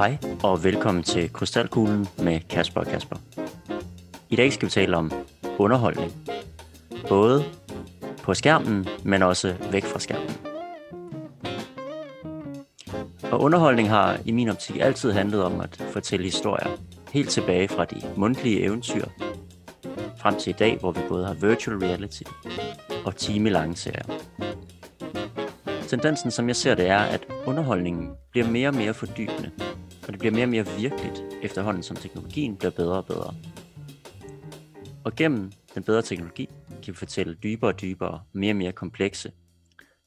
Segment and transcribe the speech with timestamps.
[0.00, 3.16] Hej og velkommen til Krystalkuglen med Kasper og Kasper.
[4.30, 5.12] I dag skal vi tale om
[5.58, 6.12] underholdning.
[7.08, 7.44] Både
[8.22, 10.30] på skærmen, men også væk fra skærmen.
[13.32, 16.76] Og underholdning har i min optik altid handlet om at fortælle historier.
[17.12, 19.04] Helt tilbage fra de mundtlige eventyr,
[20.16, 22.22] frem til i dag, hvor vi både har virtual reality
[23.04, 24.04] og timelange serier.
[25.88, 29.50] Tendensen, som jeg ser det, er, at underholdningen bliver mere og mere fordybende,
[30.20, 33.34] bliver mere og mere virkeligt efterhånden, som teknologien bliver bedre og bedre.
[35.04, 39.32] Og gennem den bedre teknologi kan vi fortælle dybere og dybere, mere og mere komplekse,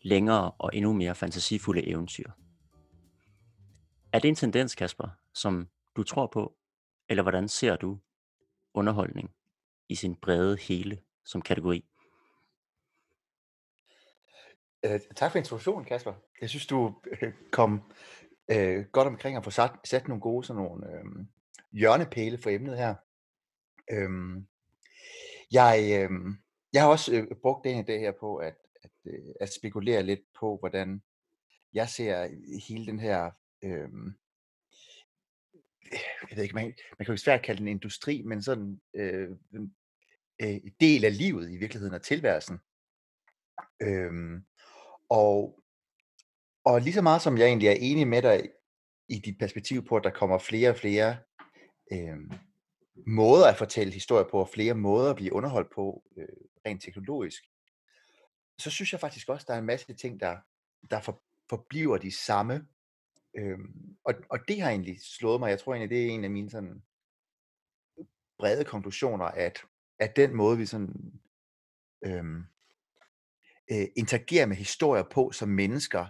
[0.01, 2.31] længere og endnu mere fantasifulde eventyr.
[4.13, 6.55] Er det en tendens, Kasper, som du tror på,
[7.09, 7.99] eller hvordan ser du
[8.73, 9.31] underholdning
[9.89, 11.85] i sin brede hele som kategori?
[14.85, 16.13] Øh, tak for introduktionen, Kasper.
[16.41, 17.81] Jeg synes, du øh, kom
[18.51, 21.25] øh, godt omkring at få sat, sat nogle gode sådan nogle, øh,
[21.71, 22.95] hjørnepæle for emnet her.
[23.91, 24.43] Øh,
[25.51, 26.35] jeg, øh,
[26.73, 30.03] jeg har også øh, brugt den i dag her på at, at, øh, at spekulere
[30.03, 31.03] lidt på, hvordan
[31.73, 32.27] jeg ser
[32.67, 33.31] hele den her,
[33.63, 33.89] øh,
[36.29, 39.29] jeg ved ikke, man, man kan jo svært kalde den en industri, men sådan øh,
[39.53, 39.75] en
[40.41, 42.59] øh, del af livet i virkeligheden og tilværelsen.
[43.81, 44.45] Øhm,
[45.09, 45.62] og,
[46.65, 48.49] og lige så meget som jeg egentlig er enig med dig
[49.07, 51.17] i dit perspektiv på, at der kommer flere og flere
[51.91, 52.17] øh,
[53.07, 56.27] måder at fortælle historier på, og flere måder at blive underholdt på, øh,
[56.65, 57.43] rent teknologisk,
[58.57, 60.37] så synes jeg faktisk også, at der er en masse ting, der,
[60.91, 62.67] der for, forbliver de samme.
[63.37, 65.49] Øhm, og, og det har egentlig slået mig.
[65.49, 66.83] Jeg tror egentlig, det er en af mine sådan
[68.37, 69.61] brede konklusioner, at,
[69.99, 71.19] at den måde, vi sådan
[72.05, 72.43] øhm,
[73.71, 76.07] øh, interagerer med historier på som mennesker,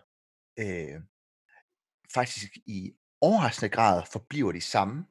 [0.60, 1.02] øh,
[2.14, 5.06] faktisk i overraskende grad forbliver de samme.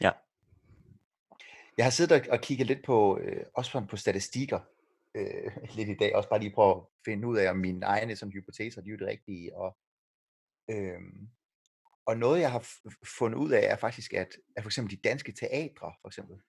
[0.00, 0.10] Ja.
[1.76, 4.60] Jeg har siddet og kigget lidt på, øh, også på statistikker,
[5.14, 8.16] øh, lidt i dag, også bare lige prøve at finde ud af, om mine egne
[8.16, 9.56] som hypoteser, de er det rigtige.
[9.56, 9.76] Og,
[10.70, 11.00] øh,
[12.06, 12.66] og noget, jeg har
[13.18, 16.40] fundet ud af, er faktisk, at, at for eksempel de danske teatre, for eksempel,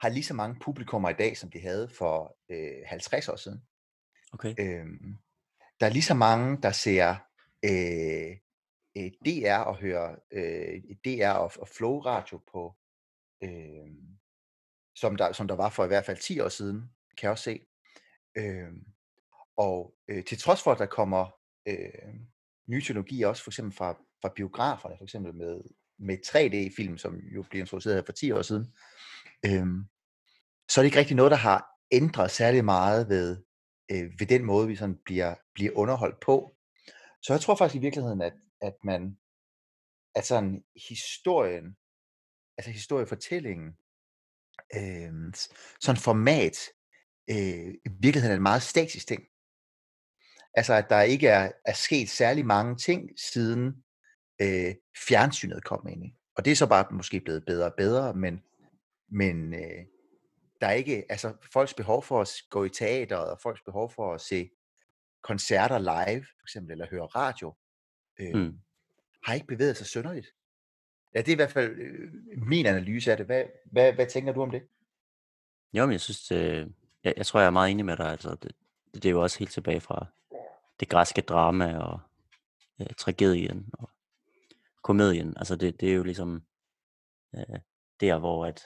[0.00, 3.62] har lige så mange publikummer i dag, som de havde for øh, 50 år siden.
[4.32, 4.54] Okay.
[4.58, 5.18] Øhm,
[5.80, 7.16] der er lige så mange, der ser
[7.64, 8.36] øh,
[8.96, 12.74] øh, DR og hører øh, DR og, og Flow Radio på,
[13.42, 13.88] øh,
[14.96, 16.80] som, der, som der var for i hvert fald 10 år siden,
[17.18, 17.60] kan jeg også se.
[18.38, 18.72] Øh,
[19.56, 21.30] og øh, til trods for, at der kommer
[21.68, 22.14] øh,
[22.68, 23.92] nye teknologi også, for eksempel fra,
[24.22, 25.60] fra biograferne, for eksempel med,
[25.98, 28.74] med 3D-film, som jo blev introduceret her for 10 år siden,
[29.46, 29.66] øh,
[30.70, 33.44] så er det ikke rigtig noget, der har ændret særlig meget ved,
[33.90, 36.56] øh, ved den måde, vi sådan bliver, bliver underholdt på.
[37.22, 39.18] Så jeg tror faktisk i virkeligheden, at, at man,
[40.14, 41.76] at sådan historien,
[42.58, 43.68] altså historiefortællingen,
[44.76, 45.32] øh,
[45.80, 46.56] sådan format,
[47.30, 49.22] øh, i virkeligheden er en meget statisk ting.
[50.54, 53.84] Altså at der ikke er, er sket særlig mange ting siden
[54.42, 54.74] øh,
[55.08, 56.14] fjernsynet kom ind i.
[56.36, 58.42] Og det er så bare måske blevet bedre og bedre, men,
[59.08, 59.84] men øh,
[60.64, 64.14] der er ikke, altså folks behov for at gå i teateret, og folks behov for
[64.14, 64.50] at se
[65.22, 67.54] koncerter live, for eksempel, eller høre radio,
[68.20, 68.58] øh, mm.
[69.24, 70.26] har ikke bevæget sig sønderligt.
[71.14, 73.26] Ja, det er i hvert fald øh, min analyse af det.
[73.26, 74.62] Hvad, hvad, hvad tænker du om det?
[75.72, 78.10] Jo, men jeg synes, det, jeg, jeg tror, jeg er meget enig med dig.
[78.10, 78.52] Altså, det,
[78.94, 80.06] det er jo også helt tilbage fra
[80.80, 82.00] det græske drama og
[82.80, 83.90] øh, tragedien og
[84.82, 85.34] komedien.
[85.36, 86.44] Altså det, det er jo ligesom
[87.34, 87.58] øh,
[88.00, 88.62] der, hvor at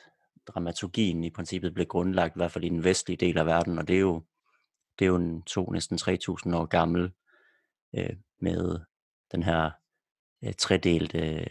[0.49, 3.89] dramaturgien i princippet blev grundlagt, i hvert fald i den vestlige del af verden, og
[3.89, 4.25] det er jo,
[4.99, 7.13] det er jo en to, næsten 3.000 år gammel
[7.95, 8.81] øh, med
[9.33, 9.71] den her
[10.45, 11.49] øh, tredelte,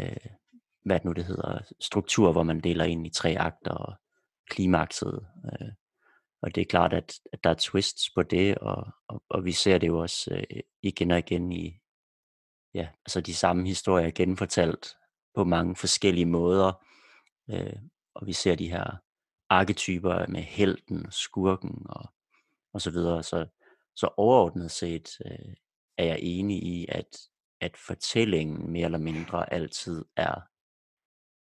[0.00, 0.26] øh,
[0.84, 3.94] hvad det nu det hedder, struktur, hvor man deler ind i tre akter og
[4.50, 5.26] klimakset.
[5.44, 5.68] Øh,
[6.42, 9.52] og det er klart, at, at der er twists på det, og, og, og vi
[9.52, 11.80] ser det jo også øh, igen og igen i
[12.74, 14.96] ja, altså de samme historier genfortalt
[15.34, 16.84] på mange forskellige måder.
[17.50, 17.76] Øh,
[18.14, 18.96] og vi ser de her
[19.48, 22.12] arketyper med helten, skurken og,
[22.72, 23.22] og så videre.
[23.22, 23.46] Så,
[23.96, 25.54] så overordnet set øh,
[25.98, 27.18] er jeg enig i, at,
[27.60, 30.40] at fortællingen mere eller mindre altid er,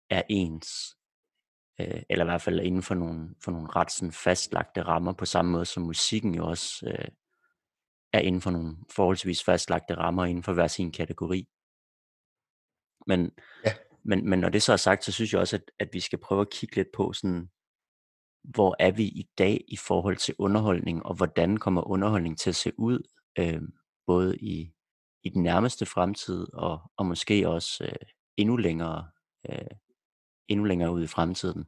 [0.10, 0.98] er ens.
[1.80, 5.26] Øh, eller i hvert fald inden for nogle, for nogle ret sådan fastlagte rammer, på
[5.26, 7.08] samme måde som musikken jo også øh,
[8.14, 11.48] er inden for nogle forholdsvis fastlagte rammer inden for hver sin kategori.
[13.08, 13.32] Men,
[13.66, 13.74] ja
[14.06, 16.20] men, men når det så er sagt, så synes jeg også, at, at vi skal
[16.20, 17.50] prøve at kigge lidt på sådan,
[18.44, 22.56] hvor er vi i dag i forhold til underholdning, og hvordan kommer underholdning til at
[22.56, 23.00] se ud,
[23.40, 23.62] øh,
[24.08, 24.74] både i,
[25.24, 28.08] i den nærmeste fremtid, og, og måske også øh,
[28.38, 29.08] endnu længere
[29.50, 29.78] øh,
[30.48, 31.66] endnu længere ud i fremtiden.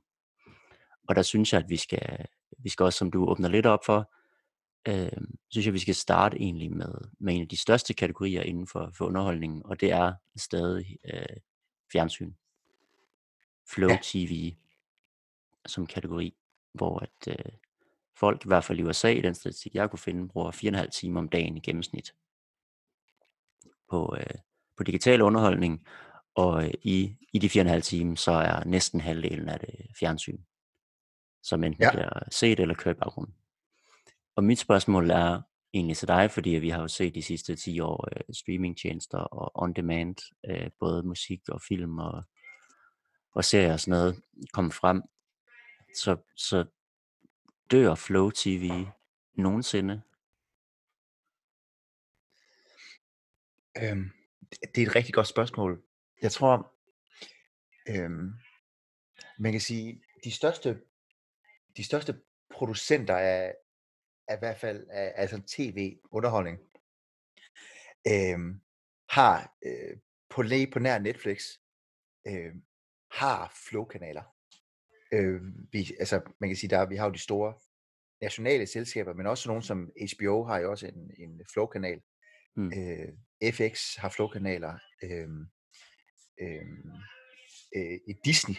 [1.07, 2.25] Og der synes jeg, at vi skal,
[2.57, 4.11] vi skal også, som du åbner lidt op for,
[4.87, 8.67] øh, synes jeg, vi skal starte egentlig med, med en af de største kategorier inden
[8.67, 11.37] for, for underholdningen, og det er stadig øh,
[11.95, 12.33] fjernsyn.
[13.67, 13.99] Flow ja.
[14.01, 14.53] TV
[15.65, 16.35] som kategori,
[16.73, 17.51] hvor at øh,
[18.17, 21.19] folk, i hvert fald i USA, i den statistik jeg kunne finde, bruger 4,5 timer
[21.19, 22.13] om dagen i gennemsnit
[23.89, 24.35] på, øh,
[24.77, 25.87] på digital underholdning,
[26.35, 30.39] og øh, i, i de 4,5 timer, så er næsten halvdelen af det fjernsyn,
[31.43, 31.91] som enten ja.
[31.91, 33.35] bliver set eller kørt i baggrunden.
[34.35, 35.41] Og mit spørgsmål er
[35.75, 39.63] egentlig til dig, fordi vi har jo set de sidste 10 år øh, streamingtjenester og
[39.63, 40.15] on-demand,
[40.49, 42.23] øh, både musik og film og,
[43.31, 44.21] og serier og sådan noget,
[44.53, 45.01] komme frem.
[45.95, 46.65] Så, så
[47.71, 48.85] dør Flow TV
[49.33, 50.01] nogensinde?
[53.81, 54.11] Øhm,
[54.75, 55.83] det er et rigtig godt spørgsmål.
[56.21, 56.73] Jeg tror,
[57.89, 58.33] øhm,
[59.39, 60.81] man kan sige, de største,
[61.77, 63.55] de største producenter af,
[64.27, 66.59] af hvert fald af, altså tv-underholdning,
[68.07, 68.61] øhm,
[69.09, 69.97] har øh,
[70.29, 70.43] på,
[70.73, 71.43] på nær Netflix,
[72.27, 72.53] øh,
[73.11, 74.23] har flow-kanaler.
[75.11, 75.41] Øh,
[75.71, 77.53] vi, altså, man kan sige, der, vi har jo de store
[78.21, 82.01] nationale selskaber, men også nogle som HBO har jo også en, en flow-kanal.
[82.55, 82.71] Mm.
[82.77, 84.79] Øh, FX har flow-kanaler.
[85.03, 85.29] Øh,
[86.41, 86.67] øh,
[87.75, 88.55] øh, Disney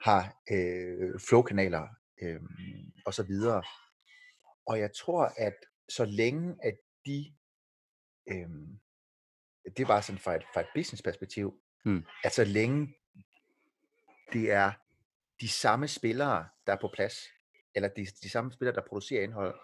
[0.00, 1.88] har øh, flow-kanaler
[2.22, 2.40] øh,
[3.06, 3.62] og så videre.
[4.66, 5.54] Og jeg tror, at
[5.88, 6.74] så længe at
[7.06, 7.34] de,
[8.28, 8.48] øh,
[9.76, 12.04] det var sådan fra et, fra et business perspektiv, mm.
[12.24, 12.94] at så længe
[14.32, 14.72] det er
[15.40, 17.18] de samme spillere, der er på plads,
[17.74, 19.54] eller de, de samme spillere, der producerer indhold,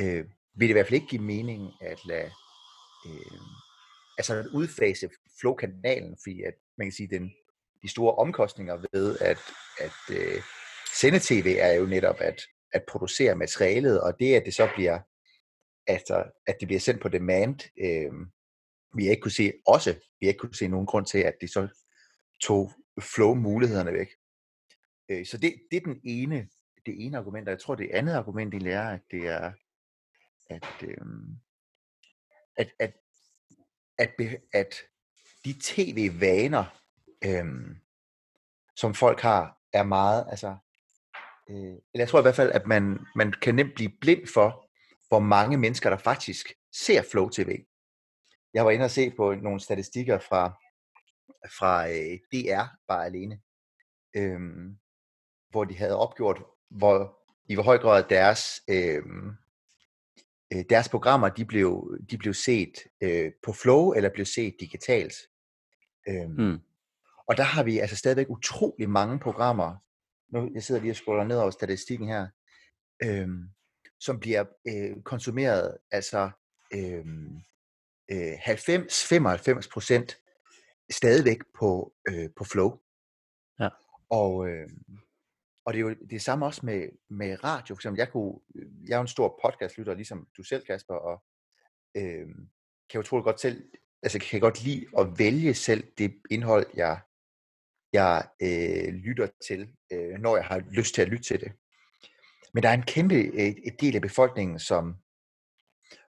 [0.00, 0.24] øh,
[0.54, 2.30] vil det i hvert fald ikke give mening at lade,
[3.06, 3.40] øh,
[4.18, 5.10] altså at udfase
[5.40, 7.34] flow-kanalen, fordi at man kan sige, den,
[7.82, 9.38] de store omkostninger ved at,
[9.80, 10.42] at øh,
[10.94, 12.42] sende tv er jo netop at,
[12.74, 14.98] at producere materialet, og det at det så bliver
[15.86, 18.12] altså, at det bliver sendt på demand, øh,
[18.96, 21.68] vi ikke kunne se, også vi ikke kunne se nogen grund til, at det så
[22.42, 24.08] tog flow-mulighederne væk.
[25.08, 26.48] Øh, så det, det er den ene,
[26.86, 29.52] det ene argument, og jeg tror det andet argument, de lærer, at det er,
[30.50, 31.06] at, øh,
[32.56, 32.92] at, at,
[33.98, 34.10] at,
[34.52, 34.74] at
[35.44, 36.64] de tv-vaner,
[37.24, 37.76] øh,
[38.76, 40.56] som folk har, er meget, altså,
[41.50, 44.70] øh, eller jeg tror i hvert fald, at man, man kan nemt blive blind for,
[45.08, 47.64] hvor mange mennesker, der faktisk ser Flow TV.
[48.54, 50.48] Jeg var inde og se på nogle statistikker fra,
[51.58, 53.40] fra øh, DR bare alene,
[54.16, 54.78] øhm,
[55.50, 57.18] hvor de havde opgjort, hvor
[57.48, 59.28] i hvor høj grad deres, øhm,
[60.52, 65.14] øh, deres programmer de blev, de blev set øh, på Flow eller blev set digitalt.
[66.08, 66.58] Øhm, mm.
[67.28, 69.76] Og der har vi altså stadigvæk utrolig mange programmer,
[70.34, 72.28] nu jeg sidder lige og scroller ned over statistikken her,
[73.04, 73.48] øhm,
[74.00, 76.30] som bliver øh, konsumeret altså
[76.74, 77.36] øhm,
[78.10, 80.18] øh, 90-95 procent
[80.90, 82.78] stadigvæk på, øh, på Flow.
[83.60, 83.68] Ja.
[84.10, 84.68] Og, øh,
[85.66, 87.74] og det er jo det er samme også med, med radio.
[87.74, 88.40] For eksempel, jeg, kunne,
[88.88, 91.24] jeg er jo en stor podcastlytter, ligesom du selv, Kasper, og
[91.96, 92.28] øh,
[92.90, 93.62] kan jo tro godt selv
[94.04, 97.00] altså kan jeg godt lide at vælge selv det indhold, jeg,
[97.94, 101.52] jeg øh, lytter til, øh, når jeg har lyst til at lytte til det.
[102.54, 104.94] Men der er en kæmpe øh, et del af befolkningen, som,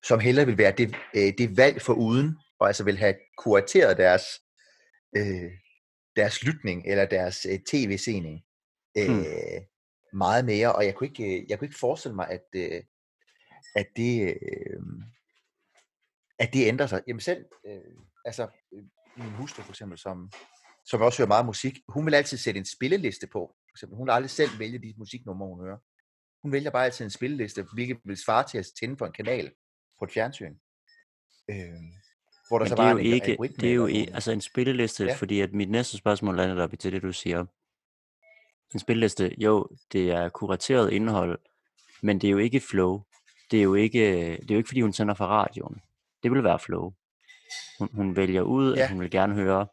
[0.04, 3.98] som hellere vil være det, øh, det valg for uden, og altså vil have kurateret
[3.98, 4.24] deres,
[5.18, 5.52] øh,
[6.16, 8.44] deres lytning eller deres øh, tv-sening
[8.98, 9.26] øh, hmm.
[10.14, 10.76] meget mere.
[10.76, 12.84] Og jeg kunne ikke, øh, jeg kunne ikke forestille mig, at, øh,
[13.76, 14.28] at det...
[14.28, 14.82] Øh,
[16.40, 17.02] at det ændrer sig.
[17.08, 18.84] Jamen selv, øh, altså øh,
[19.18, 20.32] min hustru for eksempel, som,
[20.86, 23.56] som også hører meget musik, hun vil altid sætte en spilleliste på.
[23.70, 25.78] For eksempel, hun vil aldrig selv vælge de musiknumre, hun hører.
[26.44, 29.52] Hun vælger bare altid en spilleliste, hvilket vil svare til at tænde på en kanal
[30.00, 30.56] på et fjernsyn.
[31.50, 31.58] Øh,
[32.48, 34.42] hvor der Men så det er jo en, ikke, det er jo i, altså en
[34.42, 35.16] spilleliste, ja.
[35.16, 37.46] fordi at mit næste spørgsmål lander op til det, du siger.
[38.74, 41.40] En spilleliste, jo, det er kurateret indhold,
[42.02, 43.04] men det er jo ikke flow.
[43.52, 44.02] Det er jo ikke,
[44.32, 45.82] det er jo ikke fordi hun sender fra radioen.
[46.24, 46.94] Det vil være flow.
[47.80, 48.84] Hun, hun vælger ud, ja.
[48.84, 49.68] at hun vil gerne høre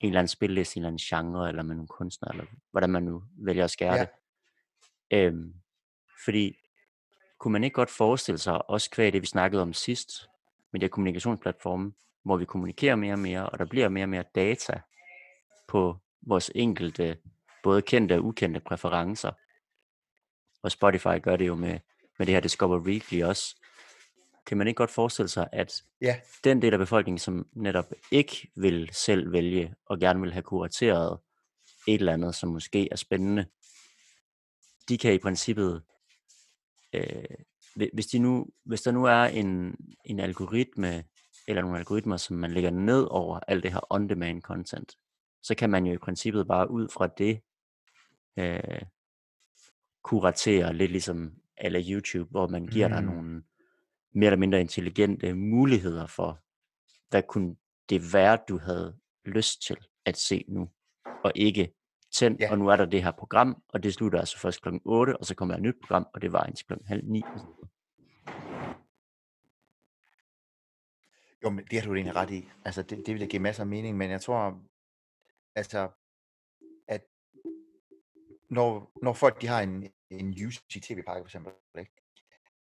[0.00, 3.02] en eller anden spilleliste, en eller anden genre, eller med nogle kunstnere, eller hvordan man
[3.02, 4.00] nu vælger at skære ja.
[4.00, 4.08] det.
[5.12, 5.54] Øhm,
[6.24, 6.56] fordi,
[7.38, 10.10] kunne man ikke godt forestille sig, også kvæg det vi snakkede om sidst,
[10.72, 11.92] med de her kommunikationsplatforme,
[12.24, 14.80] hvor vi kommunikerer mere og mere, og der bliver mere og mere data
[15.68, 17.18] på vores enkelte,
[17.62, 19.32] både kendte og ukendte præferencer.
[20.62, 21.78] Og Spotify gør det jo med,
[22.18, 23.56] med det her Discover Weekly også,
[24.50, 28.50] kan man ikke godt forestille sig, at Ja, den del af befolkningen, som netop ikke
[28.56, 31.18] vil selv vælge, og gerne vil have kurateret
[31.88, 33.46] et eller andet, som måske er spændende,
[34.88, 35.82] de kan i princippet,
[36.92, 37.24] øh,
[37.76, 41.04] hvi- hvis, de nu, hvis der nu er en, en algoritme,
[41.48, 44.96] eller nogle algoritmer, som man lægger ned over alt det her on-demand content,
[45.42, 47.40] så kan man jo i princippet bare ud fra det
[48.38, 48.82] øh,
[50.04, 52.94] kuratere lidt ligesom eller YouTube, hvor man giver mm.
[52.94, 53.42] dig nogle
[54.12, 56.40] mere eller mindre intelligente muligheder for,
[57.10, 57.56] hvad kunne
[57.88, 60.70] det være, du havde lyst til at se nu,
[61.24, 61.74] og ikke
[62.12, 62.50] tænd, Ja.
[62.50, 65.24] og nu er der det her program, og det slutter altså først klokken 8, og
[65.26, 67.22] så kommer der et nyt program, og det var indtil klokken halv 9.
[71.42, 72.48] jo, men det har du egentlig ret i.
[72.64, 74.62] Altså, det, det vil give masser af mening, men jeg tror,
[75.54, 75.90] altså,
[76.88, 77.06] at
[78.50, 81.92] når, når folk de har en, en UC TV-pakke for eksempel, ikke?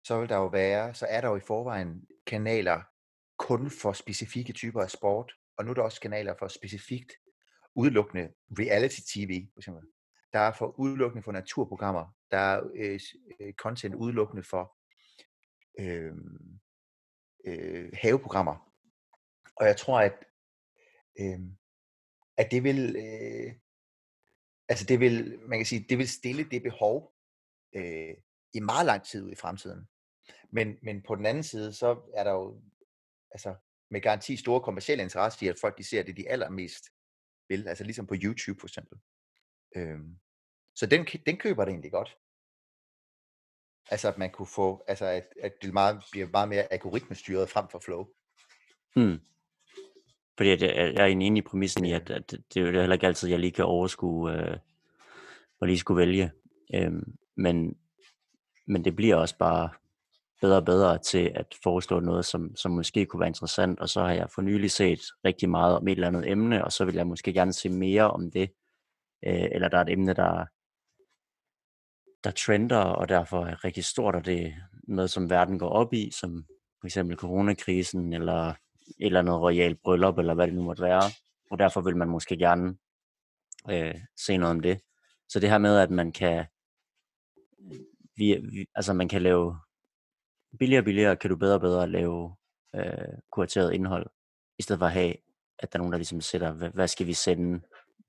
[0.04, 2.82] Så vil der jo være, så er der jo i forvejen kanaler
[3.38, 7.12] kun for specifikke typer af sport, og nu er der også kanaler for specifikt
[7.74, 9.82] udelukkende reality TV, for eksempel.
[10.32, 13.00] Der er for udelukkende for naturprogrammer, der er øh,
[13.40, 14.76] øh, content udelukkende for
[15.78, 16.14] øh,
[17.46, 18.72] øh, haveprogrammer.
[19.56, 20.24] Og jeg tror, at,
[21.20, 21.40] øh,
[22.36, 23.54] at det vil, øh,
[24.68, 27.14] altså det vil, man kan sige, det vil stille det behov
[27.76, 28.14] øh,
[28.54, 29.88] i meget lang tid ud i fremtiden.
[30.54, 32.62] Men, men på den anden side, så er der jo
[33.30, 33.54] altså,
[33.90, 36.84] med garanti store kommersielle interesse i, at folk de ser det, de allermest
[37.48, 37.68] vil.
[37.68, 38.98] Altså ligesom på YouTube for eksempel.
[39.76, 40.18] Øhm,
[40.74, 42.16] så den, den køber det egentlig godt.
[43.90, 47.68] Altså at man kunne få, altså at, at det meget, bliver meget mere algoritmestyret frem
[47.68, 48.06] for flow.
[48.96, 49.20] Hmm.
[50.36, 52.80] Fordi at jeg, jeg er enig i præmissen i, at, at det det er jo
[52.80, 54.58] heller ikke altid, jeg lige kan overskue, øh,
[55.60, 56.32] og lige skulle vælge.
[56.74, 57.78] Øhm, men,
[58.66, 59.70] men det bliver også bare
[60.40, 64.00] bedre og bedre til at foreslå noget, som, som måske kunne være interessant, og så
[64.00, 66.94] har jeg for nylig set rigtig meget om et eller andet emne, og så vil
[66.94, 68.50] jeg måske gerne se mere om det,
[69.26, 70.46] øh, eller der er et emne, der,
[72.24, 74.52] der trender, og derfor er rigtig stort, og det er
[74.88, 76.44] noget, som verden går op i, som
[76.80, 78.56] for eksempel coronakrisen, eller et
[78.98, 81.02] eller andet royal bryllup, eller hvad det nu måtte være,
[81.50, 82.76] og derfor vil man måske gerne
[83.70, 84.80] øh, se noget om det.
[85.28, 86.46] Så det her med, at man kan,
[88.16, 89.56] vi, vi, altså man kan lave
[90.58, 92.36] billigere og billigere, kan du bedre og bedre lave
[92.74, 94.06] øh, kurateret indhold,
[94.58, 95.14] i stedet for at have,
[95.58, 97.60] at der er nogen, der ligesom sætter, hvad, hvad skal vi sende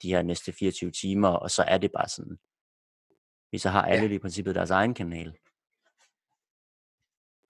[0.02, 2.38] de her næste 24 timer, og så er det bare sådan.
[3.52, 5.38] Vi så har alle ja, i princippet deres egen kanal.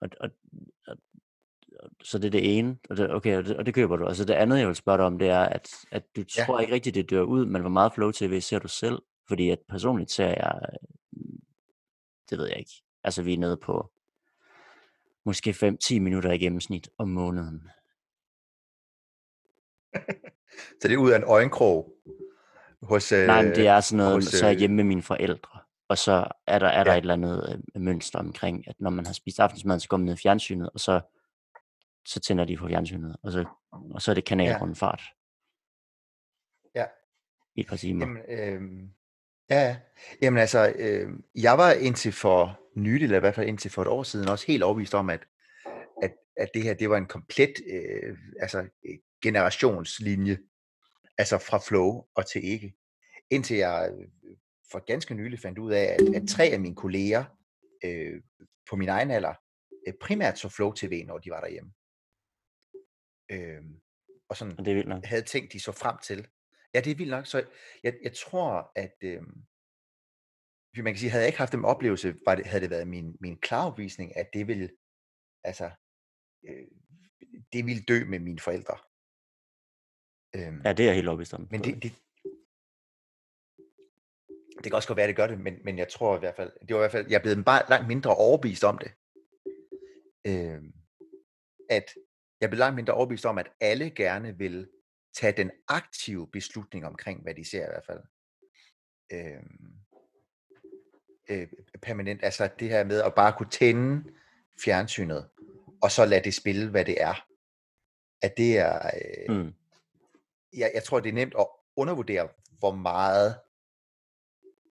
[0.01, 0.29] Og, og,
[0.87, 0.97] og,
[1.79, 4.05] og så det er det ene, og det, okay, og det, og det køber du.
[4.05, 6.45] Og så det andet, jeg vil spørge dig om, det er, at, at du ja,
[6.45, 9.01] tror ikke rigtigt, det dør ud, men hvor meget Flow TV ser du selv?
[9.27, 11.29] Fordi at personligt ser jeg, øh,
[12.29, 12.83] det ved jeg ikke.
[13.03, 13.91] Altså vi er nede på
[15.25, 17.69] måske 5-10 minutter i gennemsnit om måneden.
[20.81, 21.93] så det er ud af en øjenkrog
[22.81, 24.83] hos, Nej, men det øh, er sådan noget, hos så er jeg øh, hjemme med
[24.83, 28.67] mine forældre, og så er der, er der ja, et eller andet øh, mønster omkring,
[28.67, 31.01] at når man har spist aftensmad, så går man ned i fjernsynet, og så,
[32.05, 35.01] så tænder de på fjernsynet, og så, og så er det ja, kanalrundfart
[36.75, 36.85] ja.
[37.55, 38.05] i et par timer.
[38.05, 38.89] Jamen, øh,
[39.49, 39.77] ja, ja.
[40.21, 43.87] Jamen altså, øh, jeg var indtil for nylig, eller i hvert fald indtil for et
[43.87, 45.27] år siden, også helt overbevist om, at,
[46.03, 50.37] at, at det her, det var en komplet øh, altså, øh, generationslinje,
[51.17, 52.73] altså fra flow og til ikke.
[53.29, 54.07] Indtil jeg øh,
[54.71, 57.25] for ganske nylig fandt ud af, at, at tre af mine kolleger
[57.83, 58.21] øh,
[58.69, 59.33] på min egen alder,
[59.87, 61.71] øh, primært så flow tv, når de var derhjemme.
[63.31, 63.63] Øh,
[64.29, 65.05] og sådan Og det er vildt nok.
[65.05, 66.27] havde tænkt, de så frem til.
[66.75, 67.25] Ja, det er vildt nok.
[67.25, 67.45] Så
[67.83, 69.21] jeg, jeg tror, at øh,
[70.83, 73.17] man kan sige, havde jeg ikke haft den oplevelse, var det, havde det været min,
[73.19, 74.69] min klare opvisning, at det ville,
[75.43, 75.71] altså,
[76.47, 76.67] øh,
[77.53, 78.77] det ville dø med mine forældre.
[80.35, 81.47] Øhm, Ja, det er jeg helt overbevist om.
[81.51, 81.91] men det, det,
[84.57, 86.35] det kan også godt være, at det gør det, men, men jeg tror i hvert
[86.35, 88.91] fald, det var i hvert fald, jeg er blevet bare langt mindre overbevist om det.
[90.27, 90.73] Øhm,
[91.69, 91.85] at
[92.41, 94.69] jeg blevet langt mindre overbevist om, at alle gerne vil
[95.15, 98.01] tage den aktive beslutning omkring, hvad de ser i hvert fald.
[99.11, 99.75] Øhm,
[101.29, 101.47] øh,
[101.81, 102.23] permanent.
[102.23, 104.03] Altså det her med at bare kunne tænde
[104.63, 105.29] fjernsynet,
[105.81, 107.27] og så lade det spille, hvad det er.
[108.21, 108.91] At det er,
[109.29, 109.53] øh, mm,
[110.53, 112.29] jeg, jeg tror, det er nemt at undervurdere,
[112.59, 113.39] hvor meget,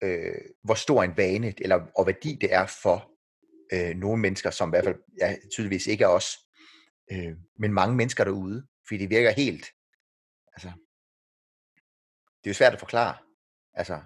[0.03, 3.11] øh, hvor stor en vane, eller og værdi det er for
[3.73, 6.37] øh, nogle mennesker, som i hvert fald ja, tydeligvis ikke er os,
[7.11, 9.65] øh, men mange mennesker derude, fordi det virker helt,
[12.43, 13.17] det er jo svært at forklare,
[13.73, 14.01] altså,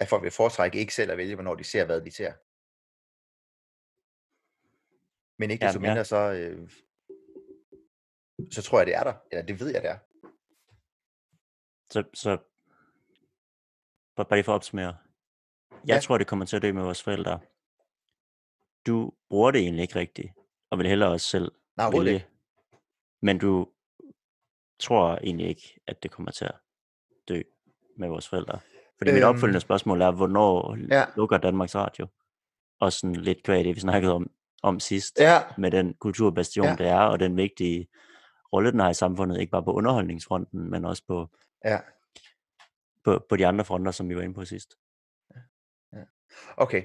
[0.00, 2.32] at folk vil foretrække ikke selv at vælge, hvornår de ser, hvad de ser.
[5.38, 5.86] Men ikke Ja, desto ja.
[5.88, 6.70] mindre, så, øh,
[8.52, 9.14] så tror jeg, det er der.
[9.30, 9.98] Eller det ved jeg, det er.
[11.92, 12.36] Så, så
[14.16, 14.96] bare lige for at opsummere.
[15.86, 16.00] Jeg Ja.
[16.00, 17.40] tror, det kommer til at dø med vores forældre.
[18.86, 20.32] Du bruger det egentlig ikke rigtigt,
[20.70, 22.26] og vil hellere også selv Nej, vælge.
[23.22, 23.72] Men du
[24.78, 26.54] tror egentlig ikke, at det kommer til at
[27.28, 27.42] dø
[27.98, 28.58] med vores forældre.
[28.98, 29.28] Fordi mit Øhm.
[29.28, 31.04] opfølgende spørgsmål er, hvornår Ja.
[31.16, 32.06] lukker Danmarks Radio?
[32.80, 34.30] Og sådan lidt kvad det, vi snakkede om,
[34.62, 36.74] om sidst, Ja, med den kulturbastion, Ja.
[36.78, 37.88] det er, og den vigtige
[38.52, 41.28] rolle, den har i samfundet, ikke bare på underholdningsfronten, men også på,
[41.64, 41.78] ja.
[43.04, 44.74] på, på de andre fronter, som vi var inde på sidst.
[46.56, 46.82] Okay.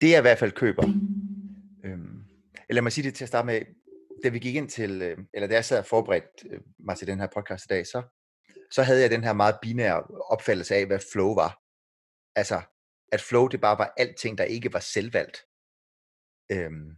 [0.00, 0.82] Det jeg i hvert fald køber.
[1.84, 2.24] Øhm,
[2.68, 3.60] eller mig sige det til at starte med.
[4.24, 7.06] Da vi gik ind til, øh, eller da jeg sad og forberedte øh, mig til
[7.06, 8.02] den her podcast i dag, så,
[8.74, 11.62] så havde jeg den her meget binære opfattelse af, hvad flow var.
[12.34, 12.62] Altså,
[13.12, 15.38] at flow det bare var alting, der ikke var selvvalgt.
[16.52, 16.90] Øhm,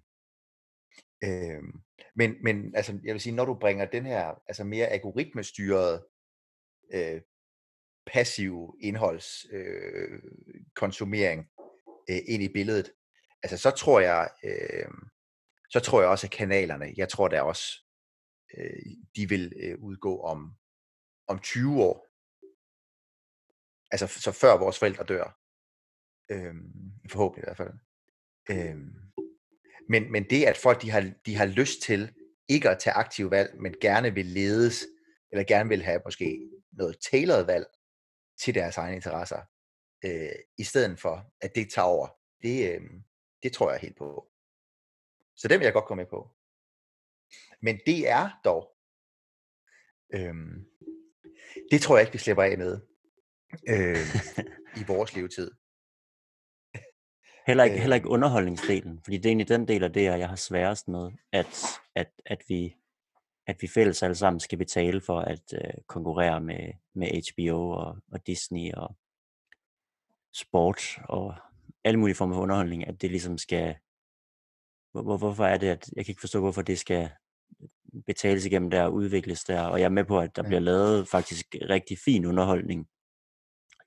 [1.24, 1.72] øhm,
[2.14, 6.06] men, men altså, jeg vil sige, når du bringer den her altså mere algoritmestyrede
[6.94, 7.20] øh,
[8.06, 10.20] passiv indholds øh,
[10.74, 11.50] konsumering
[12.10, 12.92] øh, ind i billedet,
[13.42, 14.90] altså så tror jeg, øh,
[15.70, 17.86] så tror jeg også, at kanalerne, jeg tror der også,
[18.58, 20.56] øh, de vil øh, udgå om,
[21.26, 22.06] om 20 år.
[23.90, 25.38] Altså så før vores forældre dør.
[26.30, 27.72] Øhm, forhåbentlig i hvert fald.
[28.50, 28.94] Øhm,
[29.88, 32.14] men, men det, at folk de har, de har lyst til
[32.48, 34.86] ikke at tage aktive valg, men gerne vil ledes,
[35.30, 37.66] eller gerne vil have måske noget tailored valg
[38.38, 39.40] til deres egne interesser,
[40.04, 42.08] øh, i stedet for, at det tager over.
[42.42, 42.80] Det, øh,
[43.42, 44.30] det tror jeg helt på.
[45.36, 46.30] Så det vil jeg godt komme med på.
[47.60, 48.76] Men det er dog,
[50.14, 50.66] øhm,
[51.70, 52.80] det tror jeg ikke, vi slipper af med
[53.68, 54.06] øh,
[54.80, 55.50] i vores levetid.
[57.46, 60.36] Heller ikke, heller ikke underholdningsdelen, fordi det er egentlig den del af det, jeg har
[60.36, 62.76] sværest med, at, at, at, vi,
[63.46, 67.96] at vi fælles alle sammen skal betale for at øh, konkurrere med, med HBO og,
[68.12, 68.96] og Disney og
[70.34, 71.34] sport og
[71.84, 73.76] alle mulige former for underholdning, at det ligesom skal,
[74.92, 77.10] hvor- hvorfor er det, at jeg kan ikke forstå, hvorfor det skal
[78.06, 80.48] betales igennem der og udvikles der, og jeg er med på, at der Ja.
[80.48, 82.86] bliver lavet faktisk rigtig fin underholdning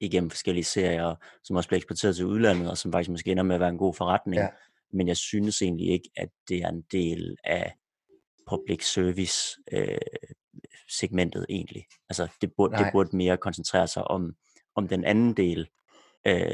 [0.02, 3.56] igennem forskellige serier, som også bliver eksporteret til udlandet, og som faktisk måske ender med
[3.56, 4.42] at være en god forretning.
[4.42, 4.48] Ja.
[4.94, 7.74] Men jeg synes egentlig ikke, at det er en del af
[8.50, 9.98] public service øh,
[10.90, 11.86] segmentet egentlig.
[12.10, 14.36] Altså det burde, det burde mere koncentrere sig om,
[14.76, 15.68] om den anden del,
[16.28, 16.50] øh,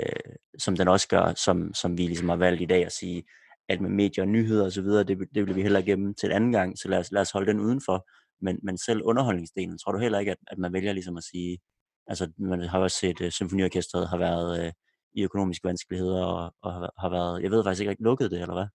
[0.58, 3.24] som den også gør, som, som vi ligesom har valgt i dag at sige,
[3.70, 6.52] at med medier og nyheder osv., det, det vil vi heller gemme til en anden
[6.52, 8.08] gang, så lad os, lad os holde den udenfor.
[8.42, 11.60] Men, men selv underholdningsdelen, tror du heller ikke, at, at man vælger ligesom at sige,
[12.08, 14.72] altså man har også set, at uh, symfoniorkestret har været uh,
[15.14, 18.54] i økonomiske vanskeligheder, og, og har, har været, jeg ved faktisk ikke, lukket det, eller
[18.56, 18.68] hvad?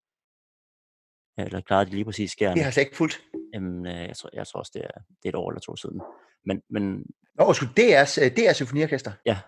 [1.38, 2.55] Ja, Eller klarede de lige præcis skærene?
[2.55, 3.20] Det har jeg slet ikke fulgt.
[3.55, 5.76] Jamen, øh, jeg, tror, jeg tror også, det er, det er et år eller to
[5.76, 6.00] siden.
[6.44, 8.05] Men, men Nå, undskyld, det er,
[8.37, 9.12] det er symfoniorkester.
[9.26, 9.38] ja,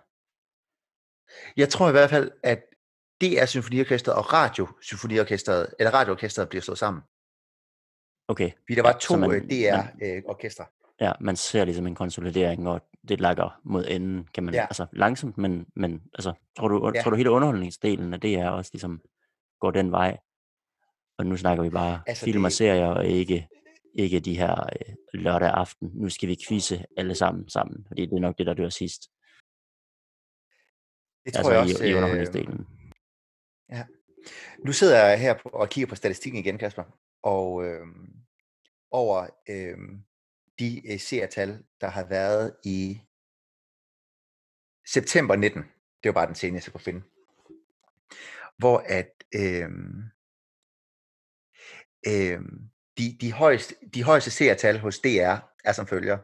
[1.57, 2.63] Jeg tror i hvert fald, at
[3.27, 7.03] er symfoniorkestret og radiosymfoniorkestret, eller radioorkestret bliver slået sammen.
[8.29, 8.51] okay.
[8.51, 10.65] Fordi der var Ja, to man- man, DR-orkestre.
[11.01, 14.63] Ja, man ser ligesom en konsolidering, og det lakker mod enden, kan man, Ja.
[14.63, 17.03] altså langsomt, men, men altså, tror du, Ja.
[17.03, 19.01] tror du hele underholdningsdelen af det er også ligesom
[19.61, 20.19] går den vej?
[21.19, 23.49] Og nu snakker vi bare Altså, film og det- serier, og ikke,
[23.95, 25.91] ikke de her øh, lørdag aften.
[25.95, 29.03] Nu skal vi quizze alle sammen sammen, fordi det er nok det, der dør sidst.
[31.25, 31.85] Det tror altså jeg i, også.
[31.85, 32.67] i øh,
[33.73, 33.87] Ja.
[34.65, 36.85] Nu sidder jeg her på, og kigger på statistikken igen, Kasper,
[37.23, 37.87] og øh,
[38.91, 39.79] over øh,
[40.59, 43.01] de øh, seertal, der har været i
[44.87, 45.63] september 19.
[46.03, 47.03] Det var bare den seneste, jeg kunne finde.
[48.59, 49.71] Hvor at øh,
[52.07, 52.41] øh,
[52.99, 56.19] de, de, højeste, de højeste seertal hos DR er som følger.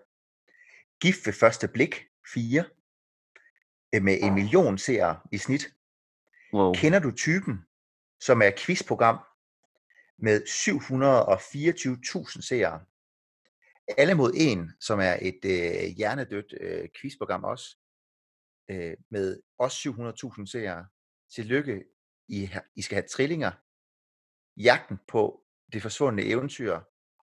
[1.01, 2.65] Gift ved første blik, 4.
[3.95, 5.78] Øh, med en million seere i snit.
[6.53, 6.75] Wow.
[6.75, 7.65] Kender du typen,
[8.21, 9.19] som er et quizprogram
[10.19, 12.85] med 724.000 seere?
[13.99, 17.77] Alle mod en, som er et øh, hjernedødt øh, quizprogram også,
[18.71, 19.89] øh, med også
[20.39, 20.87] 700.000 seere.
[21.35, 21.85] Tillykke,
[22.29, 23.51] I, I skal have trillinger.
[24.57, 26.81] Jagten på det forsvundne eventyr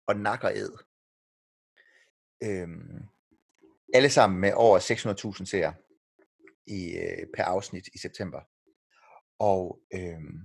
[0.07, 0.73] og nakker ed.
[2.43, 3.03] Øhm,
[3.95, 4.79] alle sammen med over
[5.39, 5.75] 600.000 seere
[6.67, 8.41] i, øh, per afsnit i september.
[9.51, 10.39] Og øhm,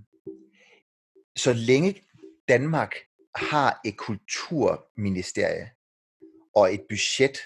[1.36, 2.02] så længe
[2.48, 2.94] Danmark
[3.36, 5.72] har et kulturministerie
[6.56, 7.38] og et budget,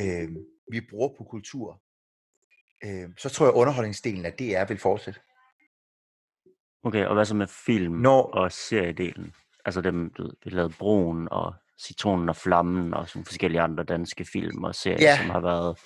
[0.00, 0.28] øh,
[0.72, 1.82] vi bruger på kultur,
[2.84, 5.20] øh, så tror jeg, at underholdningsdelen af DR vil fortsætte.
[6.82, 9.34] Okay, og hvad så med film Når- og seriedelen?
[9.64, 14.64] Altså dem, du lavede Broen og Citronen og Flammen og sådan forskellige andre danske film
[14.64, 15.16] og serier, Ja.
[15.16, 15.78] som har været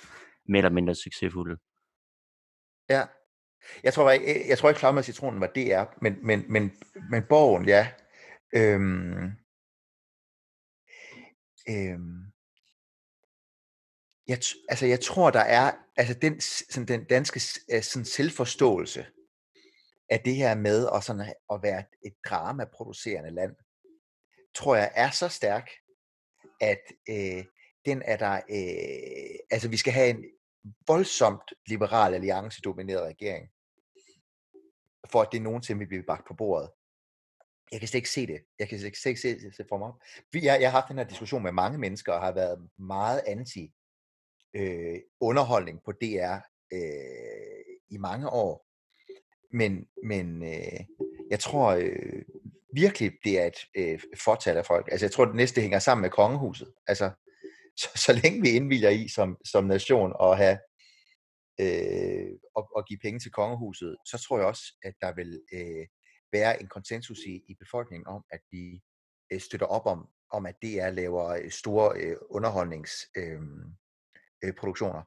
[0.49, 1.57] mere eller mindre succesfulde.
[2.89, 3.07] Ja.
[3.83, 6.73] Jeg tror ikke, jeg tror ikke Flamme og Citronen var DR, men, men, men,
[7.11, 7.93] men Borgen, ja.
[8.55, 9.31] Øhm,
[11.69, 12.33] øhm,
[14.29, 17.41] jeg, altså jeg tror, der er altså den, sådan den danske
[17.73, 19.07] øh, sådan selvforståelse
[20.09, 23.57] af det her med at, sådan, at- at være et dramaproducerende land,
[24.55, 25.71] tror jeg er så stærk,
[26.61, 27.45] at øh,
[27.85, 30.25] den er der, øh, altså vi skal have en
[30.87, 33.49] voldsomt liberal alliance domineret regering,
[35.11, 36.71] for at det nogensinde vil blive bagt på bordet.
[37.73, 38.41] Jeg kan slet ikke se det.
[38.59, 39.93] Jeg kan slet ikke, slet ikke se det for mig.
[40.33, 43.23] Vi- Jeg, jeg har haft den her diskussion med mange mennesker, og har været meget
[43.27, 43.73] anti
[44.55, 46.37] øh, underholdning på DR
[46.73, 48.67] øh, i mange år.
[49.57, 50.81] Men, men øh,
[51.31, 52.23] jeg tror øh,
[52.75, 54.89] virkelig, det er et øh, fortal af folk.
[54.93, 56.75] Altså jeg tror, det næste hænger sammen med kongehuset.
[56.87, 57.11] Altså,
[57.83, 60.59] så, så længe vi indvilger i som, som nation at have
[61.61, 65.87] øh, og, og give penge til kongehuset, så tror jeg også, at der vil øh,
[66.33, 68.81] være en konsensus i, i befolkningen om, at vi
[69.33, 73.69] øh, støtter op om, om at DR laver øh, store øh, underholdningsproduktioner.
[74.43, 75.03] Øh, øh, produktioner.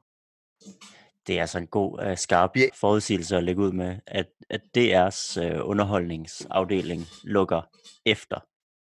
[1.26, 5.40] Det er altså en god, uh, skarp forudsigelse at lægge ud med, at, at DR's
[5.40, 7.62] uh, underholdningsafdeling lukker
[8.06, 8.40] efter,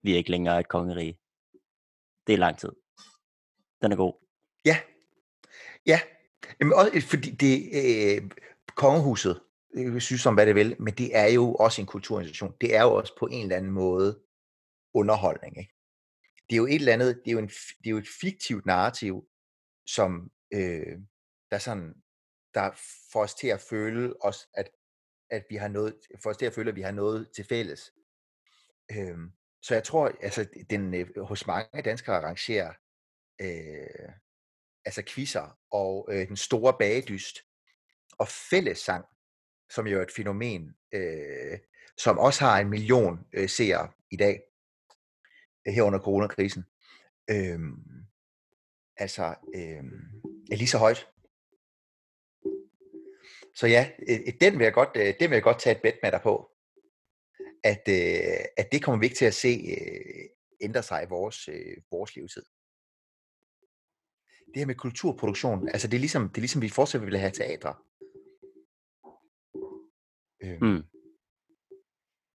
[0.03, 1.19] vi ikke længere er et kongerige.
[2.27, 2.73] Det er lang tid.
[3.83, 4.15] Den er god.
[4.65, 4.79] Ja,
[5.87, 6.01] ja.
[6.61, 8.31] Jamen, også, øh, fordi det øh,
[8.77, 9.41] kongehuset,
[9.77, 12.55] jeg synes som hvad det vil, men det er jo også en kulturinstitution.
[12.61, 14.21] Det er jo også på en eller anden måde
[14.95, 15.59] underholdning.
[15.59, 15.73] Ikke?
[16.51, 18.67] Det er jo et eller andet, det er jo, en, det er jo et fiktivt
[18.67, 19.29] narrativ,
[19.87, 20.99] som øh,
[21.51, 21.95] der sådan,
[22.55, 22.71] der
[23.13, 24.71] får os til at føle os, at,
[25.31, 27.93] at vi har noget, får os til at føle, at vi har noget til fælles.
[28.91, 29.19] Øh,
[29.63, 32.73] så jeg tror, altså den øh, hos mange danskere arrangerer
[33.41, 34.09] øh,
[34.85, 37.39] altså quizzer og øh, den store bagedyst
[38.19, 39.05] og fællessang,
[39.71, 41.59] som jo er et fænomen, øh,
[41.99, 44.43] som også har en million øh, seere i dag,
[45.69, 46.65] øh, her under coronakrisen.
[47.31, 47.59] Øh,
[48.97, 49.85] altså, øh,
[50.53, 51.09] er lige så højt.
[53.55, 55.83] Så ja, øh, øh, den vil jeg godt, øh, den vil jeg godt tage et
[55.83, 56.51] bet med dig på,
[57.65, 60.29] at, øh, at det kommer vi ikke til at se øh,
[60.61, 62.43] ændre sig i vores, øh, vores levetid.
[64.57, 67.31] Det her med kulturproduktion, altså det er ligesom, det er ligesom vi fortsat vil have
[67.31, 67.75] teatre.
[70.43, 70.83] Øhm, Mm.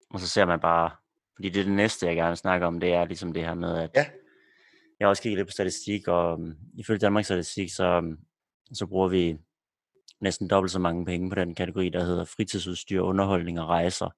[0.09, 0.91] Og så ser man bare,
[1.35, 3.53] fordi det er det næste, jeg gerne vil snakke om, det er ligesom det her
[3.53, 4.05] med, at Ja.
[4.99, 8.19] jeg har også kigget lidt på statistik, og um, ifølge Danmarks Statistik, så, um,
[8.73, 9.37] så bruger vi
[10.21, 14.09] næsten dobbelt så mange penge på den kategori, der hedder fritidsudstyr, underholdning og rejser.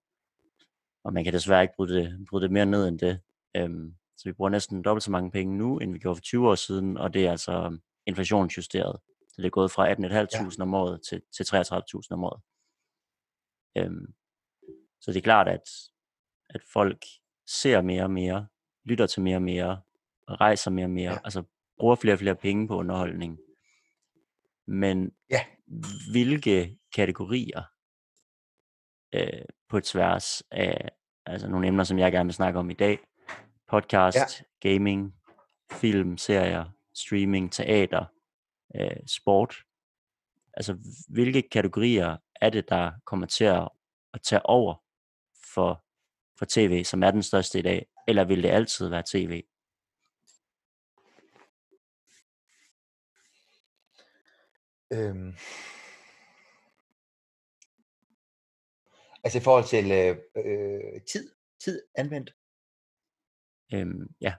[1.04, 3.20] Og man kan desværre ikke bryde det, bryde det mere ned end det.
[3.64, 6.50] Um, så vi bruger næsten dobbelt så mange penge nu, end vi gjorde for 20
[6.50, 9.00] år siden, og det er altså um, inflationsjusteret.
[9.30, 10.62] Så det er gået fra 18.500 ja.
[10.64, 12.42] om året til, til 33.000 om året.
[13.86, 14.14] Um,
[15.02, 15.64] så det er klart, at,
[16.50, 17.06] at folk
[17.48, 18.48] ser mere og mere,
[18.86, 19.82] lytter til mere og mere,
[20.30, 21.20] rejser mere og mere, ja.
[21.24, 21.44] altså
[21.80, 23.40] bruger flere og flere penge på underholdning.
[24.68, 25.46] Men Ja.
[26.12, 27.64] hvilke kategorier
[29.14, 30.90] øh, på tværs af
[31.26, 33.00] altså nogle emner, som jeg gerne vil snakke om i dag,
[33.70, 34.70] podcast, ja.
[34.70, 35.16] gaming,
[35.72, 38.06] film, serier, streaming, teater,
[38.76, 39.56] øh, sport,
[40.54, 40.78] altså
[41.10, 43.70] hvilke kategorier er det, der kommer til at,
[44.14, 44.76] at tage over
[45.54, 45.86] for,
[46.40, 49.44] for tv, som er den største i dag, eller vil det altid være tv?
[54.94, 55.36] Øhm.
[59.24, 61.32] Altså i forhold til øh, øh, tid,
[61.64, 62.36] tid anvendt.
[63.74, 64.34] Øhm, ja,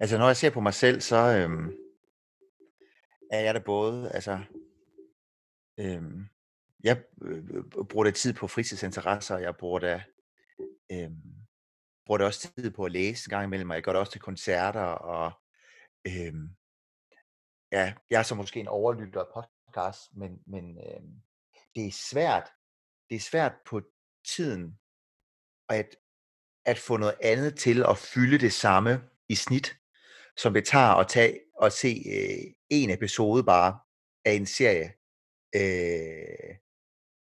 [0.00, 1.72] Altså når jeg ser på mig selv, så øhm,
[3.30, 4.44] er jeg da både, altså,
[5.78, 6.28] øhm,
[6.84, 10.02] jeg øh, bruger da tid på fritidsinteresser, jeg bruger da,
[10.92, 11.34] øhm,
[12.06, 14.12] bruger da også tid på at læse en gang imellem, og jeg går da også
[14.12, 15.32] til koncerter, og
[16.06, 16.56] øhm,
[17.72, 21.22] ja, jeg er så måske en overlytter af podcast, men, men øhm,
[21.74, 22.50] det er svært,
[23.10, 23.82] det er svært på
[24.24, 24.78] tiden
[25.68, 25.96] at,
[26.64, 29.79] at få noget andet til at fylde det samme i snit,
[30.42, 33.78] som det tager at tage og se øh, en episode bare
[34.24, 34.92] af en serie
[35.54, 36.56] øh,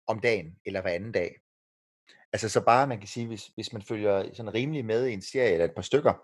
[0.07, 1.41] om dagen eller hver anden dag.
[2.33, 5.23] Altså så bare man kan sige, hvis, hvis man følger sådan rimelig med i en
[5.23, 6.15] serie eller et par stykker,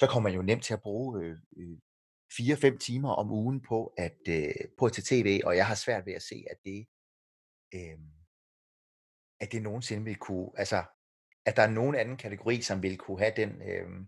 [0.00, 1.78] så kommer man jo nemt til at bruge øh, øh,
[2.32, 6.06] 4-5 timer om ugen på at, øh, på at tage tv, og jeg har svært
[6.06, 6.86] ved at se, at det,
[7.74, 7.98] øh,
[9.40, 10.84] at det nogensinde vil kunne, altså,
[11.46, 14.06] at der er nogen anden kategori, som vil kunne have den, øh,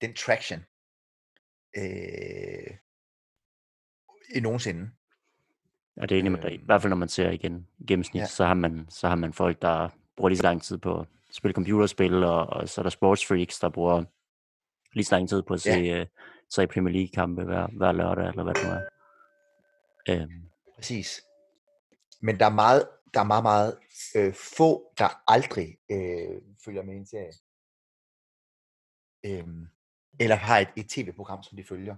[0.00, 0.64] den traction,
[1.76, 2.76] øh,
[4.34, 4.90] i nogensinde.
[5.96, 6.52] Og det er enig med dig.
[6.52, 9.14] I Øh, hvert fald når man ser igen gennemsnit, ja, så har man, så har
[9.14, 12.80] man folk, der bruger lige så lang tid på at spille computerspil, og, og så
[12.80, 14.04] er der sportsfreaks, der bruger
[14.92, 16.06] lige så lang tid på at se, ja, uh,
[16.50, 18.82] se Premier League-kampe hver, hver lørdag, eller hvad det nu er.
[20.08, 21.22] Øhm, præcis.
[22.20, 23.78] Men der er meget, der er meget, meget
[24.16, 27.32] øh, få, der aldrig øh, følger med i en serie.
[29.26, 29.48] Øh,
[30.20, 31.96] eller har et, et tv-program, som de følger.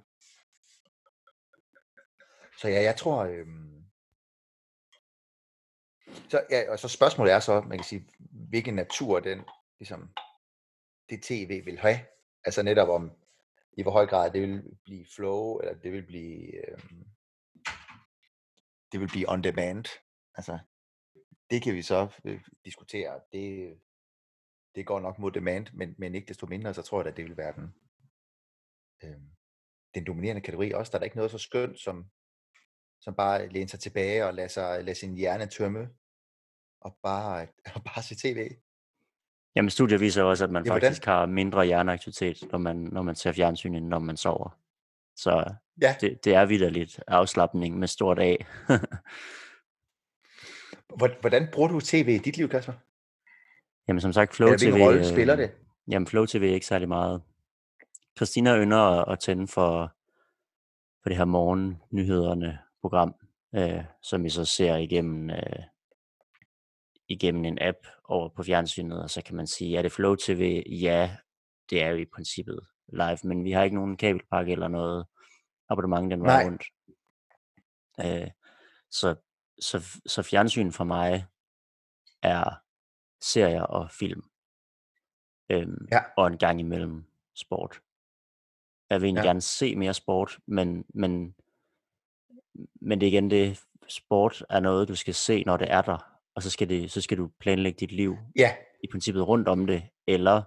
[2.58, 3.24] Så ja, jeg tror...
[3.24, 3.46] Øh,
[6.28, 8.08] så, ja, og så spørgsmålet er så, man kan sige,
[8.48, 9.44] hvilken natur den,
[9.78, 10.14] ligesom,
[11.10, 11.98] det tv vil have.
[12.44, 13.12] Altså netop om,
[13.72, 16.78] i hvor høj grad det vil blive flow, eller det vil blive, øh,
[18.92, 19.84] det vil blive on demand.
[20.34, 20.58] Altså,
[21.50, 23.20] det kan vi så øh, diskutere.
[23.32, 23.76] Det,
[24.74, 27.24] det går nok mod demand, men, men ikke desto mindre, så tror jeg, at det
[27.24, 27.74] vil være den,
[29.04, 29.14] øh,
[29.94, 30.72] den dominerende kategori.
[30.72, 32.04] Også der er der ikke noget så skønt, som,
[33.00, 35.88] som bare læne sig tilbage og lade, sig, lade sin hjerne tømme,
[36.80, 38.50] og bare, og bare se tv.
[39.56, 40.86] jamen studier viser også, at man Ja, hvordan?
[40.88, 44.58] faktisk har mindre hjerneaktivitet, når man, når man ser fjernsyn, end når man sover.
[45.16, 48.36] Så Ja, det, det er vidderligt afslappning med stort A.
[50.96, 52.72] Hvor- hvordan bruger du tv i dit liv, Kasper?
[53.88, 55.50] jamen som sagt, Flow TV, hvilken rolle spiller øh, det?
[55.90, 57.22] jamen Flow TV er ikke særlig meget.
[58.22, 59.92] Christina ynder at, at tænde for,
[61.02, 63.14] for det her morgennyhederne program,
[63.54, 65.62] øh, som vi så ser igennem, øh,
[67.08, 70.62] igennem en app over på fjernsynet, og så kan man sige, er det Flow TV?
[70.70, 71.16] Ja,
[71.70, 75.06] det er jo i princippet live, men vi har ikke nogen kabelpakke eller noget
[75.68, 76.64] abonnement den vej rundt.
[78.00, 78.30] Øh,
[78.90, 79.14] så,
[79.60, 81.26] så, så fjernsyn for mig
[82.22, 82.62] er
[83.20, 84.22] serier og film,
[85.50, 87.04] øhm, ja, og en gang imellem
[87.34, 87.80] sport.
[88.92, 91.34] Jeg vil egentlig ja, gerne se mere sport, men, men,
[92.80, 95.98] men det er igen det, sport er noget, du skal se, når det er der,
[96.34, 99.66] og så skal, det, så skal du planlægge dit liv ja, i princippet rundt om
[99.66, 100.42] det, eller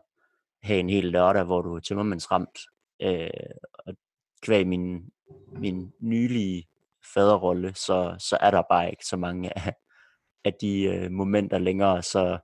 [0.64, 2.60] have en hel lørdag, hvor du er tømmermandsramt.
[3.02, 3.30] Øh,
[3.74, 3.94] og
[4.42, 5.10] kvæg min,
[5.52, 6.68] min nylige
[7.14, 9.74] faderrolle, så, så er der bare ikke så mange af,
[10.46, 12.38] af de øh, momenter længere, så,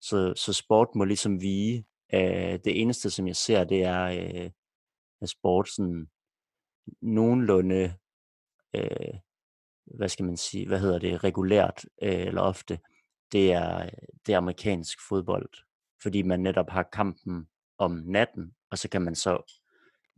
[0.00, 1.84] så, så sport må ligesom vige.
[2.14, 4.50] Øh, det eneste, som jeg ser, det er øh,
[5.22, 6.06] at sport sådan
[7.00, 7.94] nogenlunde,
[8.76, 9.14] øh,
[9.96, 12.78] hvad skal man sige, hvad hedder det, regulært øh, eller ofte,
[13.32, 13.90] det er,
[14.26, 15.50] det er amerikansk fodbold,
[16.02, 19.60] fordi man netop har kampen om natten, og så kan man så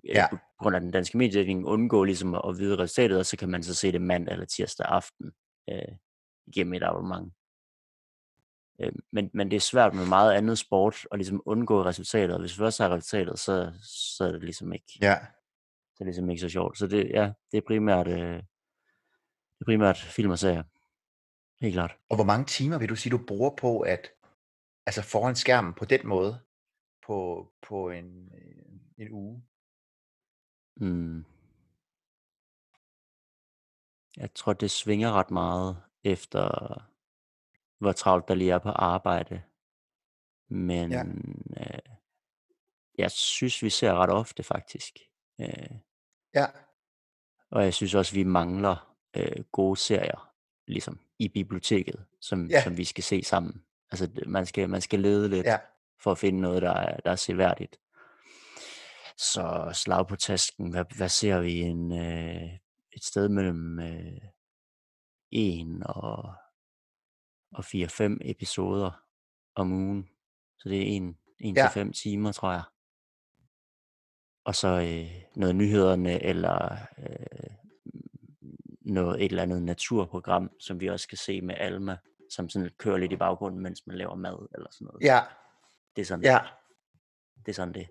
[0.05, 3.27] øh, ja, på grund af den danske mediedækning undgå ligesom at, at vide resultatet, og
[3.27, 5.33] så kan man så se det mandag eller tirsdag aften
[5.71, 5.97] øh,
[6.55, 7.33] gennem et abonnement.
[8.81, 12.41] Øh, men, men det er svært med meget andet sport at ligesom undgå resultatet, og
[12.41, 13.73] hvis vi først har resultatet, så,
[14.17, 15.17] så er det ligesom ikke, ja.
[15.95, 16.79] så er det ligesom ikke så sjovt.
[16.79, 18.43] Så det, ja, det er primært, øh,
[19.53, 20.63] det er primært film og serier,
[21.61, 21.97] helt klart.
[22.09, 24.09] Og hvor mange timer vil du sige, du bruger på at,
[24.87, 26.39] altså foran skærmen på den måde,
[27.07, 28.63] på, på en, øh,
[28.99, 29.43] en uge?
[30.77, 31.25] Mm.
[34.17, 36.89] Jeg tror, det svinger ret meget efter,
[37.83, 39.43] hvor travlt der lige er på arbejde.
[40.51, 41.05] Men Ja,
[41.61, 41.97] øh,
[42.99, 44.99] jeg synes, vi ser ret ofte faktisk.
[45.41, 45.71] Øh,
[46.35, 46.47] ja,
[47.51, 50.33] og jeg synes også, vi mangler øh, gode serier,
[50.67, 53.65] ligesom i biblioteket, som, ja, som vi skal se sammen.
[53.91, 55.59] Altså, man skal, man skal lede lidt ja,
[56.03, 57.77] for at finde noget, der er, der er seværdigt.
[59.17, 61.61] Så slag på tasken, hvad, hvad ser vi?
[61.61, 62.53] En, øh,
[62.93, 64.23] et sted mellem øh,
[65.33, 66.35] 1 og,
[67.55, 68.91] og 4-5 episoder
[69.55, 70.09] om ugen.
[70.59, 72.63] Så det er 1, 1 ja, til 5 timer, tror jeg.
[74.45, 77.57] Og så øh, noget nyhederne, eller øh,
[78.81, 81.97] noget, et eller andet naturprogram, som vi også skal se med Alma,
[82.31, 85.03] som sådan kører lidt i baggrunden, mens man laver mad, eller sådan noget.
[85.03, 85.21] ja,
[85.97, 86.39] Det er sådan, ja.
[87.37, 87.89] det er sådan det.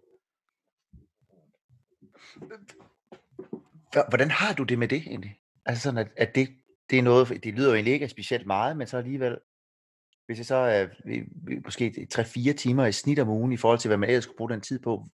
[4.10, 5.39] Hvordan har du det med det egentlig?
[5.65, 6.50] Altså sådan, at, at det,
[6.89, 9.39] det er noget, det lyder jo egentlig ikke specielt meget, men så alligevel,
[10.26, 13.80] hvis det så er vi- vi- måske 3-4 timer i snit om ugen, i forhold
[13.80, 15.08] til, hvad man ellers skulle bruge den tid på,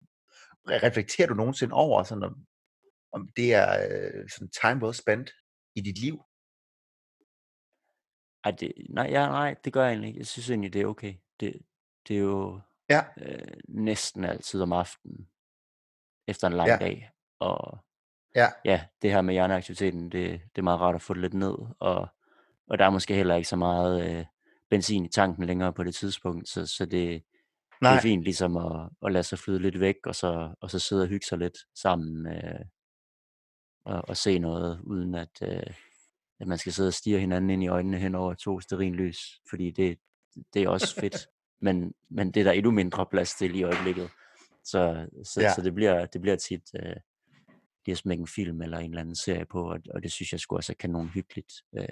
[0.68, 2.46] re- reflekterer du nogensinde over, sådan om,
[3.12, 5.30] om det er øh, sådan time well spent
[5.74, 6.22] i dit liv?
[8.44, 10.18] Ej, det, nej, ja, nej, det gør jeg egentlig ikke.
[10.18, 11.14] Jeg synes egentlig, det er okay.
[11.40, 11.60] Det,
[12.08, 15.28] det er jo Ja, øh, næsten altid om aftenen,
[16.28, 17.10] efter en lang ja, dag.
[17.38, 17.78] Og
[18.34, 21.34] ja, ja, det her med hjerneaktiviteten, det, det er meget rart at få det lidt
[21.34, 21.54] ned.
[21.78, 22.08] Og,
[22.66, 24.24] og der er måske heller ikke så meget øh,
[24.70, 27.22] benzin i tanken længere på det tidspunkt, så, så det, det
[27.82, 27.96] Nej.
[27.96, 31.02] er fint ligesom at, at lade sig flyde lidt væk, og så, og så sidde
[31.02, 32.60] og hygge sig lidt sammen øh,
[33.84, 35.74] og, og se noget, uden at, øh,
[36.40, 39.70] at man skal sidde og stige hinanden ind i øjnene hen over to lys, fordi
[39.70, 39.98] det,
[40.54, 41.16] det er også fedt,
[41.66, 44.10] men, men det er der endnu mindre plads til i øjeblikket.
[44.64, 45.54] Så, så, Ja.
[45.54, 46.96] så det, bliver, det bliver tit øh,
[47.86, 50.32] lige at smække en film eller en eller anden serie på, og, og det synes
[50.32, 51.52] jeg sgu også er kanon hyggeligt.
[51.78, 51.88] Øh,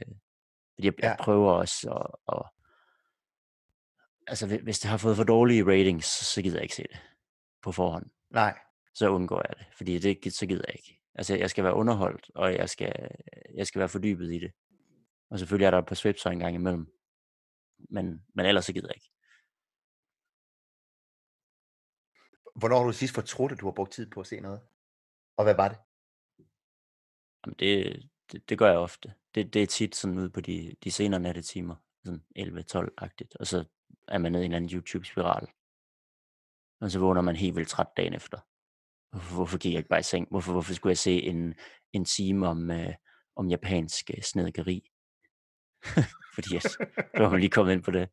[0.74, 1.24] fordi jeg, jeg Ja.
[1.24, 2.61] prøver også at, at
[4.26, 7.00] altså hvis- det har fået for dårlige ratings, så gider jeg ikke se det
[7.62, 8.06] på forhånd.
[8.30, 8.58] Nej.
[8.94, 11.00] Så undgår jeg det, fordi det, så gider jeg ikke.
[11.14, 13.08] Altså jeg skal være underholdt, og jeg skal,
[13.54, 14.52] jeg skal være fordybet i det.
[15.30, 16.86] Og selvfølgelig er der et par svipser en gang imellem.
[17.90, 19.10] Men, men ellers så gider jeg ikke.
[22.54, 24.60] Hvornår har du sidst fortrudt, at du har brugt tid på at se noget?
[25.36, 25.78] Og hvad var det?
[27.46, 29.14] Jamen det, det, det gør jeg ofte.
[29.34, 33.64] Det, det er tit sådan ude på de, de senere nattetimer, sådan 11-12-agtigt, og så
[34.08, 35.46] er man nede i en anden YouTube-spiral.
[36.80, 38.38] Og så vågner man helt vildt træt dagen efter.
[39.10, 40.28] Hvorfor, hvorfor gik jeg ikke bare i seng?
[40.30, 41.54] Hvorfor, hvorfor skulle jeg se en,
[41.92, 42.94] en time om, øh,
[43.36, 44.90] om japansk øh, snedkeri?
[46.34, 48.08] Fordi at, så var man lige kommet ind på det.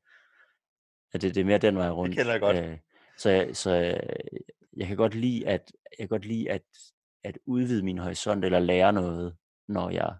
[1.13, 2.15] Ja, det, det er mere den vej rundt.
[2.15, 2.57] kender jeg godt.
[2.57, 2.77] Øh,
[3.17, 4.35] så jeg, så øh,
[4.77, 6.63] jeg kan godt lide at jeg kan godt lide at,
[7.23, 9.37] at udvide min horisont eller lære noget,
[9.67, 10.17] når jeg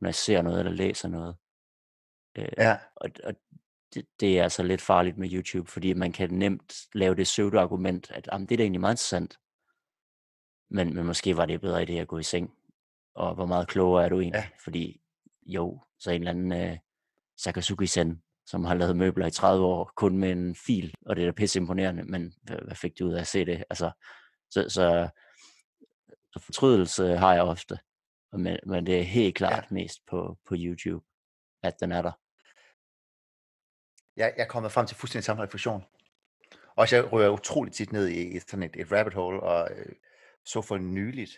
[0.00, 1.36] når jeg ser noget eller læser noget.
[2.38, 2.78] Øh, Ja.
[2.96, 3.34] og, og
[3.96, 8.10] det, det er altså lidt farligt med YouTube, fordi man kan nemt lave det pseudo-argument,
[8.10, 9.38] at jamen, det er da egentlig meget interessant.
[10.70, 12.50] Men, men måske var det bedre idé at gå i seng.
[13.14, 14.38] Og hvor meget klogere er du egentlig?
[14.38, 14.48] Ja.
[14.64, 15.00] Fordi
[15.46, 16.78] jo, så en eller anden øh,
[17.36, 21.26] Sakazuki-sen, som har lavet møbler i 30 år, kun med en fil, og det er
[21.26, 23.64] da pisse imponerende, men hvad, hvad fik du ud af at se det?
[23.70, 23.90] Altså,
[24.50, 25.08] så, så,
[26.32, 27.78] så fortrydelse har jeg ofte,
[28.32, 29.74] men, men det er helt klart ja.
[29.74, 31.06] mest på, på YouTube,
[31.62, 32.12] at den er der.
[34.16, 35.84] Jeg, jeg er kommet frem til fuldstændig samme refleksion.
[36.76, 39.92] Og jeg rører utroligt tit ned i i sådan et, et rabbit hole, og øh,
[40.44, 41.30] så for nyligt,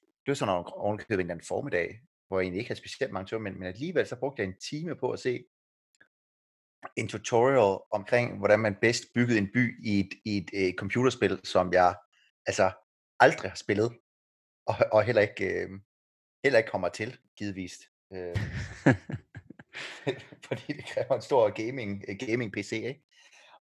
[0.00, 3.26] det var sådan ovenkøbet en eller anden formiddag, hvor jeg egentlig ikke havde specielt mange
[3.26, 5.44] timer, men, men alligevel så brugte jeg en time på at se
[6.96, 11.40] en tutorial omkring, hvordan man bedst byggede en by i et, i et et computerspil,
[11.44, 11.96] som jeg
[12.46, 12.72] altså
[13.20, 13.98] aldrig har spillet,
[14.66, 15.70] og, og heller ikke øh,
[16.44, 17.72] heller ikke kommer til, givetvis.
[18.12, 18.36] Øh,
[20.46, 23.04] fordi det kræver en stor gaming, øh, gaming PC, ikke?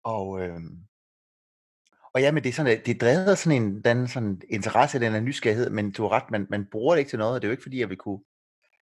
[0.04, 0.60] Og, øh,
[2.14, 5.20] og ja, men det er sådan, det drevet sådan en den sådan interesse, den her
[5.20, 7.50] nysgerrighed, men du har ret, man, man bruger det ikke til noget, og det er
[7.50, 8.20] jo ikke fordi, jeg vil kunne,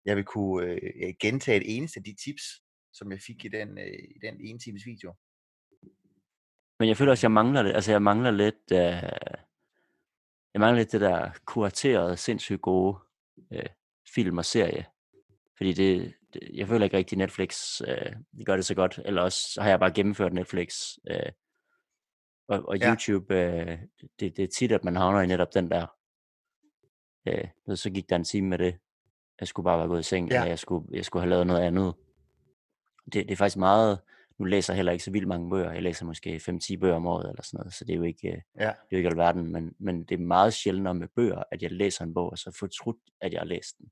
[0.04, 2.42] jeg vil kunne øh, øh, gentage et eneste af de tips,
[2.92, 5.14] som jeg fik i den, øh, i den ene times video.
[6.78, 7.74] Men jeg føler også, jeg mangler det.
[7.74, 9.02] Altså, jeg mangler lidt, øh,
[10.54, 12.98] jeg mangler lidt det der kuraterede, sindssygt gode
[13.52, 13.68] øh,
[14.14, 14.86] film og serie.
[15.56, 19.00] Fordi det, det, jeg føler ikke rigtig Netflix, øh, de gør det så godt.
[19.04, 20.76] Eller også så har jeg bare gennemført Netflix.
[21.10, 21.32] Øh,
[22.48, 22.90] og, og Ja.
[22.90, 23.78] YouTube, øh,
[24.20, 25.86] det, det er tit, at man havner i netop den der.
[27.28, 28.78] Øh, ved, så gik der en time med det.
[29.40, 30.34] Jeg skulle bare være gået i seng, Ja.
[30.36, 31.94] eller jeg skulle, jeg skulle have lavet noget andet.
[33.04, 33.98] Det, det er faktisk meget,
[34.38, 35.72] nu læser jeg heller ikke så vildt mange bøger.
[35.72, 38.28] Jeg læser måske 5-10 bøger om året eller sådan noget, så det er jo ikke,
[38.28, 41.42] øh, Ja, det er jo ikke alverden, men, men det er meget sjældnere med bøger,
[41.50, 43.90] at jeg læser en bog, og så fortrudt, at jeg har læst den.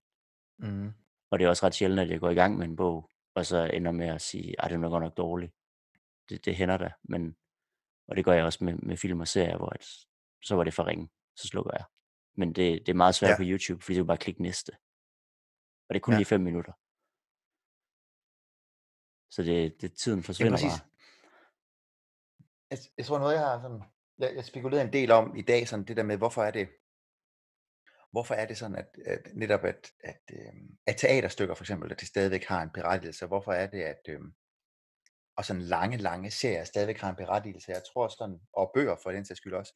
[0.59, 0.93] mm,
[1.35, 3.47] Og det er også ret sjældent, at jeg går i gang med en bog, og
[3.47, 5.53] så ender med at sige, at den er godt nok dårlig.
[6.29, 7.37] Det, det hænder da, men,
[8.09, 9.85] og det gør jeg også med, med film og serier, hvor at,
[10.43, 11.85] så var det for ringe, så slukker jeg.
[12.37, 13.37] Men det, det er meget svært Ja.
[13.37, 14.71] på YouTube, fordi du bare klikke næste.
[15.89, 16.19] Og det er kun Ja.
[16.19, 16.73] lige 5 minutter.
[19.31, 20.81] Så det, det tiden forsvinder præcis.
[20.81, 20.89] bare.
[22.71, 23.83] jeg, jeg tror noget, jeg har sådan,
[24.19, 26.69] jeg, jeg spekulerer en del om i dag, sådan det der med, hvorfor er det,
[28.15, 32.01] hvorfor er det sådan, at, at netop at, at, øhm, at teaterstykker for eksempel, at
[32.01, 34.33] det stadigvæk har en berettigelse, hvorfor er det, at øhm,
[35.37, 39.11] og sådan lange, lange serier stadigvæk har en berettigelse, jeg tror sådan, og bøger for
[39.11, 39.75] den sags skyld også,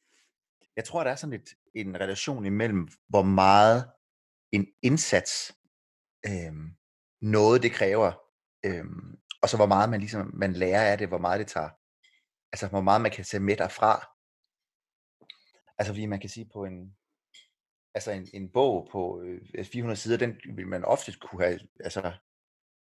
[0.77, 3.91] jeg tror, der er sådan lidt en relation imellem, hvor meget
[4.53, 5.55] en indsats,
[6.27, 6.53] øh,
[7.21, 8.13] noget det kræver,
[8.67, 8.85] øh,
[9.43, 11.71] og så hvor meget man ligesom, man lærer af det, hvor meget det tager,
[12.53, 13.93] altså hvor meget man kan tage med derfra.
[15.79, 16.97] Altså fordi man kan sige på en,
[17.99, 22.13] altså en, en bog på øh, 400 sider, den vil man ofte kunne have, altså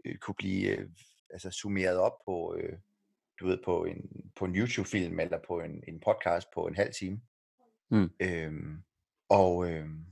[0.05, 0.89] øh, kunne blive øh,
[1.30, 2.78] altså summeret op på, øh,
[3.39, 6.93] du ved, på en, på en YouTube-film eller på en, en podcast på en halv
[6.93, 7.22] time.
[7.91, 8.10] Mm.
[8.20, 8.84] Øhm,
[9.30, 10.05] og, øhm,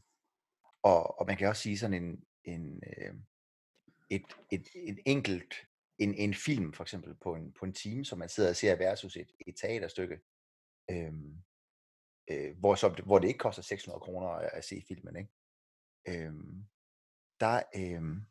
[0.84, 3.14] og, og man kan også sige sådan en, en øh,
[4.10, 5.54] et, et, et enkelt
[5.98, 8.76] en, en film for eksempel på en, på en time, som man sidder og ser
[8.76, 10.20] versus et, et teaterstykke,
[10.92, 11.38] øhm,
[12.28, 15.32] øh, hvor, så, hvor det ikke koster 600 kroner at, at se filmen, ikke?
[16.08, 16.66] Øhm,
[17.40, 18.26] der, øhm,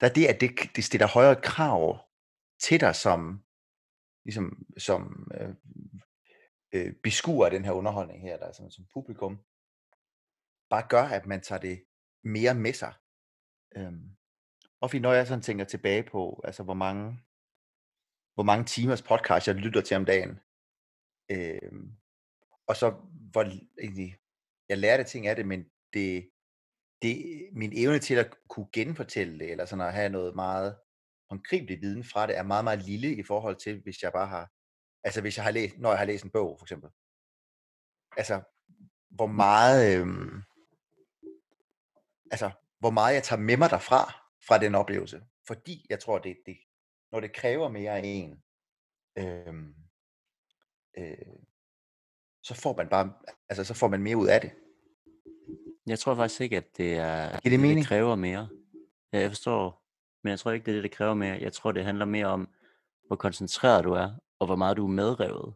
[0.00, 1.98] der er det, at det, det stiller højere krav
[2.60, 3.44] til dig som,
[4.24, 5.54] ligesom som øh,
[6.74, 9.38] øh, beskuer den her underholdning her, der som, som publikum,
[10.70, 11.84] bare gør, at man tager det
[12.24, 12.94] mere med sig.
[13.76, 14.16] Øhm,
[14.80, 17.20] og fordi når jeg sådan tænker tilbage på, altså hvor mange,
[18.34, 20.40] hvor mange timers podcast jeg lytter til om dagen,
[21.30, 21.96] øhm,
[22.66, 22.94] og så
[23.32, 23.42] hvor
[23.82, 24.16] egentlig,
[24.68, 26.30] jeg lærte ting af det, men det,
[27.02, 30.78] det, min evne til at kunne genfortælle det, eller sådan at have noget meget
[31.30, 34.50] håndgribelig viden fra det, er meget, meget lille i forhold til, hvis jeg bare har,
[35.04, 36.90] altså hvis jeg har læst, når jeg har læst en bog, for eksempel.
[38.16, 38.42] Altså,
[39.10, 40.42] hvor meget, øhm,
[42.30, 45.22] altså, hvor meget jeg tager med mig derfra, fra den oplevelse.
[45.46, 46.58] Fordi jeg tror, det, det
[47.12, 48.42] når det kræver mere af en,
[49.18, 49.74] øhm,
[50.98, 51.36] øh,
[52.48, 53.12] så får man bare,
[53.48, 54.50] altså så får man mere ud af det.
[55.86, 58.48] Jeg tror faktisk ikke, at det er det det, det kræver mere.
[59.12, 59.84] Ja, jeg forstår,
[60.22, 61.38] men jeg tror ikke, det er det, det kræver mere.
[61.40, 62.48] Jeg tror, det handler mere om,
[63.06, 65.54] hvor koncentreret du er, og hvor meget du er medrevet.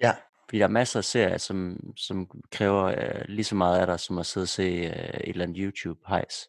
[0.00, 0.12] Ja,
[0.48, 4.00] Fordi der er masser af serier, som, som kræver uh, lige så meget af dig,
[4.00, 6.48] som at sidde og se uh, et eller andet YouTube-hejs.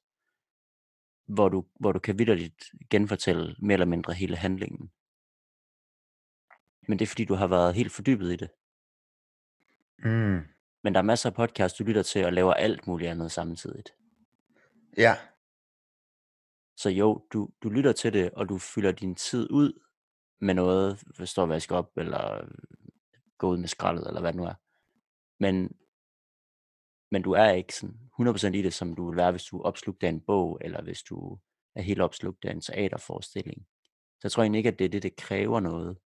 [1.28, 4.91] Hvor du, hvor du kan vidderligt genfortælle mere eller mindre hele handlingen.
[6.88, 8.49] Men det er fordi, du har været helt fordybet i det.
[10.00, 10.41] Mm,
[10.84, 13.89] Men der er masser af podcasts, du lytter til og laver alt muligt andet samtidigt.
[14.98, 15.18] ja,
[16.78, 19.74] Så jo, du, du lytter til det, og du fylder din tid ud
[20.41, 22.50] med noget, hvis du vaske op, eller
[23.38, 24.54] gå ud med skraldet, eller hvad det nu er.
[25.39, 25.78] Men,
[27.12, 29.64] men du er ikke sådan 100% i det, som du vil være, hvis du er
[29.64, 31.39] opslugt af en bog, eller hvis du
[31.76, 33.68] er helt opslugt af en teaterforestilling.
[34.20, 35.98] Så jeg tror egentlig ikke, at det er det, det kræver noget.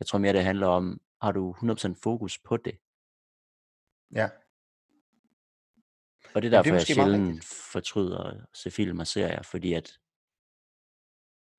[0.00, 2.78] Jeg tror mere, det handler om, har du 100% fokus på det?
[4.12, 4.28] Ja.
[6.34, 9.42] Og det er Jamen, det er derfor, jeg sjældent fortryder at se film og serier,
[9.42, 10.00] fordi at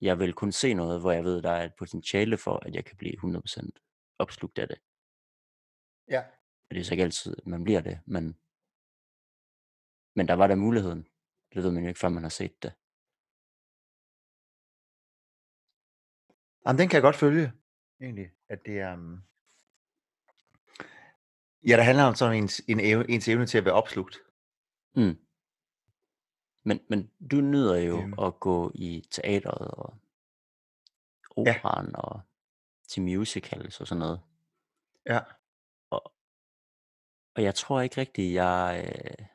[0.01, 2.85] jeg vil kun se noget, hvor jeg ved, der er et potentiale for, at jeg
[2.85, 4.81] kan blive 100% opslugt af det.
[6.09, 6.21] Ja,
[6.69, 8.23] Og det er så ikke altid, at man bliver det, men,
[10.15, 11.07] men der var der muligheden.
[11.53, 12.73] Det ved man jo ikke, før man har set det.
[16.65, 17.53] Jamen, den kan jeg godt følge,
[18.01, 18.93] egentlig, at det er...
[18.93, 19.23] Um...
[21.67, 24.17] Ja, der handler om sådan ens, en evne, ens evne til at være opslugt.
[24.95, 25.17] Mm.
[26.65, 28.13] Men, men du nyder jo Øhm.
[28.19, 29.93] at gå i teateret og
[31.37, 31.41] Ja.
[31.41, 32.21] operan og
[32.87, 34.21] til musicals og sådan noget.
[35.09, 35.19] Ja,
[37.35, 38.83] Og jeg tror ikke rigtigt, jeg...
[38.85, 39.25] Øh...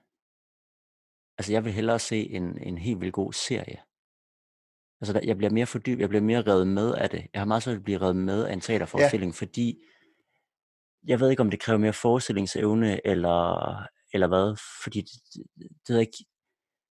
[1.39, 3.83] Altså, jeg vil hellere se en, en helt vildt god serie.
[5.01, 7.27] Altså, der, jeg bliver mere fordyb, jeg bliver mere revet med af det.
[7.33, 9.37] Jeg har meget svært at blive revet med af en teaterforestilling, ja.
[9.37, 9.83] fordi
[11.07, 13.83] jeg ved ikke, om det kræver mere forestillingsevne, eller,
[14.13, 16.25] eller hvad, fordi det, det, det, er ikke,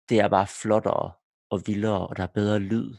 [0.10, 1.12] det er bare flottere
[1.49, 2.95] og vildere, og der er bedre lyd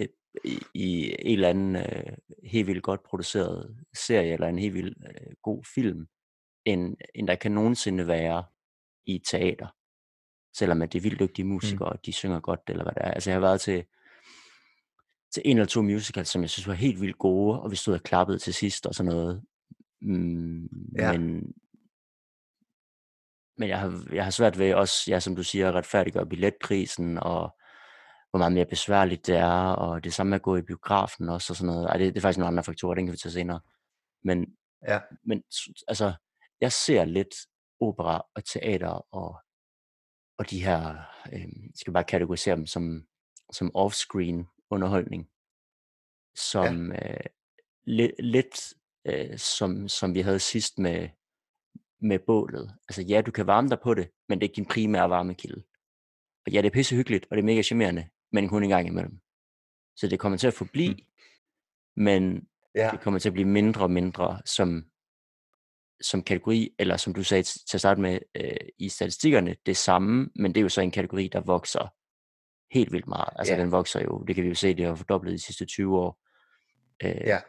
[0.00, 0.08] øh,
[0.44, 4.98] i, i en eller anden øh, helt vildt godt produceret serie, eller en helt vildt
[5.06, 6.06] øh, god film,
[6.64, 8.44] end, end der kan nogensinde være
[9.06, 9.68] i teater.
[10.56, 11.92] Selvom at det er vildt dygtige musikere, mm.
[11.92, 13.10] og de synger godt, eller hvad det er.
[13.10, 13.84] Altså jeg har været til,
[15.34, 17.94] til en eller to musicals, som jeg synes var helt vildt gode, og vi stod
[17.94, 19.42] og klappede til sidst og sådan noget.
[20.02, 21.12] Mm, Ja.
[21.12, 21.52] Men,
[23.58, 27.18] men jeg har, jeg har svært ved også, ja, som du siger, at retfærdiggøre billetprisen,
[27.18, 27.56] og
[28.30, 31.52] hvor meget mere besværligt det er, og det samme med at gå i biografen også,
[31.52, 31.88] og sådan noget.
[31.88, 33.60] Ej, det, det er faktisk nogle andre faktorer, den kan vi tage senere.
[34.24, 34.56] Men,
[34.88, 35.42] ja, men
[35.88, 36.12] altså,
[36.60, 37.34] jeg ser lidt
[37.80, 39.38] opera og teater og,
[40.38, 40.96] og de her,
[41.32, 43.06] øh, skal bare kategorisere dem som,
[43.52, 45.30] som off-screen underholdning,
[46.36, 47.12] som ja.
[47.12, 47.20] øh,
[47.86, 48.74] lidt, lidt
[49.12, 51.08] øh, som, som vi havde sidst med,
[52.00, 52.74] med bålet.
[52.88, 55.62] Altså ja, du kan varme dig på det, men det er ikke din primære varmekilde.
[56.46, 58.86] Og ja, det er pisse hyggeligt, og det er mega charmerende, men kun en gang
[58.86, 59.20] imellem.
[59.96, 62.02] Så det kommer til at forblive, mm.
[62.02, 64.84] men ja, det kommer til at blive mindre og mindre som,
[66.00, 70.30] som kategori, eller som du sagde til at starte med øh, i statistikkerne, det samme,
[70.36, 71.94] men det er jo så en kategori, der vokser
[72.74, 73.28] helt vildt meget.
[73.36, 73.60] Altså Ja.
[73.60, 76.20] den vokser jo, det kan vi jo se, det har fordoblet de sidste 20 år.
[77.04, 77.40] Øh, ja.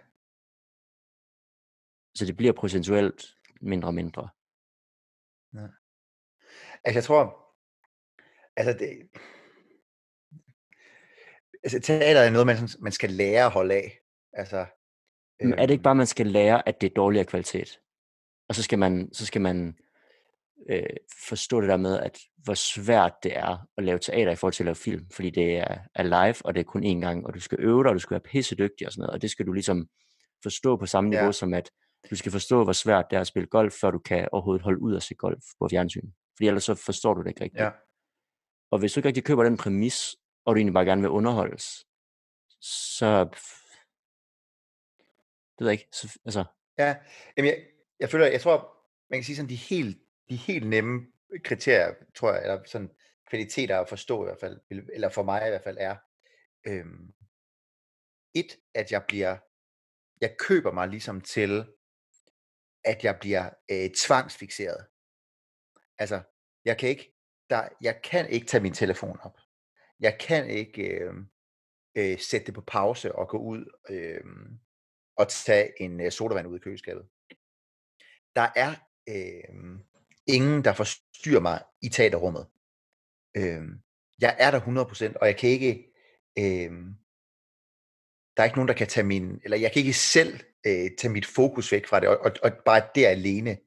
[2.15, 3.25] Så det bliver procentuelt
[3.61, 4.29] mindre og mindre.
[6.83, 7.47] Altså, jeg tror,
[8.55, 9.09] altså det,
[11.63, 13.99] altså teater er noget, man, man skal lære at holde af.
[14.33, 14.65] Altså,
[15.39, 17.79] Men er det ikke øhm, bare, man skal lære, at det er dårligere kvalitet?
[18.49, 19.77] Og så skal man, så skal man
[20.69, 20.83] øh,
[21.29, 24.63] forstå det der med, at hvor svært det er at lave teater i forhold til
[24.63, 27.33] at lave film, fordi det er, er live, og det er kun én gang, og
[27.33, 29.45] du skal øve dig, og du skal være pissedygtig og sådan noget, og det skal
[29.47, 29.87] du ligesom
[30.43, 31.31] forstå på samme niveau, Ja.
[31.31, 31.71] som at
[32.09, 34.81] du skal forstå, hvor svært det er at spille golf, før du kan overhovedet holde
[34.81, 36.11] ud og se golf på fjernsyn.
[36.37, 37.63] Fordi ellers så forstår du det ikke rigtigt.
[37.63, 37.71] ja,
[38.71, 41.85] Og hvis du ikke rigtig køber den præmis, og du egentlig bare gerne vil underholdes,
[42.61, 43.29] så
[45.59, 46.43] ved jeg ikke, så, altså,
[46.77, 46.95] Ja,
[47.37, 47.65] jamen jeg,
[47.99, 48.77] jeg føler, jeg tror,
[49.09, 49.97] man kan sige sådan, de helt,
[50.29, 51.07] de helt nemme
[51.43, 52.91] kriterier, tror jeg, eller sådan
[53.29, 55.95] kvaliteter at forstå i hvert fald, eller for mig i hvert fald er,
[56.67, 57.13] øhm,
[58.33, 59.37] et, at jeg bliver,
[60.21, 61.65] jeg køber mig ligesom til,
[62.83, 64.85] at jeg bliver øh, tvangsfixeret.
[65.97, 66.21] Altså,
[66.65, 67.17] jeg kan ikke,
[67.49, 69.37] der, jeg kan ikke tage min telefon op.
[69.99, 71.13] Jeg kan ikke øh,
[71.97, 74.23] øh, sætte det på pause og gå ud øh,
[75.17, 77.05] og tage en øh, sodavand ud i køleskabet.
[78.35, 78.75] Der er
[79.09, 79.79] øh,
[80.27, 82.47] ingen, der forstyrrer mig i teaterrummet.
[83.37, 83.63] Øh,
[84.21, 85.93] jeg er der 100%, og jeg kan ikke,
[86.37, 86.71] øh,
[88.37, 91.13] der er ikke nogen, der kan tage min, eller jeg kan ikke selv øh, tage
[91.13, 93.57] mit fokus væk fra det, og, og, og bare det alene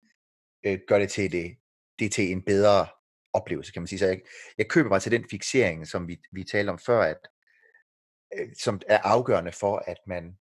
[0.66, 1.57] øh, gør det til, det,
[1.99, 2.86] det til en bedre
[3.32, 3.99] oplevelse, kan man sige.
[3.99, 4.20] Så jeg,
[4.59, 7.28] jeg køber mig til den fixering, som vi, vi talte om før, at,
[8.34, 10.38] øh, som er afgørende for, at man,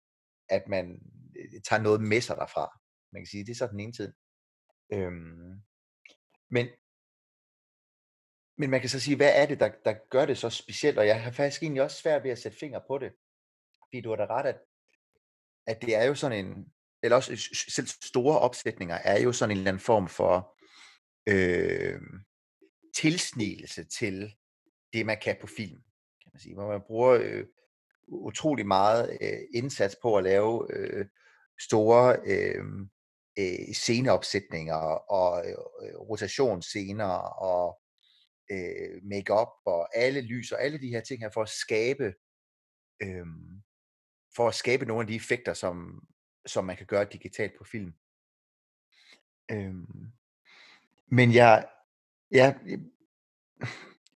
[0.48, 1.00] at man
[1.36, 2.80] øh, tager noget med sig derfra.
[3.12, 4.12] Man kan sige, det er så den ene tid.
[4.92, 5.62] Øhm,
[6.50, 6.66] men,
[8.58, 10.98] men man kan så sige, hvad er det, der, der gør det så specielt?
[10.98, 13.12] Og jeg har faktisk egentlig også svært ved at sætte fingre på det.
[13.86, 14.58] Fordi du har da ret, at,
[15.66, 16.66] at det er jo sådan en,
[17.02, 17.36] eller også
[17.68, 20.56] selv store opsætninger, er jo sådan en eller anden form for
[21.28, 22.00] øh,
[22.96, 24.34] tilsnigelse til
[24.92, 25.82] det, man kan på film.
[26.22, 26.54] Kan man sige.
[26.54, 27.46] Hvor man bruger øh,
[28.08, 31.06] utrolig meget øh, indsats på at lave øh,
[31.60, 32.64] store øh,
[33.38, 34.74] øh, sceneopsætninger
[35.10, 37.80] og øh, øh, rotationsscener og
[38.50, 42.14] øh, make-up og alle lys og alle de her ting her for at skabe
[43.02, 43.26] øh,
[44.36, 46.02] for at skabe nogle af de effekter, som,
[46.46, 47.92] som man kan gøre digitalt på film.
[49.50, 50.12] Øhm,
[51.06, 51.66] men jeg,
[52.30, 52.56] jeg,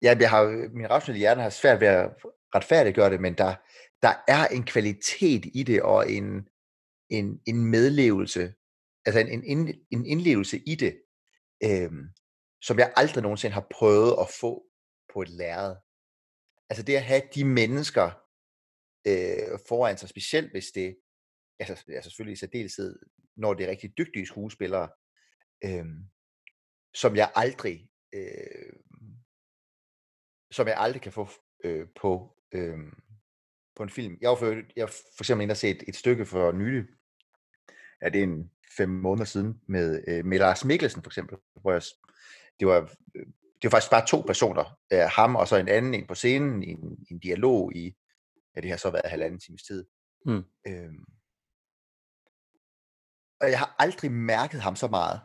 [0.03, 2.11] jeg, jeg har, min rationelle hjerne har svært ved at
[2.55, 3.55] retfærdiggøre det, men der,
[4.03, 6.49] der er en kvalitet i det, og en,
[7.11, 8.55] en, en medlevelse,
[9.07, 11.03] altså en, en, en indlevelse i det,
[11.65, 12.09] øhm,
[12.63, 14.65] som jeg aldrig nogensinde har prøvet at få
[15.13, 15.77] på et lærred.
[16.71, 18.24] Altså det at have de mennesker
[19.07, 20.97] øh, foran sig, specielt hvis det,
[21.59, 22.99] altså, altså selvfølgelig i særdeleshed,
[23.37, 24.89] når det er rigtig dygtige skuespillere,
[25.65, 25.87] øh,
[26.95, 28.73] som jeg aldrig, øh,
[30.51, 31.29] som jeg aldrig kan få
[31.65, 32.79] øh, på, øh,
[33.77, 34.19] på en film.
[34.21, 36.85] Jeg var for, jeg for eksempel inde og set et, et stykke for nylig,
[38.03, 41.73] ja, det er en fem måneder siden, med, øh, med Lars Mikkelsen for eksempel, hvor
[41.73, 41.83] jeg,
[42.61, 43.27] det var, øh,
[43.63, 46.63] det var faktisk bare to personer, øh, ham og så en anden en på scenen,
[46.63, 47.97] i en, i en dialog i,
[48.57, 49.87] ja, det har så været halvanden times tid.
[50.27, 51.05] mm, Øhm,
[53.41, 55.21] og jeg har aldrig mærket ham så meget.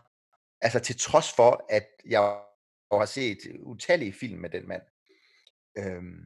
[0.62, 2.22] Altså til trods for, at jeg
[2.92, 4.82] har set utallige film med den mand.
[5.78, 6.26] Øhm,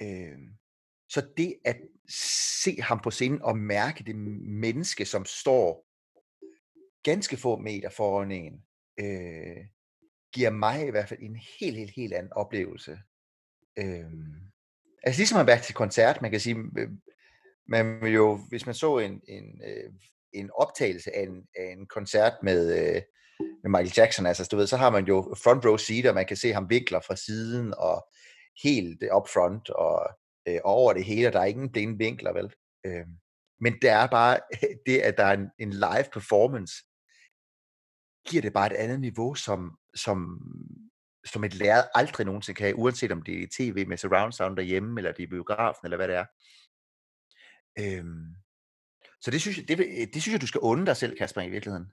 [0.00, 0.58] øhm,
[1.08, 1.80] så det at
[2.62, 5.88] se ham på scenen og mærke det menneske, som står
[7.02, 8.66] ganske få meter foran en,
[9.00, 9.66] øh,
[10.32, 12.98] giver mig i hvert fald en helt, helt, helt anden oplevelse.
[13.78, 14.50] Øhm,
[15.08, 16.88] altså ligesom at være til koncert, man kan sige, øh,
[17.68, 19.92] man vil jo, hvis man så en, en, øh,
[20.32, 23.02] en optagelse af en, af en koncert med, øh,
[23.62, 26.26] med Michael Jackson, altså du ved, så har man jo front row seat, og man
[26.26, 28.06] kan se ham vinkler fra siden, og
[28.62, 30.08] helt up front, og
[30.48, 32.54] øh, over det hele, og der er ingen blinde vinkler, vel?
[32.86, 33.06] Øh,
[33.60, 34.38] men det er bare
[34.86, 36.74] det, at der er en, en live performance,
[38.28, 40.40] giver det bare et andet niveau, som, som,
[41.28, 44.32] som et lærred aldrig nogensinde kan have, uanset om det er i tv med surround
[44.32, 46.24] sound derhjemme, eller det er i biografen, eller hvad det er.
[47.80, 48.34] Øhm,
[49.20, 51.40] så det synes, jeg, det, vil- det synes jeg, du skal unde dig selv, Kasper,
[51.40, 51.92] i virkeligheden.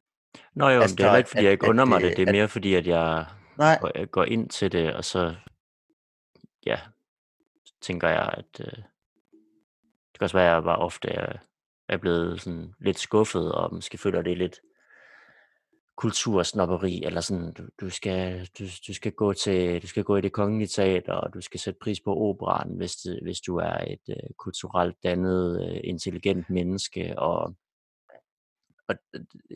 [0.56, 2.10] Nå jo, Altså, det er at- ikke, fordi jeg ikke at- under mig at, det.
[2.10, 3.26] øh, Det er at- mere fordi, at jeg
[3.58, 5.36] Nej, går, jeg går ind til det, og så
[6.66, 6.80] ja,
[7.82, 11.38] tænker jeg, at øh, det kan også være, at jeg bare ofte er,
[11.90, 14.60] er blevet sådan lidt skuffet, og måske føler det lidt
[15.98, 20.22] kultursnopperi, eller sådan, du, du, skal, du, du, skal gå til, du skal gå i
[20.22, 23.78] det kongelige teater, og du skal sætte pris på operan, hvis, det, hvis du er
[23.78, 27.56] et øh, kulturelt dannet, øh, intelligent menneske, og,
[28.88, 28.96] og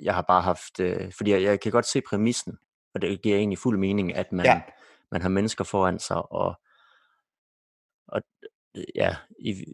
[0.03, 2.57] jeg har bare haft, øh, fordi jeg, jeg kan godt se præmissen,
[2.93, 4.61] og det giver egentlig fuld mening, at man, Ja.
[5.11, 6.61] man har mennesker foran sig, og,
[8.07, 8.21] og
[8.75, 9.65] øh, ja, i,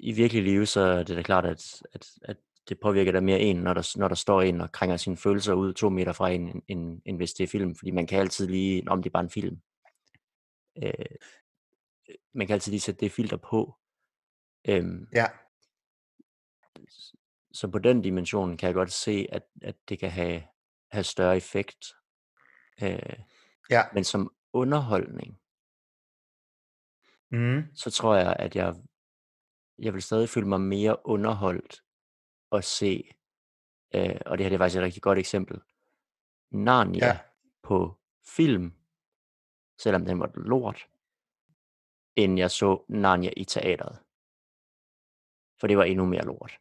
[0.00, 2.36] i virkelig liv, så er det da klart, at, at, at
[2.68, 5.54] det påvirker da mere en, når der, når der står en og krænger sine følelser
[5.54, 8.20] ud to meter fra en, end, end, end hvis det er film, fordi man kan
[8.20, 9.60] altid lige, om det er bare en film,
[10.82, 11.16] øh,
[12.34, 13.74] man kan altid lige sætte det filter på.
[14.68, 15.26] Øhm, ja,
[17.52, 20.42] så på den dimension kan jeg godt se, at, at det kan have,
[20.90, 21.86] have større effekt.
[22.82, 23.18] Øh,
[23.70, 23.82] ja.
[23.94, 25.40] men som underholdning,
[27.30, 27.62] Mm.
[27.74, 28.74] så tror jeg, at jeg,
[29.78, 31.83] jeg vil stadig føle mig mere underholdt
[32.52, 33.14] at se,
[33.94, 35.60] øh, og det her det er faktisk et rigtig godt eksempel,
[36.50, 37.18] Narnia Ja.
[37.62, 37.94] på
[38.26, 38.72] film,
[39.78, 40.88] selvom den var lort,
[42.16, 43.98] end jeg så Narnia i teateret.
[45.60, 46.60] For det var endnu mere lort.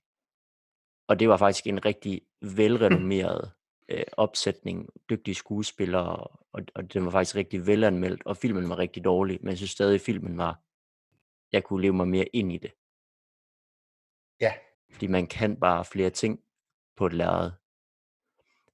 [1.08, 3.52] Og det var faktisk en rigtig velrenommeret
[3.90, 9.04] øh, opsætning, dygtige skuespillere, og, og den var faktisk rigtig velanmeldt, og filmen var rigtig
[9.04, 10.62] dårlig, men jeg synes stadig, at filmen var,
[11.52, 12.72] jeg kunne leve mig mere ind i det.
[14.40, 14.54] Ja.
[14.94, 16.39] Fordi man kan bare flere ting
[16.98, 17.52] på et lærred.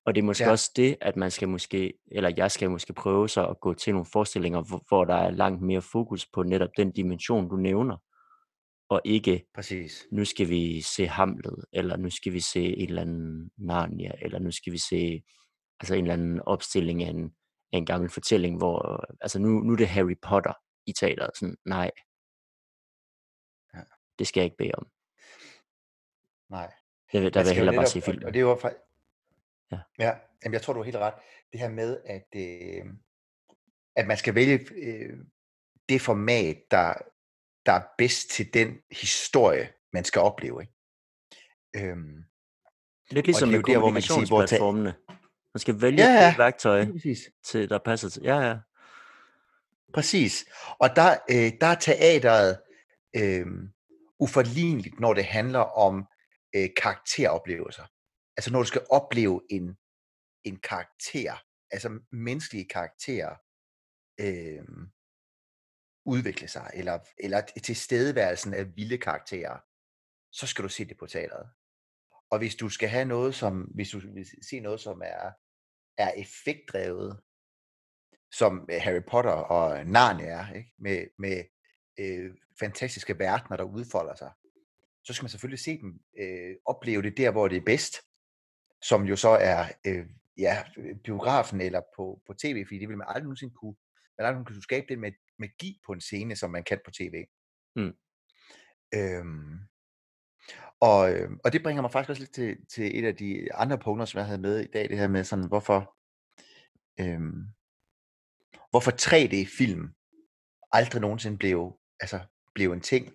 [0.06, 0.52] Og det er måske ja.
[0.52, 3.94] Også det, at man skal måske, eller jeg skal måske prøve så at gå til
[3.94, 7.98] nogle forestillinger, hvor, hvor der er langt mere fokus på netop den dimension, du nævner.
[8.90, 10.08] Og ikke, Præcis.
[10.12, 14.40] nu skal vi se Hamlet, eller nu skal vi se en eller anden Narnia, eller
[14.40, 15.24] nu skal vi se
[15.80, 17.36] altså en eller anden opstilling af en,
[17.74, 20.54] af en gammel fortælling, hvor, altså nu, nu er det Harry Potter
[20.86, 21.38] i teateret.
[21.38, 21.92] Sådan, nej,
[23.74, 23.80] Ja.
[24.20, 24.88] det skal jeg ikke bede om.
[26.50, 26.72] Nej.
[27.14, 28.24] Jeg der Man vil jeg hellere bare se og- filmen.
[28.26, 28.72] Og det er jo fra...
[29.72, 29.78] Ja.
[30.00, 30.14] ja.
[30.44, 31.14] Jamen, jeg tror, du har helt ret.
[31.52, 32.86] Det her med, at, øh,
[33.96, 35.18] at man skal vælge øh,
[35.90, 36.94] det format, der,
[37.66, 40.62] der er bedst til den historie, man skal opleve.
[40.62, 40.74] Ikke?
[41.90, 42.24] Øhm,
[43.12, 44.72] Lidt ligesom det er med der, hvor man sige, hvor.
[45.54, 47.20] Man skal vælge Ja, ja, det værktøj, præcis.
[47.44, 48.22] til, der passer til.
[48.24, 48.58] Ja, ja.
[49.94, 50.46] Præcis.
[50.80, 52.60] Og der, øh, der er teateret
[53.16, 53.46] øh,
[54.20, 56.08] uforligneligt, når det handler om
[56.56, 57.86] øh, karakteroplevelser.
[58.38, 59.78] Altså når du skal opleve en,
[60.44, 63.36] en karakter, altså menneskelige karakterer,
[64.20, 64.68] øh,
[66.06, 69.58] udvikle sig, eller, eller tilstedeværelsen af vilde karakterer,
[70.32, 71.50] så skal du se det på teateret.
[72.32, 75.32] Og hvis du skal have noget, som, hvis du vil se noget, som er,
[75.98, 77.22] er effektdrevet,
[78.32, 80.72] som øh, Harry Potter og Narnia er, ikke?
[80.78, 81.44] med, med
[82.00, 84.32] øh, fantastiske verdener, der udfolder sig,
[85.04, 87.96] så skal man selvfølgelig se dem, øh, opleve det der, hvor det er bedst,
[88.82, 90.06] som jo så er øh,
[90.38, 90.64] ja,
[91.04, 93.76] biografen eller på, på tv, fordi det vil man aldrig nogensinde kunne,
[94.18, 97.26] man aldrig kunne skabe den med magi på en scene, som man kan på tv.
[97.76, 97.94] Mm.
[98.96, 99.60] Øhm,
[100.80, 103.78] og, øh, og det bringer mig faktisk også lidt til, til et af de andre
[103.78, 105.96] punkter, som jeg havde med i dag, det her med sådan, hvorfor,
[107.00, 107.46] øhm,
[108.70, 109.94] hvorfor 3D-film
[110.72, 112.20] aldrig nogensinde blev, altså,
[112.56, 113.14] blev en ting.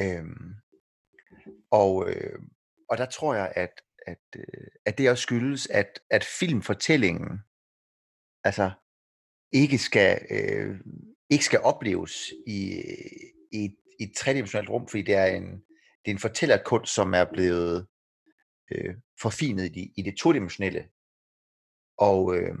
[0.00, 0.54] Øhm,
[1.70, 2.38] og, øh,
[2.88, 3.72] og der tror jeg, at,
[4.06, 7.38] at, øh, at det også skyldes, at, at filmfortællingen
[8.44, 8.70] altså
[9.52, 10.80] ikke skal, øh,
[11.30, 15.44] ikke skal opleves i, øh, i, et- i et tredimensionelt rum, fordi det er en,
[16.04, 17.86] det er en fortællerkunst, som er blevet
[18.72, 20.88] øh, forfinet i, de, i det todimensionelle.
[21.98, 22.54] Og, øh,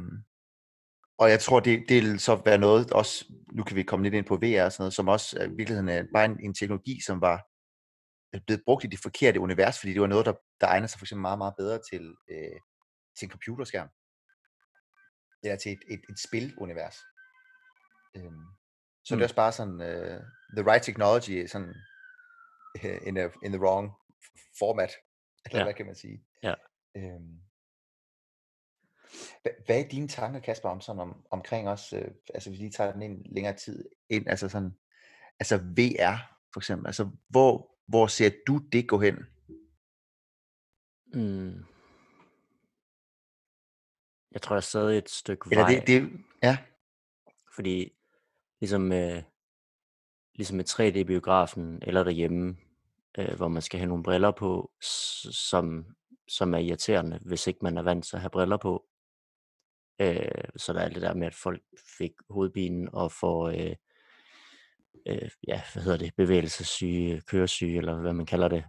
[1.18, 4.14] og jeg tror, det, det vil så være noget, også, nu kan vi komme lidt
[4.14, 7.00] ind på VR og sådan noget, som også i virkeligheden er bare en, en teknologi,
[7.06, 7.46] som var
[8.46, 11.04] blevet brugt i det forkerte univers, fordi det var noget, der, der egner sig for
[11.04, 12.60] eksempel meget, meget bedre til, øh,
[13.18, 13.88] til en computerskærm.
[15.42, 16.96] Eller til et, et, et spilunivers.
[18.16, 18.44] Øhm,
[19.04, 19.16] så mm.
[19.16, 19.20] det Mm.
[19.20, 20.20] er også bare sådan, uh,
[20.56, 21.74] the right technology, sådan
[22.78, 23.92] uh, in, a, in the wrong
[24.58, 24.90] format,
[25.46, 25.64] eller Ja.
[25.64, 26.24] hvad kan man sige.
[26.42, 26.54] Ja.
[26.96, 27.40] Øhm,
[29.42, 32.64] hvad, hvad er dine tanker, Kasper, om sådan om, omkring os, øh, altså hvis vi
[32.64, 34.78] lige tager den ind længere tid ind, altså sådan,
[35.40, 39.16] altså VR for eksempel, altså hvor, hvor ser du det gå hen?
[41.14, 41.64] Mm.
[44.32, 46.10] Jeg tror, jeg er stadig et stykke Eller vej, det, det
[46.42, 46.58] ja,
[47.54, 47.92] fordi
[48.60, 49.22] ligesom med,
[50.34, 52.56] ligesom med 3D-biografen eller derhjemme,
[53.18, 55.86] øh, hvor man skal have nogle briller på, som,
[56.28, 58.86] som er irriterende, hvis ikke man er vant til at have briller på.
[60.00, 61.62] Øh, så der er det der med, at folk
[61.98, 63.76] fik hovedpine og får, øh,
[65.06, 68.64] øh, ja, hvad hedder det, bevægelsessyge, køresyge, eller hvad man kalder det.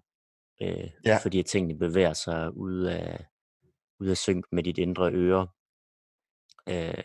[0.61, 1.19] Øh, Ja.
[1.23, 3.25] Fordi at tingene bevæger sig ud af,
[3.99, 5.47] ud af synk med dit indre øre.
[6.69, 7.03] Øh,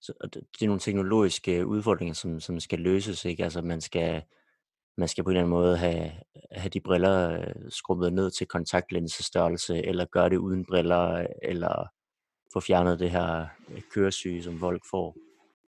[0.00, 3.24] så og det, det er nogle teknologiske udfordringer, som, som skal løses.
[3.24, 3.44] Ikke?
[3.44, 4.22] Altså man skal,
[4.96, 6.12] man skal på en eller anden måde have,
[6.52, 11.88] have de briller øh, skrumpet ned til kontaktlinsestørrelse, eller gøre det uden briller, eller
[12.52, 13.46] få fjernet det her
[13.94, 15.16] køresyge, som folk får.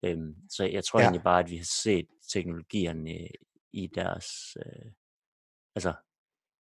[0.05, 1.03] Øhm, så jeg tror Ja.
[1.05, 3.27] egentlig bare, at vi har set teknologierne
[3.73, 4.25] i deres,
[4.65, 4.91] øh,
[5.75, 5.93] altså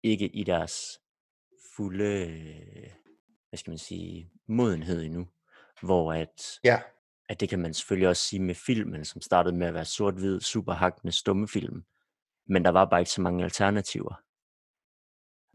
[0.03, 0.99] ikke i deres
[1.75, 2.91] fulde, øh,
[3.49, 5.27] hvad skal man sige, modenhed endnu,
[5.81, 6.81] hvor at, ja,
[7.29, 10.39] at det kan man selvfølgelig også sige med filmen, som startede med at være sort-hvid,
[10.41, 11.83] superhakkende stummefilm,
[12.47, 14.24] men der var bare ikke så mange alternativer.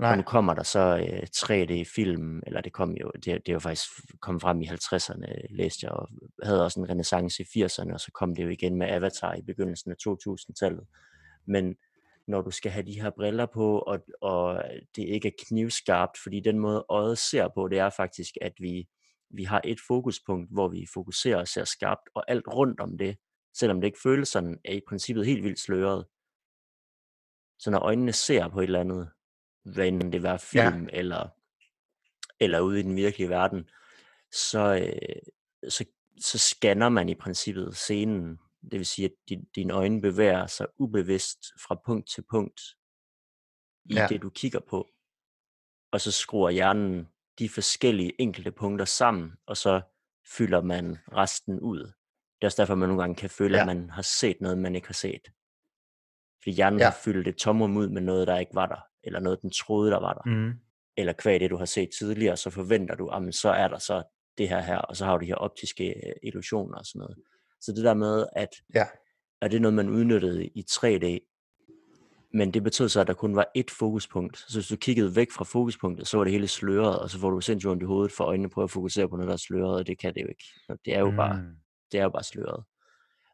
[0.00, 3.52] Og nej, nu kommer der så øh, 3D-film, eller det kom jo, det, det er
[3.52, 3.90] jo faktisk
[4.20, 6.08] kom frem i 50'erne, læste jeg, og
[6.42, 9.42] havde også en renaissance i 80'erne, og så kom det jo igen med Avatar i
[9.42, 10.86] begyndelsen af 2000-tallet.
[11.46, 11.76] Men,
[12.26, 14.62] når du skal have de her briller på, og, og
[14.96, 18.88] det ikke er knivskarpt, fordi den måde øjet ser på, det er faktisk, at vi,
[19.30, 23.16] vi har et fokuspunkt, hvor vi fokuserer og ser skarpt, og alt rundt om det,
[23.54, 26.04] selvom det ikke føles sådan, er i princippet helt vildt sløret.
[27.58, 29.10] Så når øjnene ser på et eller andet,
[29.64, 30.98] hvad enten det var film ja.
[30.98, 31.28] eller,
[32.40, 33.70] eller ude i den virkelige verden,
[34.32, 35.84] så, øh, så,
[36.20, 38.38] så scanner man i princippet scenen.
[38.62, 42.60] Det vil sige, at din, dine øjne bevæger sig ubevidst fra punkt til punkt
[43.84, 44.06] i ja.
[44.08, 44.88] det, du kigger på.
[45.92, 47.08] Og så skruer hjernen
[47.38, 49.80] de forskellige enkelte punkter sammen, og så
[50.36, 51.78] fylder man resten ud.
[51.80, 53.60] Det er også derfor, man nogle gange kan føle, ja.
[53.60, 55.32] at man har set noget, man ikke har set.
[56.42, 56.84] Fordi hjernen ja.
[56.84, 59.90] har fyldt et tomrum ud med noget, der ikke var der, eller noget, den troede,
[59.90, 60.30] der var der.
[60.30, 60.52] Mm.
[60.96, 64.02] Eller kvæg det, du har set tidligere, så forventer du, at så er der så
[64.38, 67.16] det her her, og så har du de her optiske øh, illusioner og sådan noget.
[67.60, 68.86] Så det der med, at ja.
[69.40, 71.26] er det noget, man udnyttede i 3D,
[72.32, 74.38] men det betød så, at der kun var ét fokuspunkt.
[74.38, 77.30] Så hvis du kiggede væk fra fokuspunktet, så var det hele sløret, og så får
[77.30, 79.78] du sindssygt ondt i hovedet for øjnene på at fokusere på noget, der er sløret,
[79.78, 80.44] og det kan det jo ikke.
[80.84, 81.16] Det er jo, mm.
[81.16, 81.44] bare,
[81.92, 82.64] det er jo bare sløret.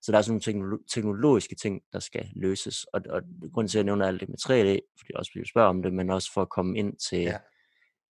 [0.07, 2.85] Så der er sådan nogle teknologiske ting, der skal løses.
[2.85, 5.47] Og, og grunden til, at jeg nævner alt det med 3D, fordi jeg også bliver
[5.47, 7.39] spørge om det, men også for at komme ind til, ja.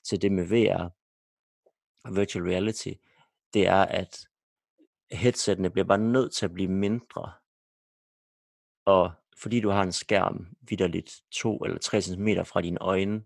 [0.08, 0.88] til det med VR
[2.04, 2.92] og virtual reality,
[3.54, 4.28] det er, at
[5.10, 7.32] headsettene bliver bare nødt til at blive mindre.
[8.84, 13.24] Og fordi du har en skærm vidderligt 2 eller 3 cm fra dine øjne,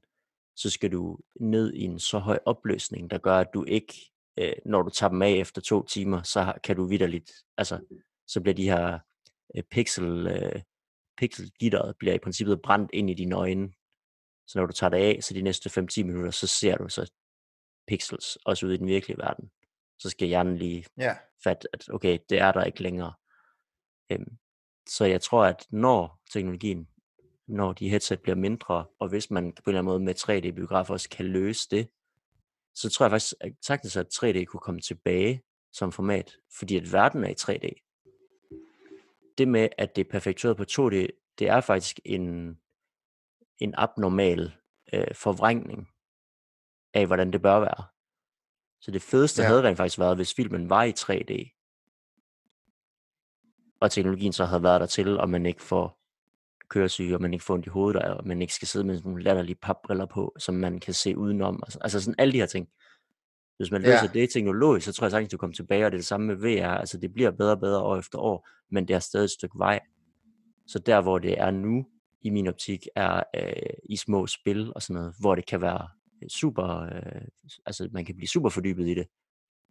[0.56, 4.52] så skal du ned i en så høj opløsning, der gør, at du ikke, øh,
[4.66, 7.80] når du tager dem af efter to timer, så kan du vidderligt, altså,
[8.30, 8.98] så bliver de her
[9.56, 10.62] øh, pixel, øh,
[11.16, 13.72] pixelgitteret bliver i princippet brændt ind i dine øjne.
[14.46, 17.12] Så når du tager det af, så de næste 5-10 minutter, så ser du så
[17.86, 19.50] pixels, også ude i den virkelige verden.
[19.98, 21.16] Så skal hjernen lige yeah.
[21.44, 23.12] fatte, at okay, det er der ikke længere.
[24.12, 24.36] Øhm,
[24.88, 26.88] så jeg tror, at når teknologien,
[27.46, 30.92] når de headset bliver mindre, og hvis man på en eller anden måde med 3D-biografer
[30.92, 31.88] også kan løse det,
[32.74, 36.92] så tror jeg faktisk at sagtens, at 3D kunne komme tilbage som format, fordi at
[36.92, 37.89] verden er i 3D.
[39.40, 40.94] Det med, at det er perfekteret på 2D,
[41.38, 42.58] det er faktisk en,
[43.58, 44.52] en abnormal
[44.92, 45.88] øh, forvrængning
[46.94, 47.84] af, hvordan det bør være.
[48.80, 49.48] Så det fedeste ja.
[49.48, 51.56] havde rent faktisk været, hvis filmen var i 3D,
[53.80, 56.00] og teknologien så havde været der til, og man ikke får
[56.68, 59.22] køresyge, og man ikke får ondt i hovedet, og man ikke skal sidde med nogle
[59.22, 61.62] latterlige papbriller på, som man kan se udenom.
[61.80, 62.68] Altså sådan alle de her ting.
[63.60, 64.20] Hvis man løser ja.
[64.20, 66.36] det teknologisk, så tror jeg sagtens, du kommer tilbage, og det er det samme med
[66.36, 66.66] VR.
[66.66, 69.58] Altså det bliver bedre og bedre år efter år, men det er stadig et stykke
[69.58, 69.80] vej.
[70.66, 71.86] Så der, hvor det er nu,
[72.22, 75.88] i min optik, er øh, i små spil og sådan noget, hvor det kan være
[76.22, 77.22] øh, super, øh,
[77.66, 79.06] altså man kan blive super fordybet i det.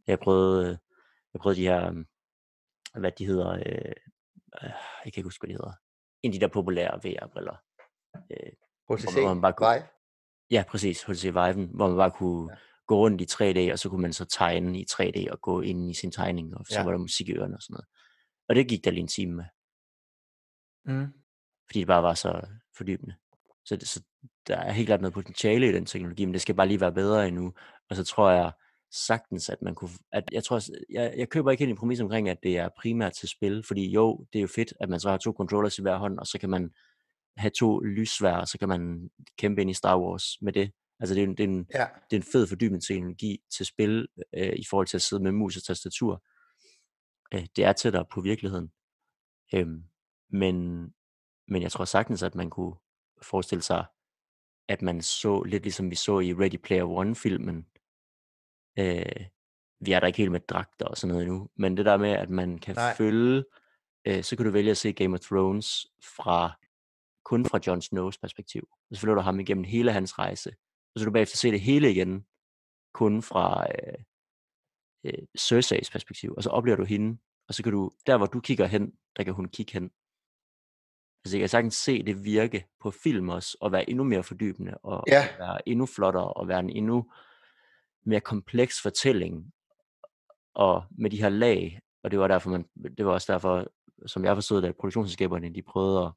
[0.07, 0.77] Jeg prøvede, øh,
[1.33, 2.03] jeg prøvede de her
[2.99, 3.93] hvad de hedder, øh,
[4.63, 4.69] øh,
[5.05, 5.73] jeg kan ikke huske, hvad de hedder,
[6.23, 7.55] en af de der populære VR-briller.
[8.31, 8.51] Øh,
[8.89, 9.83] HTC hvor man bare kunne, Vive?
[10.51, 12.57] Ja, præcis, HTC Vive, hvor man bare kunne ja.
[12.89, 15.91] Gå rundt i 3D, og så kunne man så tegne i 3D og gå ind
[15.91, 16.83] i sin tegning, og så ja.
[16.83, 17.87] var der musik i ørerne og sådan noget.
[18.49, 19.45] Og det gik der lige en time med.
[20.85, 21.13] Mm.
[21.67, 23.15] Fordi det bare var så fordybende.
[23.65, 24.03] Så, det, så
[24.47, 26.91] der er helt klart noget potentiale i den teknologi, men det skal bare lige være
[26.91, 27.53] bedre endnu.
[27.89, 28.51] Og så tror jeg,
[28.91, 32.29] sagtens, at man kunne, at jeg tror, jeg, jeg køber ikke helt en præmis omkring,
[32.29, 35.09] at det er primært til spil, fordi jo, det er jo fedt, at man så
[35.09, 36.71] har to controllers i hver hånd, og så kan man
[37.37, 40.71] have to lysvær, og så kan man kæmpe ind i Star Wars med det.
[40.99, 41.85] Altså det er, det er, en, ja.
[42.09, 45.31] det er en fed fordybende teknologi til spil, øh, i forhold til at sidde med
[45.31, 46.23] mus og tastatur.
[47.33, 48.71] Øh, det er tættere på virkeligheden.
[49.53, 49.67] Øh,
[50.29, 50.85] men,
[51.47, 52.75] men jeg tror sagtens, at man kunne
[53.21, 53.85] forestille sig,
[54.67, 57.65] at man så lidt ligesom vi så i Ready Player One-filmen,
[58.79, 59.25] Øh,
[59.79, 62.09] vi er der ikke helt med dragter og sådan noget endnu, men det der med,
[62.09, 62.95] at man kan Nej.
[62.95, 63.43] følge,
[64.05, 65.87] øh, så kan du vælge at se Game of Thrones
[66.17, 66.51] fra
[67.25, 68.67] kun fra Jon Snows perspektiv.
[68.89, 70.51] Og så følger du ham igennem hele hans rejse.
[70.99, 72.25] Og så kan du bagefter se det hele igen,
[72.93, 73.93] kun fra øh,
[75.05, 76.33] øh, Cersei's perspektiv.
[76.37, 79.23] Og så oplever du hende, og så kan du, der hvor du kigger hen, der
[79.23, 79.91] kan hun kigge hen.
[81.25, 84.77] Altså jeg kan sagtens se det virke på film også, og være endnu mere fordybende,
[84.77, 85.27] og, ja.
[85.33, 87.11] og være endnu flottere, og være en endnu
[88.05, 89.53] mere kompleks fortælling,
[90.55, 92.65] og med de her lag, og det var derfor, man,
[92.97, 93.67] det var også derfor,
[94.05, 96.11] som jeg forstod at produktionsselskaberne, de prøvede at,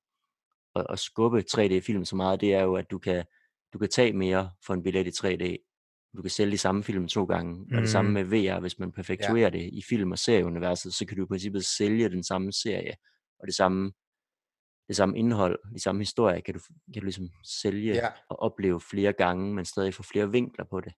[0.74, 3.24] at, at skubbe 3D-film så meget, det er jo, at du kan,
[3.72, 5.68] du kan tage mere for en billet i 3D.
[6.16, 7.76] Du kan sælge de samme film to gange, mm.
[7.76, 8.14] og det samme mm.
[8.14, 9.58] med VR, hvis man perfektuerer ja.
[9.58, 12.96] det i film- og serieuniverset, så kan du i princippet sælge den samme serie,
[13.38, 13.92] og det samme,
[14.88, 16.60] det samme indhold, de samme historie, kan du,
[16.92, 18.08] kan du ligesom sælge ja.
[18.28, 20.92] og opleve flere gange, men stadig få flere vinkler på det.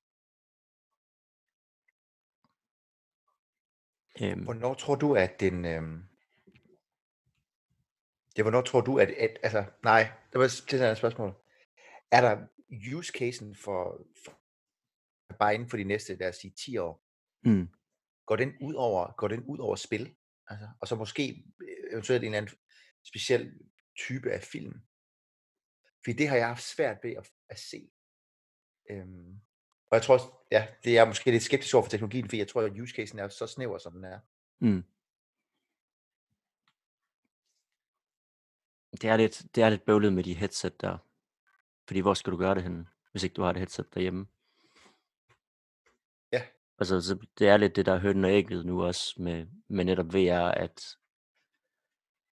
[4.22, 4.45] Øhm.
[4.45, 6.03] Hvornår tror du, at den, øhm,
[8.37, 11.35] Det hvornår tror du, at, at altså, nej, det var til et spørgsmål.
[12.11, 12.47] Er der
[12.95, 14.41] use casen for, for
[15.39, 17.05] bare inden for de næste, lad os sige, 10 år,
[17.47, 17.68] Mm.
[18.27, 20.14] går den ud over, går den ud over spil?
[20.49, 22.55] Altså, og så måske øh, eventuelt en eller anden
[23.05, 23.61] speciel
[23.99, 24.81] type af film.
[26.05, 27.91] Fordi det har jeg haft svært ved at, at se.
[28.91, 29.41] Øhm,
[29.87, 32.49] og jeg tror også, ja, det er måske lidt skeptisk over for teknologien, fordi jeg
[32.49, 34.20] tror, at use casen er så snæver, som den er.
[34.61, 34.85] Mm.
[38.93, 40.99] Det er lidt, det er lidt bøvlet med de headset der.
[41.87, 44.26] Fordi hvor skal du gøre det henne, hvis ikke du har et headset derhjemme?
[46.32, 46.43] Ja.
[46.78, 49.85] Altså, så det er lidt det, der er hønnen og ægget nu også med, med
[49.85, 50.82] netop VR, at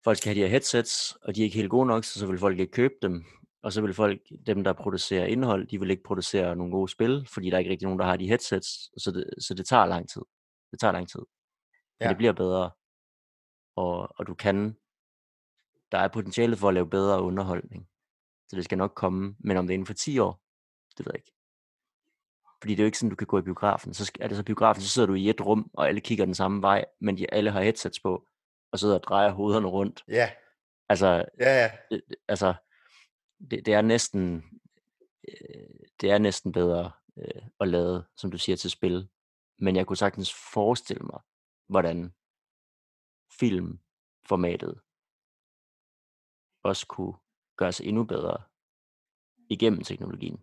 [0.03, 2.27] folk skal have de her headsets, og de er ikke helt gode nok, så, så
[2.27, 3.25] vil folk ikke købe dem.
[3.61, 7.27] Og så vil folk, dem der producerer indhold, de vil ikke producere nogle gode spil,
[7.33, 8.69] fordi der er ikke rigtig nogen, der har de headsets,
[9.03, 10.21] så det, så det tager lang tid.
[10.71, 11.19] Det tager lang tid.
[11.99, 12.09] Men Ja.
[12.09, 12.71] det bliver bedre.
[13.75, 14.77] Og, og du kan,
[15.91, 17.89] der er potentiale for at lave bedre underholdning.
[18.49, 20.41] Så det skal nok komme, men om det er inden for 10 år,
[20.97, 21.31] det ved jeg ikke.
[22.61, 23.93] Fordi det er jo ikke sådan, du kan gå i biografen.
[23.93, 26.35] Så er det så biografen, så sidder du i et rum, og alle kigger den
[26.35, 28.27] samme vej, men de alle har headsets på,
[28.71, 30.03] og sidder og drejer hovederne rundt.
[30.07, 30.31] Ja,
[30.89, 31.07] Altså,
[31.39, 31.71] ja, ja.
[31.91, 32.53] det, det- altså
[33.51, 34.35] det, det er næsten
[35.27, 35.69] øh,
[36.01, 39.09] det er næsten bedre øh, at lade, som du siger, til spil.
[39.59, 41.19] Men jeg kunne sagtens forestille mig,
[41.69, 42.13] hvordan
[43.39, 44.81] filmformatet
[46.63, 47.13] også kunne
[47.57, 48.37] gøres endnu bedre
[49.49, 50.39] igennem teknologien.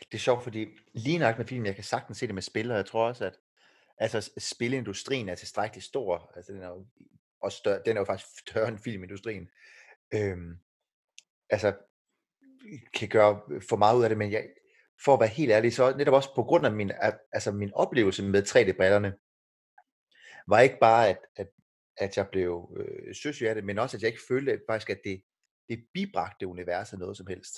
[0.00, 2.70] Det er sjovt, fordi lige nok med film, jeg kan sagtens se det med spil,
[2.70, 3.38] og jeg tror også, at
[3.98, 6.32] altså, spilindustrien er tilstrækkeligt stor.
[6.36, 6.86] Altså, den er jo
[7.42, 9.50] også større, den er jo faktisk større end filmindustrien.
[10.14, 10.58] Øhm,
[11.50, 11.76] altså,
[12.94, 14.48] kan gøre øh, for meget ud af det, men jeg,
[15.04, 16.92] for at være helt ærlig, så netop også på grund af min,
[17.32, 19.12] altså min oplevelse med 3D-brillerne,
[20.48, 21.48] var ikke bare, at, at,
[21.96, 24.90] at jeg blev øh, søsyg af det, men også, at jeg ikke følte at faktisk,
[24.90, 25.22] at det,
[25.70, 27.56] det bibragte universet noget som helst.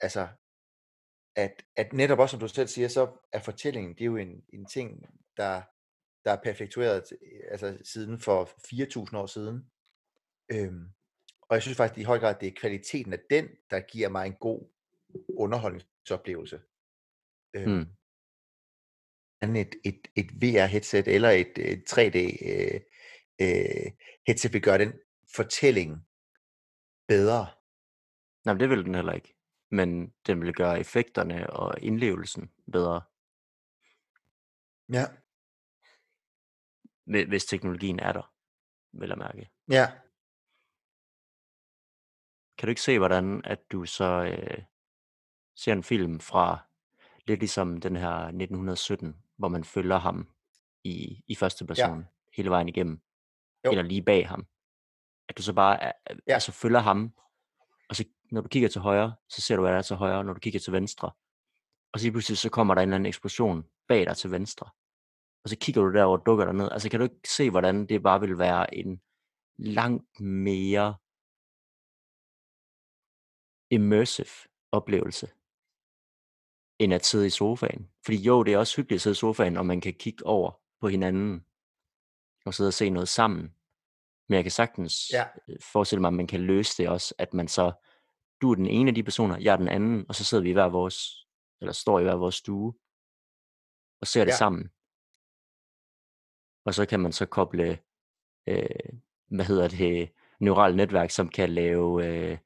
[0.00, 0.28] Altså,
[1.36, 4.44] at, at netop også, som du selv siger, så er fortællingen, det er jo en,
[4.52, 5.02] en ting,
[5.36, 5.62] der,
[6.24, 7.18] der er perfektueret til-
[7.50, 9.70] altså, siden for 4.000 år siden.
[10.52, 10.84] Øhm,
[11.42, 14.08] og jeg synes faktisk i høj grad, at det er kvaliteten af den, der giver
[14.08, 14.70] mig en god
[15.36, 16.60] underholdningsoplevelse.
[17.56, 17.86] Øhm,
[19.42, 19.56] Mm.
[19.56, 22.18] et, et, et VR-headset eller et, et 3D
[22.50, 22.80] øh,
[23.42, 23.92] øh,
[24.26, 24.92] headset vil gøre den
[25.36, 26.06] fortælling
[27.14, 27.46] bedre.
[28.44, 29.34] Nej, men det vil den heller ikke.
[29.70, 33.00] Men den vil gøre effekterne og indlevelsen bedre,
[34.92, 35.04] Ja,
[37.06, 38.34] hvi- hvis teknologien er der,
[38.92, 39.50] vil jeg mærke.
[39.68, 39.86] ja,
[42.58, 44.64] Kan du ikke se, hvordan at du så øh,
[45.56, 46.58] ser en film fra
[47.26, 50.34] lidt ligesom den her 1917, hvor man følger ham
[50.84, 53.00] i, i første person hele vejen igennem,
[53.64, 53.70] Jo.
[53.70, 54.46] eller lige bag ham.
[55.30, 55.92] At du så bare er,
[56.26, 56.34] ja.
[56.34, 57.12] Altså følger ham,
[57.88, 60.24] og så når du kigger til højre, så ser du, hvad der er til højre,
[60.24, 61.10] når du kigger til venstre.
[61.92, 64.70] Og så pludselig så kommer der en eller anden eksplosion bag dig til venstre.
[65.44, 66.68] Og så kigger du derover og dukker der ned.
[66.72, 69.00] Altså kan du ikke se, hvordan det bare vil være en
[69.58, 70.96] langt mere
[73.70, 75.28] immersive oplevelse,
[76.78, 77.90] end at sidde i sofaen.
[78.04, 80.60] Fordi jo, det er også hyggeligt at sidde i sofaen, og man kan kigge over
[80.80, 81.44] på hinanden,
[82.46, 83.54] og sidde og se noget sammen.
[84.30, 85.24] Men jeg kan sagtens Ja.
[85.48, 87.72] øh, forestille mig, at man kan løse det også, at man så,
[88.40, 90.50] du er den ene af de personer, jeg er den anden, og så sidder vi
[90.50, 91.26] i hver vores,
[91.60, 92.74] eller står i hver vores stue,
[94.00, 94.36] og ser det Ja.
[94.36, 94.70] sammen.
[96.66, 97.78] Og så kan man så koble,
[98.48, 98.66] øh,
[99.30, 100.10] hvad hedder det,
[100.40, 102.38] neurale netværk, som kan lave, øh,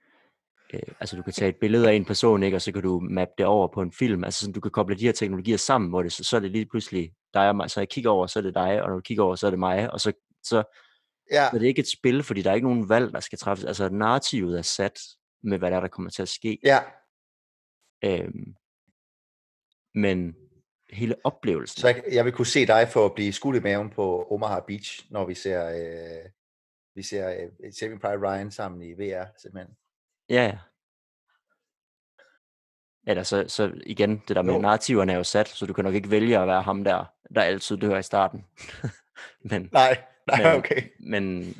[0.74, 3.00] øh, altså du kan tage et billede af en person, ikke, og så kan du
[3.00, 5.90] mappe det over på en film, altså sådan, du kan koble de her teknologier sammen,
[5.90, 8.26] hvor det, så, så er det lige pludselig dig og mig, så jeg kigger over,
[8.26, 10.12] så er det dig, og når du kigger over, så er det mig, og så,
[10.42, 10.62] så,
[11.30, 13.38] ja, så er det ikke et spil, fordi der er ikke nogen valg, der skal
[13.38, 15.00] træffes, altså narrativet er sat
[15.42, 16.80] med, hvad der, er, der kommer til at ske, ja.
[18.04, 18.54] øhm,
[19.94, 20.36] men
[20.90, 23.90] hele oplevelsen, Så jeg, jeg vil kunne se dig for at blive skudt i maven
[23.90, 26.30] på Omaha Beach, når vi ser, øh,
[26.94, 29.76] vi ser øh, Saving Private Ryan sammen i VR, simpelthen.
[30.28, 30.58] Ja, ja.
[33.06, 34.60] Eller så, så igen, det der med Jo.
[34.60, 37.04] narrativerne er jo sat, så du kan nok ikke vælge at være ham der,
[37.34, 38.44] der altid dør i starten.
[39.50, 40.82] men, Nej, nej, Men- okay.
[41.00, 41.54] men,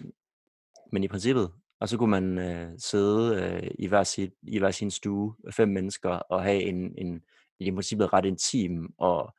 [0.93, 4.71] men i princippet, og så kunne man øh, sidde øh, i, hver sit, i hver
[4.71, 7.23] sin stue, fem mennesker, og have en, en
[7.61, 9.35] i princippet ret intim og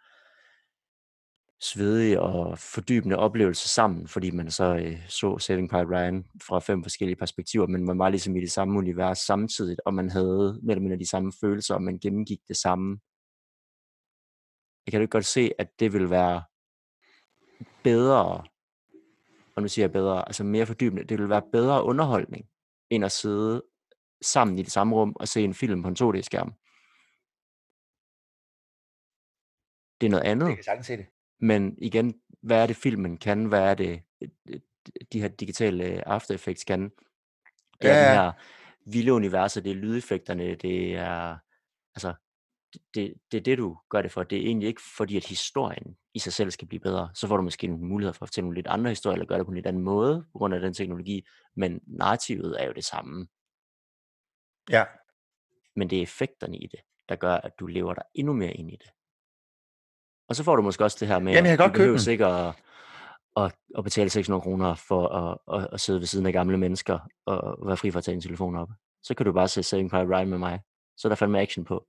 [1.62, 6.84] svedig og fordybende oplevelse sammen, fordi man så øh, så Saving Private Ryan fra fem
[6.84, 10.72] forskellige perspektiver, men man var ligesom i det samme univers samtidig, og man havde mere
[10.72, 13.00] eller mindre de samme følelser, og man gennemgik det samme.
[14.86, 16.44] Jeg kan jo godt se, at det vil være
[17.84, 18.44] bedre
[19.56, 22.50] og nu siger jeg bedre, altså mere fordybende, det vil være bedre underholdning,
[22.90, 23.64] end at sidde
[24.22, 26.54] sammen i det samme rum og se en film på en 2D-skærm.
[30.02, 30.48] Det er noget andet.
[30.48, 31.06] Jeg kan sagtens se det.
[31.40, 33.46] Men igen, hvad er det filmen kan?
[33.46, 34.60] Hvad er det øh,
[35.14, 36.82] de her digitale After Effects kan?
[37.82, 38.32] Det er Ja, den her
[38.86, 41.38] vilde universer, det er lydeffekterne, det er
[41.96, 42.14] altså
[42.94, 44.24] det, det er det, du gør det for.
[44.24, 47.10] Det er egentlig ikke fordi, at historien i sig selv skal blive bedre.
[47.14, 49.38] Så får du måske nogle muligheder for at fortælle nogle lidt andre historier, eller gøre
[49.38, 51.28] det på en lidt anden måde, på grund af den teknologi.
[51.56, 53.28] Men narrativet er jo det samme.
[54.70, 54.84] Ja.
[55.76, 58.72] Men det er effekterne i det, der gør, at du lever dig endnu mere ind
[58.72, 58.90] i det.
[60.30, 61.78] Og så får du måske også det her med, Jamen, jeg at kan du godt
[61.78, 62.56] købe behøver ikke at,
[63.38, 67.00] at, at betale 600 kroner for at, at, at sidde ved siden af gamle mennesker
[67.26, 68.70] og være fri for at tage din telefon op.
[69.04, 70.60] Så kan du bare se Saving Private Ryan med mig.
[70.98, 71.88] Så er der fandme action på.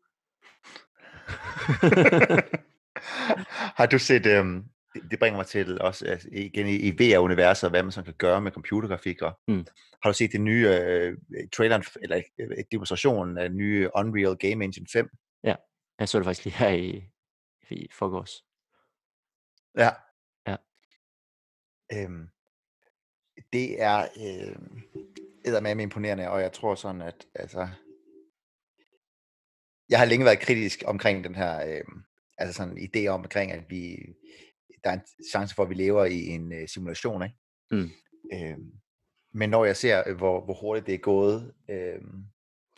[3.78, 4.64] Har du set, øhm,
[5.10, 8.52] det, bringer mig til også altså, igen i, VR-universet, hvad man så kan gøre med
[8.52, 9.22] computergrafik.
[9.22, 9.66] Og, Mm.
[10.02, 11.16] Har du set det nye øh,
[11.56, 15.08] traileren, eller øh, demonstrationen af den nye Unreal Game Engine 5?
[15.98, 17.04] Jeg så det faktisk lige her i,
[17.70, 18.44] i forgårs.
[19.78, 19.90] Ja.
[20.46, 20.56] Ja.
[21.92, 22.28] Øhm,
[23.52, 24.56] det er øh,
[25.44, 27.68] eddermame imponerende, og jeg tror sådan, at altså,
[29.90, 31.84] jeg har længe været kritisk omkring den her, øh,
[32.38, 33.96] altså sådan idé om, omkring, at vi,
[34.84, 35.00] der er en
[35.32, 37.36] chance for, at vi lever i en øh, simulation, ikke?
[37.70, 37.90] Mm.
[38.32, 38.56] Øh,
[39.34, 42.00] men når jeg ser, øh, hvor, hvor hurtigt det er gået, øh,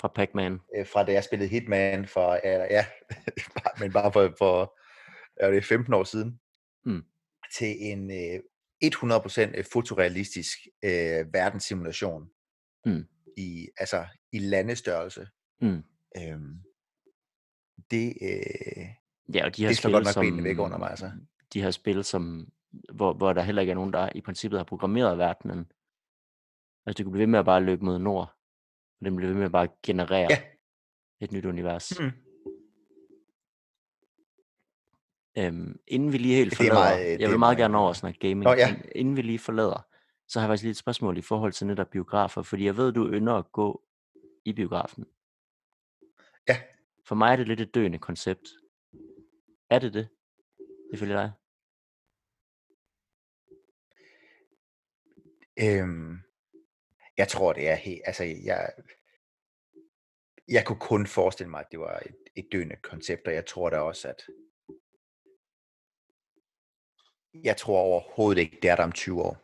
[0.01, 0.59] Fra Pac-Man.
[0.77, 2.87] øh, fra da jeg spillede Hitman for, eller, ja,
[3.81, 4.79] men bare for, for
[5.37, 6.41] er det 15 år siden,
[6.85, 7.03] Mm.
[7.59, 8.41] til en øh,
[8.85, 12.31] 100% fotorealistisk øh, verdenssimulation
[12.87, 13.05] Mm.
[13.37, 15.27] i, altså, i landestørrelse.
[15.61, 15.83] Mm.
[16.17, 16.63] Øhm,
[17.91, 18.87] det, øh,
[19.35, 20.91] Ja, og de her det slår godt nok som, benene væk under mig.
[20.91, 21.11] Altså.
[21.53, 22.53] de her spil, som,
[22.93, 25.73] hvor, hvor der heller ikke er nogen, der i princippet har programmeret verdenen.
[26.87, 28.37] Altså, du kan blive ved med at bare løbe mod nord,
[29.01, 30.43] og den bliver ved med at bare generere Ja.
[31.21, 31.93] et nyt univers.
[32.01, 32.11] Mm.
[35.39, 37.59] Øhm, inden vi lige helt Det er forlader, meget, øh, jeg det vil meget meget
[37.59, 38.77] gerne over at snakke gaming, Nå, ja.
[38.95, 39.87] inden vi lige forlader,
[40.29, 42.93] så har jeg faktisk lige et spørgsmål i forhold til netop biografer, fordi jeg ved,
[42.93, 43.83] du ynder at gå
[44.45, 45.05] i biografen.
[46.49, 46.57] Ja.
[47.09, 48.49] For mig er det lidt et døende koncept.
[49.71, 50.09] Er det det?
[50.93, 51.33] Ifølge dig?
[55.61, 56.19] Øhm,
[57.17, 58.03] jeg tror, det er helt...
[58.05, 58.73] Altså, jeg,
[60.49, 63.71] jeg kunne kun forestille mig, at det var et, et døende koncept, og jeg tror
[63.71, 64.23] da også, at
[67.35, 69.37] jeg tror overhovedet ikke, det er der om 20 år.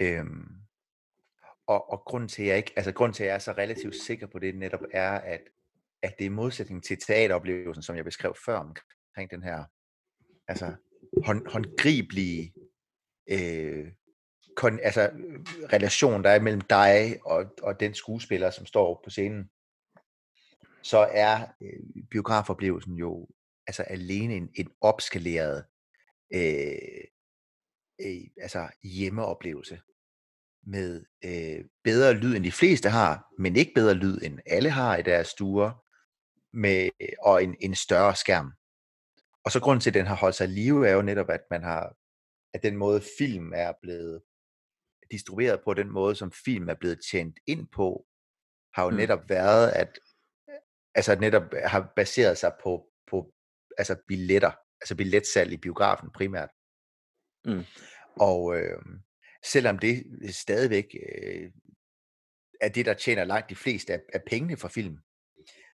[0.00, 0.60] Øhm,
[1.66, 3.96] og, og grunden til, at jeg ikke, altså grunden til, at jeg er så relativt
[3.96, 5.40] sikker på det, netop er, at,
[6.02, 9.64] at det er i modsætning til teateroplevelsen, som jeg beskrev før omkring den her,
[10.48, 10.74] altså
[11.24, 12.54] hånd, håndgribelige
[13.30, 13.92] øh,
[14.56, 15.10] kon, altså,
[15.72, 19.50] relation, der er mellem dig og, og den skuespiller, som står på scenen,
[20.82, 23.28] så er øh, biografoplevelsen jo
[23.66, 25.64] altså alene en, en opskaleret
[26.34, 27.04] øh,
[28.00, 29.80] øh, altså hjemmeoplevelse
[30.66, 34.96] med øh, bedre lyd end de fleste har, men ikke bedre lyd end alle har
[34.96, 35.84] i deres stuer,
[36.52, 36.90] med,
[37.22, 38.52] og en, en større skærm.
[39.44, 41.40] Og så grunden til, at den har holdt sig i live, er jo netop, at
[41.50, 41.96] man har,
[42.54, 44.22] at den måde film er blevet
[45.10, 48.06] distribueret på, den måde, som film er blevet tjent ind på,
[48.74, 48.96] har jo Mm.
[48.96, 49.98] netop været, at
[50.94, 53.32] altså netop har baseret sig på, på
[53.78, 56.50] altså billetter, altså billetsalg i biografen primært.
[57.44, 57.64] Mm.
[58.20, 58.82] Og øh,
[59.44, 61.52] selvom det stadigvæk øh,
[62.60, 64.98] er det, der tjener langt de fleste af, af pengene fra film,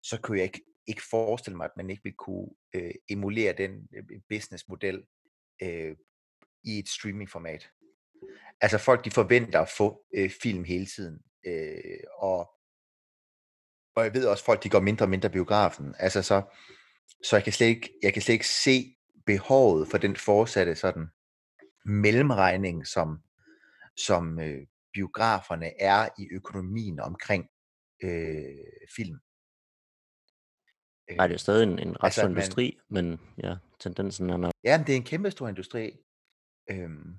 [0.03, 3.87] så kunne jeg ikke, ikke forestille mig, at man ikke ville kunne øh, emulere den
[3.95, 5.03] øh, businessmodel
[5.63, 5.95] øh,
[6.63, 7.69] i et streamingformat.
[8.61, 11.21] Altså folk, de forventer at få øh, film hele tiden.
[11.45, 12.39] Øh, og,
[13.95, 15.95] og jeg ved også, folk, de går mindre og mindre biografen.
[15.99, 16.41] Altså så,
[17.23, 18.95] så jeg kan slet ikke, jeg kan slet ikke se
[19.25, 21.07] behovet for den fortsatte sådan
[21.85, 23.17] mellemregning, som,
[23.97, 27.45] som øh, biograferne er i økonomien omkring
[28.03, 29.19] øh, film.
[31.17, 34.29] Nej, det er stadig en, en ret altså, stor at man- industri, men ja, tendensen
[34.29, 34.53] er nok...
[34.63, 35.91] Ja, men det er en kæmpe stor industri.
[36.69, 37.15] Øhm,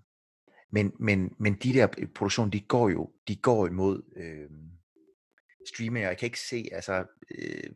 [0.70, 4.70] men, men, men de der produktioner, de går jo, de går imod øhm,
[5.74, 7.06] streaming, og jeg kan ikke se, altså,
[7.38, 7.70] øh,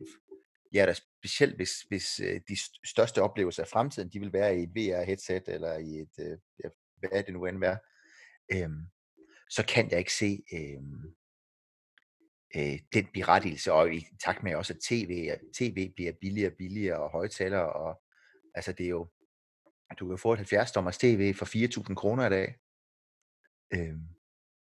[0.73, 4.57] ja, da specielt hvis, hvis øh, de st- største oplevelser af fremtiden, de vil være
[4.59, 6.37] i et VR-headset, eller i et, øh,
[6.97, 7.77] hvad det nu end være,
[8.53, 8.81] øhm,
[9.49, 11.15] så kan jeg ikke se øhm,
[12.55, 16.57] øh, den berettigelse, og i takt med også, at tv, at tv bliver billigere og
[16.57, 18.01] billigere, og højtalere, og
[18.55, 19.07] altså det er jo,
[19.99, 21.45] du kan få et 70 dommers tv for
[21.89, 22.55] 4.000 kroner i dag.
[23.73, 23.95] øh,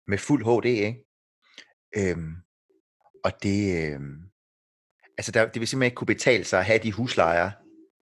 [0.07, 1.05] med fuld HD, ikke?
[1.97, 2.17] Øh,
[3.23, 3.99] og det, øh,
[5.17, 7.51] altså der, det vil simpelthen ikke kunne betale sig at have de huslejer,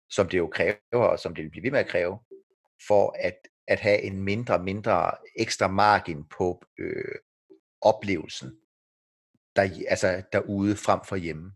[0.10, 2.20] som det jo kræver, og som det vil blive ved med at kræve,
[2.88, 7.16] for at, at have en mindre mindre ekstra margin på øh,
[7.82, 8.60] oplevelsen
[9.58, 11.52] der, altså derude frem for hjemme.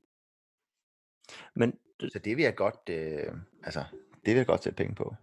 [1.56, 1.80] Men,
[2.10, 3.34] Så det vil jeg godt, øh,
[3.64, 3.84] altså,
[4.14, 5.16] det vil jeg godt sætte penge på.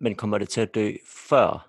[0.00, 0.92] men kommer det til at dø
[1.28, 1.68] før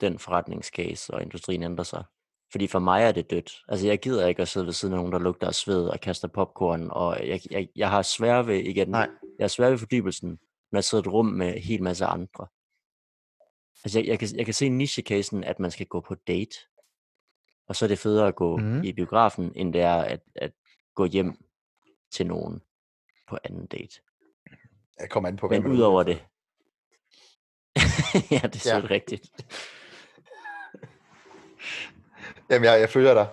[0.00, 2.04] den forretningscase og industrien ændrer sig?
[2.52, 3.62] Fordi for mig er det dødt.
[3.68, 6.00] Altså jeg gider ikke at sidde ved siden af nogen, der lugter af sved og
[6.00, 9.08] kaster popcorn, og jeg, jeg, jeg har svært ved, igen, Nej.
[9.38, 10.38] jeg har svært ved fordybelsen,
[10.72, 12.46] når jeg sidder i et rum med en hel masse andre.
[13.84, 16.56] Altså jeg, jeg, kan, jeg kan se niche-casen, at man skal gå på date,
[17.66, 18.82] og så er det federe at gå Mhm.
[18.84, 20.52] i biografen, end det er at, at
[20.94, 21.44] gå hjem
[22.10, 22.62] til nogen
[23.28, 24.00] på anden date.
[24.98, 26.26] Jeg kommer an på, hvad Men man er udover det,
[28.30, 28.86] ja, det er Ja.
[28.90, 29.30] rigtigt.
[32.50, 33.28] Jamen, jeg, jeg følger dig.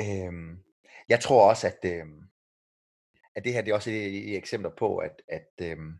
[0.00, 0.62] Øhm,
[1.08, 2.22] jeg tror også, at, øhm,
[3.34, 5.98] at det her det er også et, et eksempler på, at, at, øhm,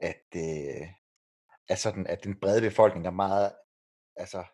[0.00, 0.88] at, øh,
[1.68, 3.52] at, sådan, at den brede befolkning er meget,
[4.16, 4.44] altså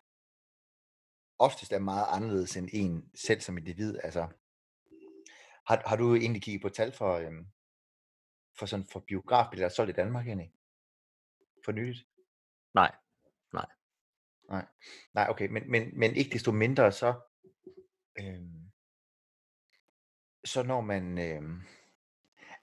[1.39, 3.99] oftest er meget anderledes end en selv som individ.
[4.03, 4.27] Altså,
[5.67, 7.47] har, har du egentlig kigget på tal for, øhm,
[8.59, 10.53] for, sådan, for biografbilletter solgt i Danmark egentlig?
[11.65, 12.07] For nyligt?
[12.73, 12.95] Nej,
[14.49, 14.65] Nej,
[15.13, 17.13] nej okay, men, men, men ikke desto mindre så,
[18.19, 18.71] øhm,
[20.45, 21.61] så når man øhm,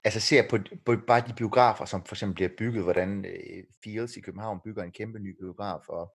[0.03, 4.17] altså ser på, på bare de biografer, som for eksempel bliver bygget, hvordan øh, Fields
[4.17, 6.15] i København bygger en kæmpe ny biograf, og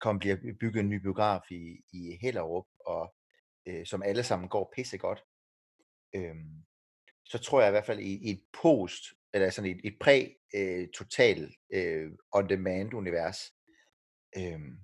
[0.00, 3.14] kom, bliver bygget en ny biograf i, i Hellerup, og
[3.66, 5.24] øh, som alle sammen går pissegodt,
[6.14, 6.64] øhm,
[7.24, 11.54] så tror jeg i hvert fald i, i et post, eller sådan et, et præ-total
[11.72, 13.54] øh, on-demand-univers,
[14.36, 14.78] øh, øhm,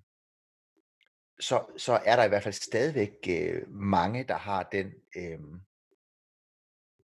[1.40, 5.40] så, så er der i hvert fald stadigvæk øh, mange, der har den, øh,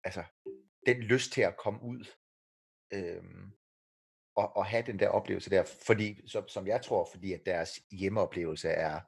[0.04, 0.24] altså,
[0.86, 2.04] den lyst til at komme ud.
[2.92, 3.24] Øh,
[4.36, 7.70] og, og have den der oplevelse der, fordi, som, som jeg tror, fordi at deres
[7.92, 9.00] hjemmeoplevelse er,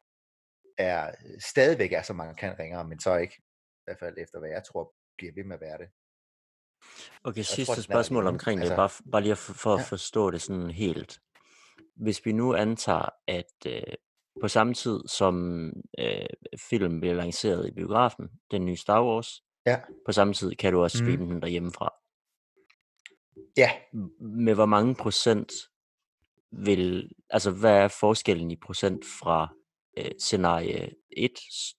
[0.78, 4.48] er stadigvæk er så mange kan ringere, men så ikke, i hvert fald efter hvad
[4.50, 5.88] jeg tror, bliver ved med at være det.
[7.24, 8.34] Okay, Jeg tror, sidste er spørgsmål derhjemme.
[8.34, 9.84] omkring det, Altså, bare, f- bare lige for, for at ja.
[9.84, 11.20] forstå det sådan helt.
[11.96, 13.82] Hvis vi nu antager, at øh,
[14.40, 15.66] på samme tid som
[15.98, 16.26] øh,
[16.70, 19.80] film bliver lanceret i biografen, den nye Star Wars, Ja.
[20.06, 21.12] på samme tid kan du også Mhm.
[21.12, 21.94] streame den derhjemmefra.
[23.56, 23.70] Ja,
[24.20, 25.52] Med hvor mange procent
[26.50, 29.54] vil, altså hvad er forskellen i procent fra
[29.98, 31.30] øh, scenarie 1,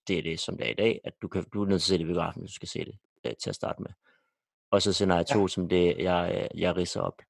[0.08, 1.94] det er det som det er i dag, at du, kan, du er nødt til
[1.94, 3.90] at se det i biografen, hvis du skal se det øh, til at starte med.
[4.70, 5.34] Og så scenarie Ja.
[5.34, 7.22] 2, som det jeg, jeg ridser op.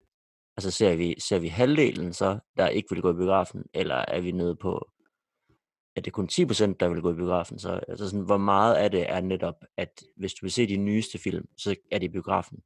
[0.56, 4.20] Altså ser vi, ser vi halvdelen så, der ikke vil gå i biografen, eller er
[4.20, 4.90] vi nede på,
[5.96, 7.58] at det er kun 10%, der vil gå i biografen?
[7.58, 10.76] Så altså sådan, hvor meget af det er netop, at hvis du vil se de
[10.76, 12.62] nyeste film, så er det i biografen.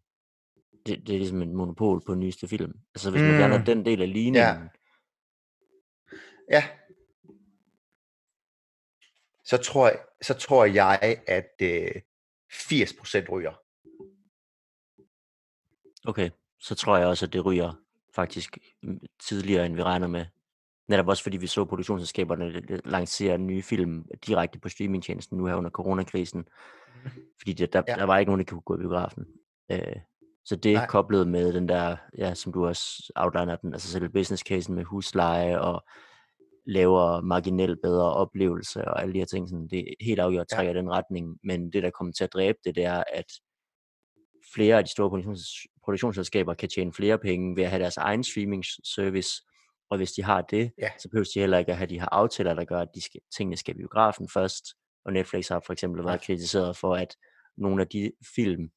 [0.87, 2.73] Det, det er ligesom en monopol på nyeste film.
[2.95, 3.65] Altså hvis man fjerner Mm.
[3.65, 4.69] den del af ligningen,
[6.51, 6.65] ja.
[9.45, 12.03] Så tror jeg, så tror jeg at øh,
[12.53, 13.53] 80% ryger.
[16.09, 16.31] okay,
[16.61, 17.73] så tror jeg også, at det ryger
[18.15, 20.27] faktisk mm, tidligere, end vi regner med.
[20.89, 25.71] Netop også fordi vi så produktionsselskaberne lancere nye film direkte på streamingtjenesten nu her under
[25.71, 26.49] coronakrisen.
[27.41, 27.95] Fordi det, der, Ja.
[27.95, 29.27] der var ikke nogen, der kunne gå i biografen.
[29.73, 29.97] Øh,
[30.45, 30.87] så det Nej.
[30.87, 34.85] koblet med den der, ja, som du også outliner den, altså selve business casen med
[34.85, 35.85] husleje og
[36.67, 40.57] lavere marginelt bedre oplevelse og alle de her ting, sådan, det er helt afgjort Ja.
[40.57, 41.39] trækker i den retning.
[41.45, 43.25] Men det, der kommer til at dræbe det, det er, at
[44.55, 48.25] flere af de store produktions- produktionsselskaber kan tjene flere penge ved at have deres egen
[48.25, 49.43] streaming service,
[49.91, 50.91] og hvis de har det, Ja.
[50.99, 53.21] så behøver de heller ikke at have de her aftaler, der gør, at de skal,
[53.37, 54.65] tingene skal i biografen først.
[55.05, 56.25] Og Netflix har for eksempel været Nej.
[56.27, 57.17] kritiseret for, at
[57.57, 58.71] nogle af de film,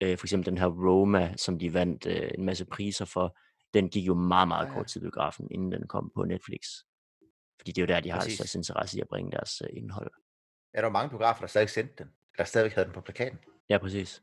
[0.00, 3.38] øh, for eksempel den her Roma, som de vandt øh, en masse priser for,
[3.74, 6.60] den gik jo meget, meget Ja, kort tid i biografen, inden den kom på Netflix.
[7.58, 10.10] Fordi det er jo der, de har størst interesse i at bringe deres øh, indhold.
[10.74, 12.12] Ja, der var mange biografer, der stadig sendte den.
[12.38, 13.38] Der stadigvæk havde den på plakaten.
[13.68, 14.22] Ja, præcis.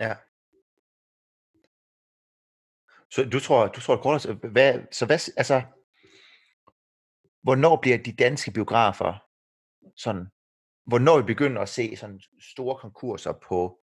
[0.00, 0.16] Ja.
[3.10, 5.62] Så du tror, du tror kort, hvad, så hvad, altså,
[7.42, 9.24] hvornår bliver de danske biografer
[9.96, 10.26] sådan,
[10.86, 13.80] hvornår vi begynder at se sådan store konkurser på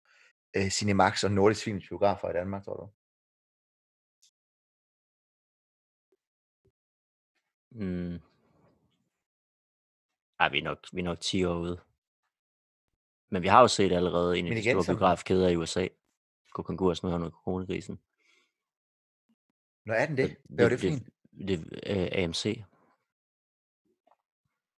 [0.57, 2.89] øh, Cinemax og Nordisk Films biografer i Danmark, tror du?
[7.71, 8.21] Mm.
[10.41, 11.81] Ej, vi er, nok, vi er nok 10 år ude.
[13.31, 15.89] Men vi har jo set allerede en af de igen, store biografkæder i USA
[16.55, 18.01] gå konkurs nu her under coronakrisen.
[19.87, 20.37] Når er den det?
[20.45, 21.49] Hvad var det for det, en?
[21.49, 22.65] Det er øh, AMC.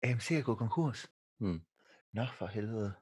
[0.02, 1.10] AMC er gået konkurs.
[1.38, 1.60] Mm.
[2.12, 2.94] Nå, for helvede.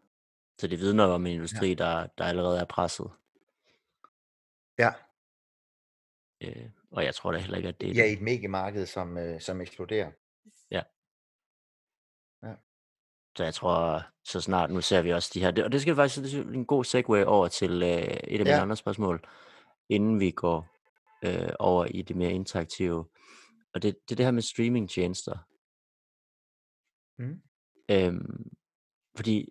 [0.58, 1.74] Så det vidner om en industri, ja.
[1.74, 3.10] der, der allerede er presset.
[4.78, 4.90] Ja.
[6.40, 9.40] Øh, og jeg tror da heller ikke, at det er Ja, et mediemarked, som, øh,
[9.40, 10.10] som eksploderer.
[13.36, 16.32] Så jeg tror, så snart, nu ser vi også de her, og det skal faktisk
[16.34, 18.62] det en god segue over til øh, et af mine Ja.
[18.62, 19.26] andre spørgsmål,
[19.88, 20.68] inden vi går
[21.24, 23.08] øh, over i det mere interaktive.
[23.74, 25.38] Og det, det er det her med streamingtjenester.
[27.18, 27.42] Mm.
[27.90, 28.50] Øhm,
[29.16, 29.48] fordi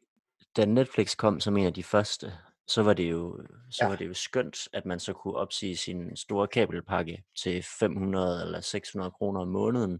[0.57, 2.33] da Netflix kom som en af de første,
[2.67, 3.89] så var det jo så Ja.
[3.89, 8.61] var det jo skønt, at man så kunne opsige sin store kabelpakke til 500 eller
[8.61, 9.99] 600 kroner om måneden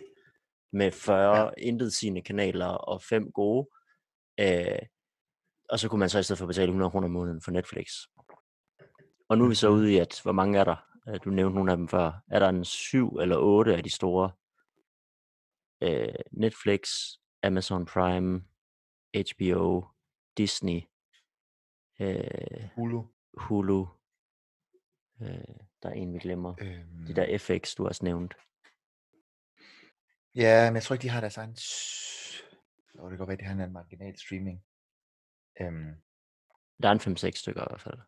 [0.74, 1.50] med 40 Ja.
[1.58, 3.70] intetsigende kanaler og fem gode.
[4.40, 4.80] Øh,
[5.70, 7.88] og så kunne man så i stedet for betale 100 kroner om måneden for Netflix.
[9.30, 9.78] Og nu er vi så Mhm.
[9.78, 10.76] ude i, at hvor mange er der?
[11.08, 12.12] Øh, Du nævnte nogle af dem før.
[12.32, 14.32] Er der en syv eller otte af de store?
[15.82, 16.90] Øh, Netflix,
[17.44, 18.44] Amazon Prime,
[19.16, 19.86] HBO,
[20.38, 20.82] Disney,
[22.00, 23.04] øh, Hulu.
[23.38, 23.88] Hulu.
[25.22, 25.28] Øh,
[25.84, 26.56] der er en, vi glemmer.
[26.62, 28.34] Øhm, Det der FX, du også nævnt.
[30.36, 31.58] Ja, men jeg tror ikke, de har deres egen...
[33.00, 34.64] Åh, det kan godt være, de har en marginal streaming.
[35.62, 35.96] Øhm,
[36.82, 38.00] Der er en 5-6 stykker i hvert fald.
[38.00, 38.06] Og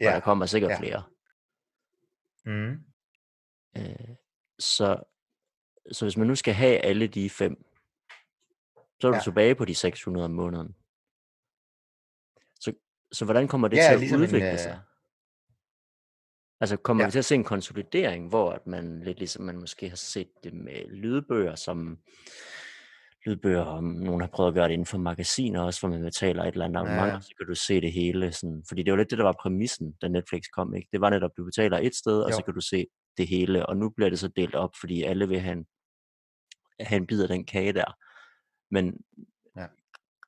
[0.00, 0.10] ja.
[0.12, 0.78] der kommer sikkert ja.
[0.78, 1.02] flere.
[2.44, 2.84] Mm.
[3.76, 4.16] Øh,
[4.58, 5.02] så,
[5.92, 7.64] så hvis man nu skal have alle de fem,
[9.00, 9.22] så er du Ja.
[9.22, 10.76] tilbage på de 600 om måneden.
[13.12, 14.80] Så, hvordan kommer det Ja, til at ligesom en, udvikle øh, sig?
[16.60, 17.08] Altså kommer Ja.
[17.08, 20.28] vi til at se en konsolidering, hvor at man lidt ligesom man måske har set
[20.44, 21.98] det med lydbøger, som
[23.26, 26.42] lydbøger, om nogen har prøvet at gøre det inden for magasiner også, hvor man betaler
[26.44, 27.20] et eller andet abonnement, Ja.
[27.20, 28.32] så kan du se det hele.
[28.32, 30.74] Sådan, fordi det var lidt det, der var præmissen, da Netflix kom.
[30.74, 30.88] Ikke?
[30.92, 32.44] Det var netop, du betaler et sted, og så Jo.
[32.44, 33.66] kan du se det hele.
[33.66, 35.66] Og nu bliver det så delt op, fordi alle vil have en,
[36.80, 37.96] have en bid af den kage der.
[38.70, 38.94] Men.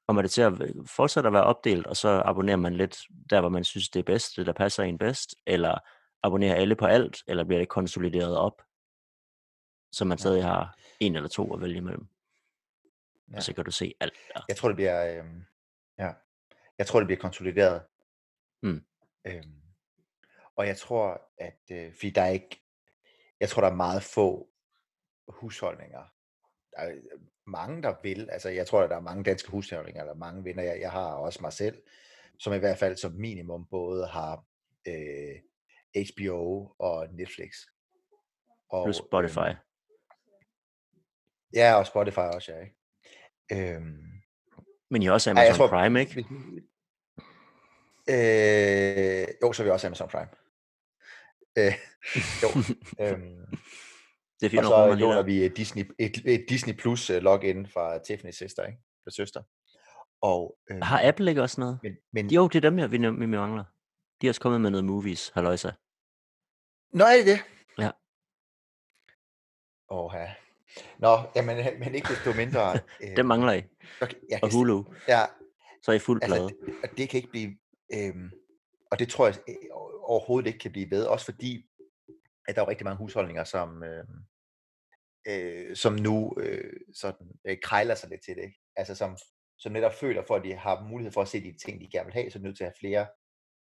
[0.09, 0.53] Kommer det til at
[0.87, 2.99] fortsætte at være opdelt, og så abonnerer man lidt
[3.31, 5.79] der, hvor man synes, det er bedst, det der passer en bedst, eller
[6.23, 8.63] abonnerer alle på alt, eller bliver det konsolideret op,
[9.93, 12.07] så man stadig har en eller to at vælge imellem,
[13.33, 13.37] Ja.
[13.37, 14.45] og så kan du se alt der.
[14.49, 15.19] Jeg tror, det bliver...
[15.19, 15.45] Øhm,
[15.99, 16.13] ja.
[16.79, 17.83] Jeg tror, det bliver konsolideret.
[18.63, 18.85] Mm.
[19.27, 19.63] Øhm,
[20.57, 21.61] og jeg tror, at...
[21.73, 22.63] Øh, fordi der er ikke...
[23.41, 24.49] Jeg tror, der er meget få
[25.29, 26.05] husholdninger.
[26.71, 28.29] Der er øh, mange, der vil.
[28.31, 31.13] Altså, jeg tror, at der er mange danske husholdninger, eller mange venner, jeg, jeg har
[31.13, 31.83] også mig selv,
[32.39, 34.45] som i hvert fald som minimum både har
[34.89, 35.35] øh,
[35.97, 37.55] HBO og Netflix.
[38.71, 39.39] Og, Plus Spotify.
[39.39, 39.57] Øhm,
[41.55, 42.61] ja, og Spotify også, ja.
[42.61, 43.75] Ikke?
[43.75, 44.23] Øhm,
[44.91, 46.25] Men I har også ej, jeg Amazon tror, Prime, ikke?
[48.09, 50.29] Øh, jo, så er vi også Amazon Prime.
[51.59, 51.75] Øh,
[52.43, 52.49] jo.
[53.01, 53.47] øhm,
[54.43, 57.67] Det er og 400 så låner vi et Disney, et, et Disney Plus uh, login
[57.67, 58.79] fra Tiffany's søster, ikke?
[59.05, 59.43] Fra søster.
[60.23, 61.79] Og, øhm, Har Apple ikke også noget?
[61.83, 63.65] men, men, Jo, det er dem her, vi, vi mangler.
[64.21, 65.71] De er også kommet med noget movies, halløjsa.
[66.93, 67.39] Nå, er det det?
[67.79, 67.91] Ja.
[69.91, 70.35] Åh, ja.
[70.99, 72.75] Nå, jamen, men ikke desto mindre.
[73.03, 73.63] øh, Dem mangler I.
[74.03, 74.85] okay, jeg Og Hulu.
[75.09, 75.25] ja,
[75.83, 76.49] Så er I fuld altså, plade.
[76.49, 77.59] det, og det kan ikke blive,
[77.95, 78.31] øhm,
[78.91, 79.55] og det tror jeg øh,
[80.03, 81.67] overhovedet ikke kan blive ved, også fordi,
[82.49, 84.05] at der er jo rigtig mange husholdninger, som, øh,
[85.29, 88.59] øh, som nu øh, sådan, øh, krejler sig lidt til det, ikke?
[88.77, 89.17] Altså som,
[89.59, 92.07] som netop føler for, at de har mulighed for at se de ting, de gerne
[92.07, 93.07] vil have, så er de nødt til at have flere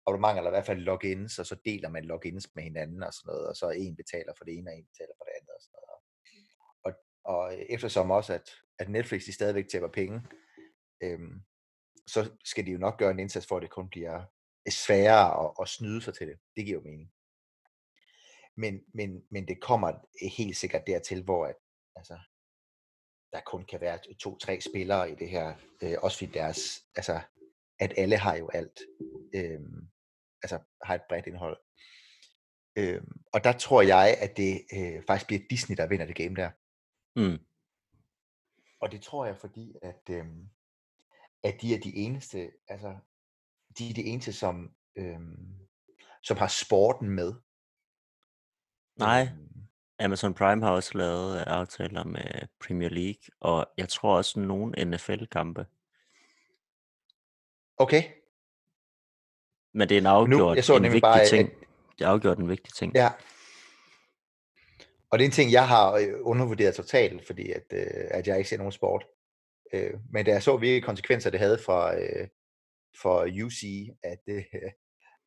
[0.07, 3.29] abonnementer, eller i hvert fald logins, og så deler man logins med hinanden og sådan
[3.31, 5.63] noget, og så en betaler for det ene, og en betaler for det andet og
[5.63, 6.01] sådan noget.
[6.87, 6.93] Og,
[7.33, 8.47] og øh, eftersom også, at,
[8.79, 10.21] at Netflix de stadigvæk tæpper penge,
[11.03, 11.35] øhm,
[12.07, 14.17] så skal de jo nok gøre en indsats for, at det kun bliver
[14.67, 16.37] øh, sværere at, at snyde sig til det.
[16.57, 17.11] Det giver jo mening.
[18.59, 19.93] Men, men, men det kommer
[20.37, 21.57] helt sikkert dertil, hvor at,
[21.97, 22.19] altså,
[23.33, 25.55] der kun kan være to-tre spillere i det her.
[25.83, 26.61] Øh, også fordi deres,
[26.97, 27.21] altså,
[27.79, 28.81] at alle har jo alt.
[29.35, 29.61] Øh,
[30.43, 31.59] altså har et bredt indhold.
[32.77, 33.03] Øh,
[33.33, 36.51] og der tror jeg, at det øh, faktisk bliver Disney, der vinder det game der.
[37.17, 37.39] Mm.
[38.81, 40.27] Og det tror jeg, fordi at, øh,
[41.43, 42.97] at de er de eneste, altså
[43.79, 45.21] de er de eneste, som, øh,
[46.23, 47.35] som har sporten med.
[48.99, 49.63] Nej, Øhm,
[49.99, 54.85] Amazon Prime har også lavet øh, aftaler med Premier League, og jeg tror også nogle
[54.85, 55.67] NFL-kampe.
[57.77, 58.03] okay,
[59.75, 61.49] Men det er en nu, afgjort jeg så en vigtig bare, ting.
[61.53, 61.55] at,
[61.99, 62.95] Det er afgjort en vigtig ting.
[62.95, 63.09] ja,
[65.11, 68.37] og det er en ting, jeg har øh, undervurderet totalt, fordi at, øh, at jeg
[68.39, 69.07] ikke ser nogen sport.
[69.73, 72.29] Øh, men da jeg så, hvilke konsekvenser det havde for, øh,
[73.03, 74.45] for UC, at, øh,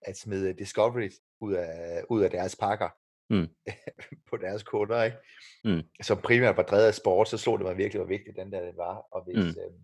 [0.01, 1.09] at smide Discovery
[1.41, 2.89] ud af, ud af deres pakker,
[3.31, 3.47] Mm.
[4.29, 5.17] på deres kunder, ikke?
[5.63, 5.81] Mm.
[6.01, 8.61] som primært var drevet af sport, så slog det mig virkelig, hvor vigtigt den der
[8.65, 8.95] det var.
[9.11, 9.61] Og hvis, Mm.
[9.61, 9.81] øhm,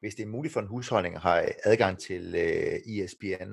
[0.00, 3.52] hvis det er muligt for en husholdning at have adgang til øh, ESPN,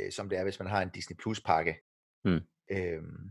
[0.00, 1.76] øh, som det er, hvis man har en Disney Plus pakke,
[2.24, 2.40] Mm.
[2.70, 3.30] øhm,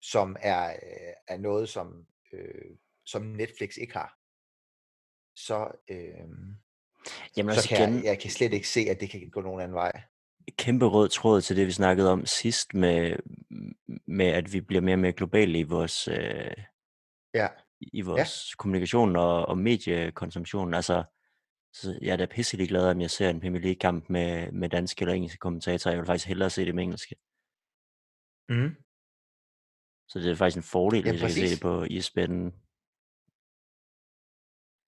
[0.00, 4.18] som er, øh, er noget, som, øh, som Netflix ikke har,
[5.36, 6.56] så, øhm,
[7.36, 9.40] Jamen så også kan jeg, igen, jeg kan slet ikke se, at det kan gå
[9.40, 10.02] nogen anden vej.
[10.58, 13.16] Kæmpe rød tråd til det, vi snakkede om sidst, med,
[14.06, 16.56] med at vi bliver mere og mere globale i vores, øh,
[17.34, 17.48] Ja,
[17.80, 20.74] i vores kommunikation og, og mediekonsumtion.
[20.74, 21.04] Altså,
[21.72, 25.02] så jeg er da pisselig glad, om jeg ser en Premier League-kamp med, med danske
[25.02, 25.92] eller engelske kommentatorer.
[25.92, 27.16] Jeg vil faktisk hellere se det med engelske.
[28.48, 28.76] mm.
[30.08, 32.48] Så det er faktisk en fordel, Ja, hvis jeg kan se det på ESPN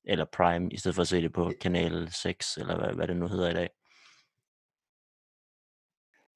[0.05, 3.17] eller Prime, i stedet for at se det på Kanal 6, eller hvad, hvad det
[3.17, 3.71] nu hedder i dag.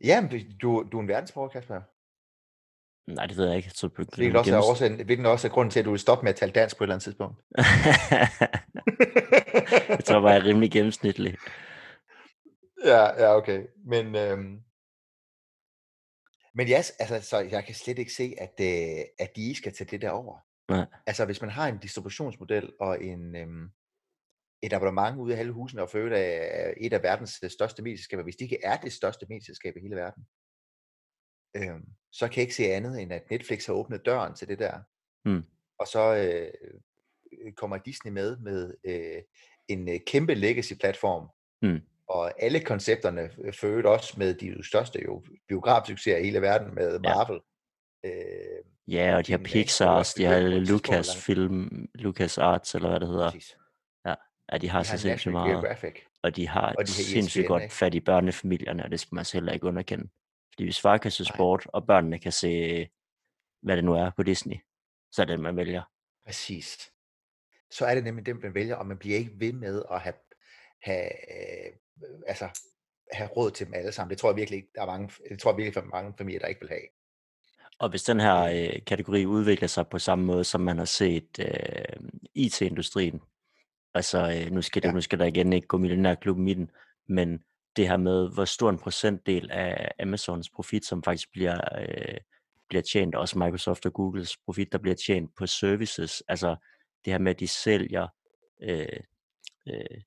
[0.05, 0.31] Ja men
[0.63, 1.81] du, du er en verdensborger, Kasper.
[3.15, 3.71] Nej, det ved jeg ikke.
[3.71, 6.25] Så Hvilket man også, er årsagen, hvilket også er grunden til, at du vil stoppe
[6.25, 7.43] med at tale dansk på et eller andet tidspunkt.
[9.97, 11.37] jeg tror bare, jeg er rimelig gennemsnitlig.
[12.85, 13.67] Ja, ja, okay.
[13.87, 14.61] Men, øhm,
[16.55, 19.91] men ja, altså, så jeg kan slet ikke se, at, øh, at de skal tage
[19.91, 20.39] det der over.
[20.69, 20.87] Nej.
[21.07, 23.71] Altså, hvis man har en distributionsmodel og en, øhm,
[24.63, 27.83] et abonnement ude af alle husene, og for øvrigt er et af verdens øh, største
[27.83, 30.27] medieselskaber, hvis de ikke er det største medieselskab i hele verden,
[31.57, 34.59] øhm, så kan jeg ikke se andet, end at Netflix har åbnet døren til det
[34.59, 34.79] der.
[35.25, 35.43] Mm.
[35.79, 36.53] Og så øh,
[37.45, 39.23] øh, kommer Disney med med øh,
[39.69, 41.29] en øh, kæmpe legacy-platform,
[41.63, 41.81] Mm.
[42.09, 46.93] og alle koncepterne øh, øvrigt også med de største jo, biografsucceser i hele verden med
[46.93, 46.99] Ja.
[46.99, 47.41] Marvel.
[48.05, 51.07] Øh, Ja, og de har Pixar, også de har begyndte på et tidspunkt at Lucas
[51.15, 53.31] lave- Film, Lucas Arts, eller hvad det hedder.
[53.31, 53.57] Præcis.
[54.53, 55.51] Ja, de har De så har sindssygt meget.
[55.51, 55.95] Geographic.
[56.23, 57.75] Og de har, Og de sindssygt ESPN, godt ikke?
[57.75, 60.09] fat i børnefamilierne, og det skal man så heller ikke underkende.
[60.55, 61.37] Fordi hvis far kan se Nej.
[61.37, 62.89] sport, og børnene kan se,
[63.63, 64.57] hvad det nu er på Disney,
[65.13, 65.83] så er det, man vælger.
[66.27, 66.91] Præcis.
[67.71, 70.15] Så er det nemlig dem, man vælger, og man bliver ikke ved med at have,
[70.83, 71.73] have, øh,
[72.27, 72.61] altså,
[73.13, 74.11] have råd til dem alle sammen.
[74.11, 76.41] Det tror jeg virkelig ikke, der er mange, det tror jeg virkelig, for mange familier,
[76.41, 76.83] der ikke vil have.
[77.79, 81.39] Og hvis den her øh, kategori udvikler sig på samme måde, som man har set
[81.39, 83.23] øh, IT-industrien,
[83.95, 84.93] altså øh, nu, skal det, Ja.
[84.93, 86.71] nu skal der igen ikke gå millionærklubben i den,
[87.09, 87.39] men
[87.77, 92.19] det her med, hvor stor en procentdel af Amazons profit, som faktisk bliver, øh,
[92.69, 96.57] bliver tjent, også Microsoft og Googles profit, der bliver tjent på services, altså
[97.05, 98.09] det her med, at de sælger
[98.63, 99.01] øh,
[99.69, 100.01] øh,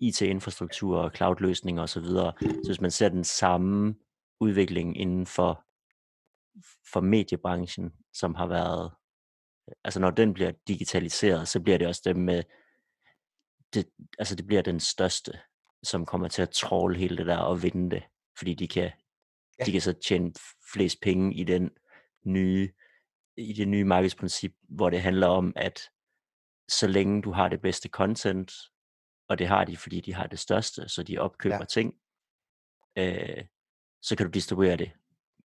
[0.00, 2.04] IT-infrastruktur og cloud-løsninger osv.
[2.04, 3.94] Så hvis man ser den samme
[4.40, 5.64] udvikling inden for,
[6.92, 8.90] for mediebranchen, som har været,
[9.84, 12.42] altså når den bliver digitaliseret, så bliver det også dem med,
[13.74, 13.88] det,
[14.18, 15.40] altså det bliver den største,
[15.82, 18.02] som kommer til at tråle hele det der og vinde det,
[18.38, 18.90] fordi de kan,
[19.58, 19.64] Ja.
[19.64, 20.32] de kan så tjene
[20.72, 21.70] flest penge i den
[22.26, 22.72] nye,
[23.36, 25.80] i det nye markedsprincip, hvor det handler om, at
[26.68, 28.52] så længe du har det bedste content,
[29.28, 31.64] og det har de, fordi de har det største, så de opkøber Ja.
[31.64, 31.94] ting,
[32.98, 33.44] øh,
[34.02, 34.90] så kan du distribuere det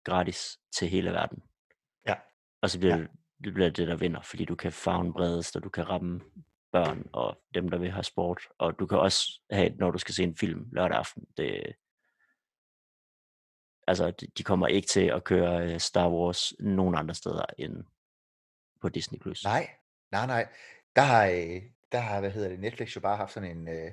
[0.04, 1.44] gratis til hele verden.
[2.08, 2.16] Ja.
[2.62, 3.02] Og så bliver Ja.
[3.02, 3.10] det,
[3.44, 6.22] det bliver det, der vinder, fordi du kan favne bredest, og du kan ramme
[6.74, 8.42] børn og dem, der vil have sport.
[8.58, 11.76] Og du kan også have, når du skal se en film lørdag aften, det,
[13.88, 17.84] altså, de, kommer ikke til at køre øh, Star Wars nogen andre steder end
[18.82, 19.20] på Disney+.
[19.20, 19.44] Plus.
[19.44, 19.70] Nej,
[20.12, 20.48] nej, nej.
[20.96, 23.92] Der har, øh, der har, hvad hedder det, Netflix jo bare haft sådan en, øh,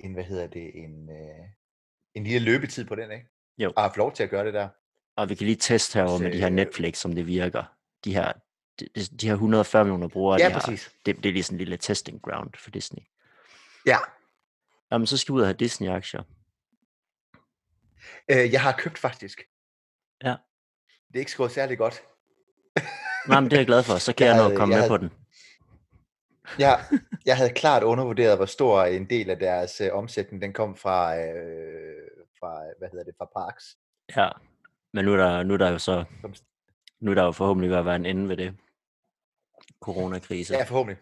[0.00, 1.10] en hvad hedder det, en,
[2.14, 3.26] en lille løbetid på den, ikke?
[3.58, 3.68] Jo.
[3.68, 4.68] Og har haft lov til at gøre det der.
[5.16, 7.64] Og vi kan lige teste herovre Også, med de her Netflix, som det virker.
[8.04, 8.32] De her,
[8.80, 8.88] de,
[9.20, 10.92] de her 140 millioner brugere, Ja, de har, præcis.
[11.06, 13.02] det, det er lige sådan en lille testing ground for Disney.
[13.86, 13.96] Ja.
[14.92, 16.22] Jamen, så skal vi ud og have Disney-aktier.
[18.30, 19.42] Øh, jeg har købt faktisk.
[20.24, 20.34] Ja.
[21.08, 22.02] Det er ikke gået særlig godt.
[23.28, 23.98] Nej, men det er jeg glad for.
[23.98, 25.10] Så kan Jeg jeg, nå at komme jeg med havde- på den.
[26.58, 26.84] Jeg,
[27.26, 31.16] jeg havde klart undervurderet, hvor stor en del af deres øh, omsætning, den kom fra,
[31.16, 32.08] øh,
[32.40, 33.64] fra, hvad hedder det, fra Parks.
[34.16, 34.28] Ja.
[34.92, 36.04] Men nu er der, nu er der jo så,
[37.00, 38.56] nu er der jo forhåbentlig ved at være en ende ved det.
[39.80, 40.54] Coronakrise.
[40.54, 40.98] ja, forhåbentlig.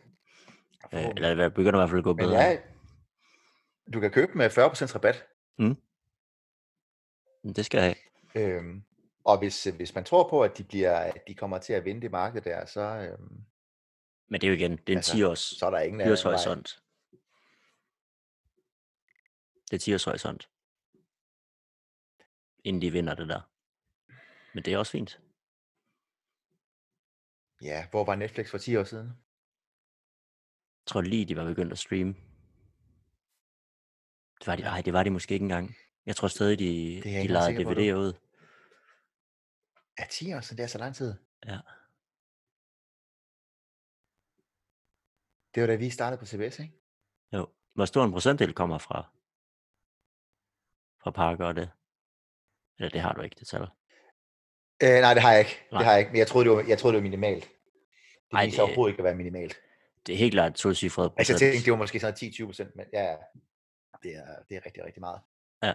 [0.85, 1.31] øh, forhåbentlig.
[1.31, 2.41] eller det begynder i hvert fald at gå Men bedre.
[2.41, 2.59] ja,
[3.93, 5.25] du kan købe med 40% rabat.
[7.43, 7.85] Men Det skal jeg
[8.35, 8.47] have.
[8.57, 8.83] Øhm,
[9.25, 12.01] og hvis, hvis man tror på, at de, bliver, at de kommer til at vinde
[12.01, 13.45] det marked der, så, øhm,
[14.29, 16.01] Men det er jo igen, det er en Altså, 10 års så er der ingen
[16.01, 16.15] anden vej.
[16.17, 16.83] hyreshorisont.
[19.71, 20.49] Det er 10 års horisont.
[22.65, 23.41] Inden de vinder det der.
[24.55, 25.21] Men det er også fint.
[27.63, 29.07] Ja, hvor var Netflix for 10 år siden?
[29.07, 32.15] Jeg tror lige, de var begyndt at streame.
[34.39, 35.75] Det var de, ej, det var de måske ikke engang.
[36.07, 37.63] Jeg tror stadig, de, er de lejede.
[37.63, 38.13] DVD'er ud.
[39.99, 41.15] Ja, 10 år, så det er så lang tid.
[41.47, 41.59] Ja.
[45.55, 46.75] Det var da vi startede på CBS, ikke?
[47.33, 47.49] Jo.
[47.75, 49.03] Hvor stor en procentdel kommer fra,
[51.03, 51.71] fra parker og det?
[52.79, 53.69] Eller det har du ikke, det tal.
[54.83, 55.61] Øh, nej, det har jeg ikke.
[55.73, 55.79] Nej.
[55.79, 56.11] Det har jeg ikke.
[56.13, 57.45] Men jeg troede, det var, jeg troede, det var minimalt.
[57.45, 57.51] Det
[58.33, 59.57] Ej, viser det- overhovedet ikke at være minimalt.
[60.07, 61.53] Det er helt klart to cifrede Altså, jeg procent.
[61.53, 63.17] tænkte, det var måske sådan 10-20 procent, men ja, ja,
[64.03, 65.21] det er, det er rigtig, rigtig meget.
[65.63, 65.73] Ja.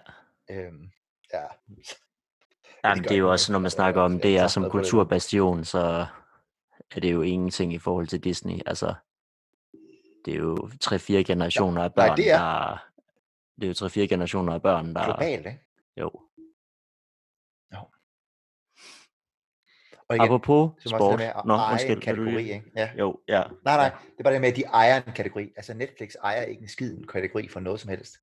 [0.49, 0.89] Øhm,
[1.33, 1.39] ja.
[2.83, 4.71] Jamen, gør det er jo også, når man Altså, snakker om det er som det.
[4.71, 6.05] kulturbastion, så
[6.95, 8.59] er det jo ingenting i forhold til Disney.
[8.65, 8.93] Altså,
[10.25, 12.87] det er jo tre-fire generationer af nej, børn, det er- der...
[13.55, 15.05] Det er jo tre-fire generationer af børn, der...
[15.05, 15.59] Globalt, ikke?
[15.97, 16.11] Jo.
[20.11, 21.11] Og igen, Apropos så må også sport.
[21.11, 22.71] det med at Nå, eje undskyld, en du kategori, ikke?
[22.75, 22.91] Ja.
[22.99, 23.43] Jo, ja.
[23.67, 25.53] Nej, nej, det er bare det med, at de ejer en kategori.
[25.57, 28.13] Altså Netflix ejer ikke en skid en kategori for noget som helst.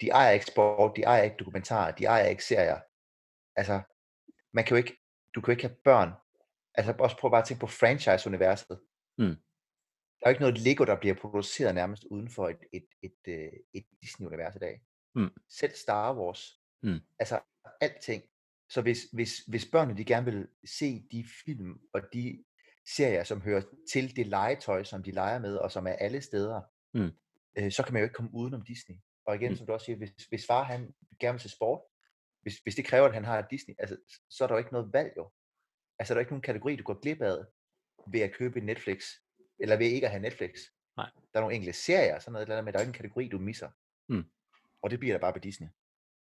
[0.00, 2.80] De ejer ikke sport, de ejer ikke dokumentarer, de ejer ikke serier.
[3.56, 3.80] Altså,
[4.52, 4.96] man kan jo ikke,
[5.34, 6.10] du kan jo ikke have børn.
[6.74, 8.80] Altså også prøv bare at tænke på franchise-universet.
[9.18, 9.36] Mm.
[10.18, 13.12] Der er jo ikke noget Lego, der bliver produceret nærmest uden for et, et, et,
[13.26, 14.80] et, et Disney-univers i dag.
[15.14, 15.30] Mm.
[15.48, 16.60] Selv Star Wars.
[16.82, 17.00] Mm.
[17.18, 17.40] Altså
[17.80, 18.22] alting.
[18.70, 22.44] Så hvis, hvis, hvis børnene de gerne vil se de film og de
[22.96, 26.60] serier, som hører til det legetøj, som de leger med, og som er alle steder,
[26.94, 27.10] Mm.
[27.58, 28.96] øh, så kan man jo ikke komme udenom Disney.
[29.26, 29.56] Og igen, Mm.
[29.56, 31.80] som du også siger, hvis, hvis far han gerne vil til sport,
[32.42, 33.96] hvis, hvis det kræver, at han har Disney, altså,
[34.30, 35.30] så er der jo ikke noget valg jo.
[35.98, 37.36] Altså, der er ikke nogen kategori, du går glip af
[38.12, 39.04] ved at købe Netflix,
[39.58, 40.50] eller ved ikke at have Netflix.
[40.96, 41.10] Nej.
[41.32, 43.70] Der er nogle enkelte serier, sådan noget, men der er ikke en kategori, du misser.
[44.08, 44.24] Mm.
[44.82, 45.68] Og det bliver der bare på Disney.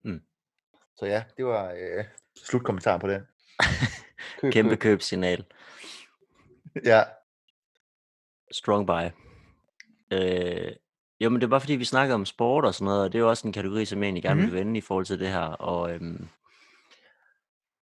[0.03, 0.21] Mm.
[0.97, 2.05] Så ja, det var øh,
[2.45, 3.21] slutkommentaren på den.
[4.41, 4.79] Køb, Kæmpe køb.
[4.79, 5.45] købsignal.
[6.83, 7.03] Ja,
[8.51, 9.03] Strong buy.
[10.11, 10.71] Øh,
[11.19, 13.19] jo, men det er bare fordi, vi snakker om sport og sådan noget, og det
[13.19, 14.51] er jo også en kategori, som jeg egentlig gerne Mhm.
[14.51, 15.39] vil vende i forhold til det her.
[15.45, 16.27] Og, øhm,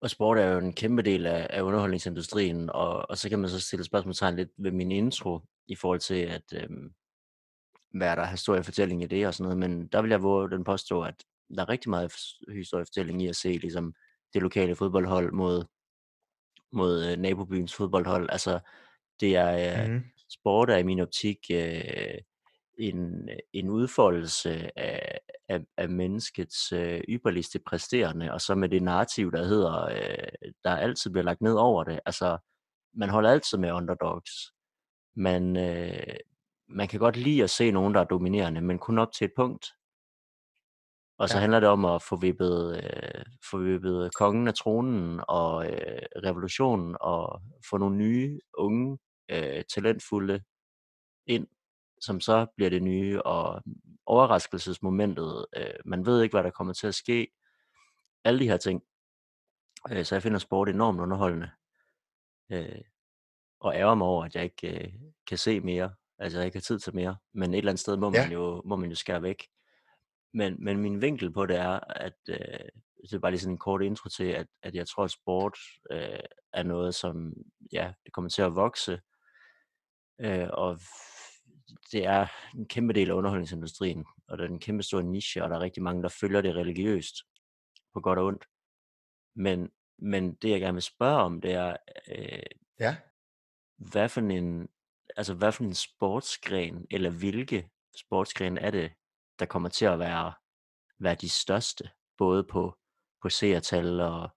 [0.01, 3.51] og sport er jo en kæmpe del af, af underholdningsindustrien, og, og så kan man
[3.51, 6.93] så stille spørgsmålstegn lidt ved min intro, i forhold til, at øhm,
[7.95, 10.65] hvad er der historiefortælling i det og sådan noget, men der vil jeg våge den
[10.65, 11.25] påstå, at
[11.57, 12.13] der er rigtig meget
[12.53, 13.95] historiefortælling i at se ligesom,
[14.35, 15.65] det lokale fodboldhold mod,
[16.73, 18.31] mod øh, nabobyens fodboldhold.
[18.31, 18.61] Altså,
[19.21, 20.05] det er, øh, mm.
[20.31, 22.19] sport er i min optik øh,
[22.79, 29.33] en, en udfoldelse af, af, af menneskets øh, ypperligste præsterende, og så med det narrativ,
[29.33, 32.01] der hedder, øh, der altid bliver lagt ned over det.
[32.07, 32.39] Altså,
[32.95, 34.33] man holder altid med underdogs.
[35.17, 36.17] Man, øh,
[36.69, 39.33] man kan godt lide at se nogen, der er dominerende, men kun op til et
[39.37, 39.67] punkt.
[41.19, 41.41] Og så Ja.
[41.41, 46.97] handler det om at få vippet, øh, få vippet kongen af tronen og øh, revolutionen
[47.01, 48.99] og få nogle nye, unge,
[49.31, 50.43] øh, talentfulde
[51.27, 51.47] ind,
[52.01, 53.63] som så bliver det nye, og
[54.07, 57.29] overraskelsesmomentet, øh, man ved ikke, hvad der kommer til at ske,
[58.25, 58.83] alle de her ting.
[59.91, 61.51] Øh, så jeg finder sport enormt underholdende,
[62.53, 62.81] øh,
[63.61, 64.93] og ærger mig over, at jeg ikke øh,
[65.27, 67.97] kan se mere, altså jeg ikke har tid til mere, men et eller andet sted
[67.97, 68.23] må Ja.
[68.23, 69.47] man jo, må man jo skære væk.
[70.35, 72.69] Men, men min vinkel på det er, at øh,
[73.03, 75.59] det er bare lige sådan en kort intro til, at, at jeg tror, at sport
[75.91, 76.21] øh,
[76.53, 77.35] er noget, som
[77.73, 79.01] ja, det kommer til at vokse,
[80.21, 80.81] øh, og
[81.93, 85.51] det er en kæmpe del af underholdningsindustrien, og det er en kæmpe stor niche, og
[85.51, 87.15] der er rigtig mange, der følger det religiøst,
[87.95, 88.45] på godt og ondt.
[89.37, 91.77] Men, men det, jeg gerne vil spørge om, det er,
[92.09, 92.43] øh,
[92.81, 92.97] ja.
[93.77, 94.69] hvad for en,
[95.17, 98.93] altså hvad for en sportsgren, eller hvilke sportsgren er det,
[99.39, 100.33] der kommer til at være,
[101.01, 102.77] være de største, både på,
[103.23, 104.29] på seertal og,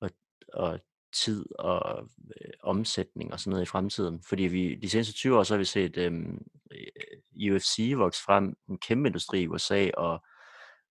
[0.00, 0.10] og,
[0.52, 0.80] og
[1.12, 2.08] tid og
[2.40, 4.22] øh, omsætning og sådan noget i fremtiden.
[4.28, 8.56] Fordi vi de seneste 20 år, så har vi set øhm, øh, UFC vokse frem,
[8.68, 10.24] en kæmpe industri i USA, og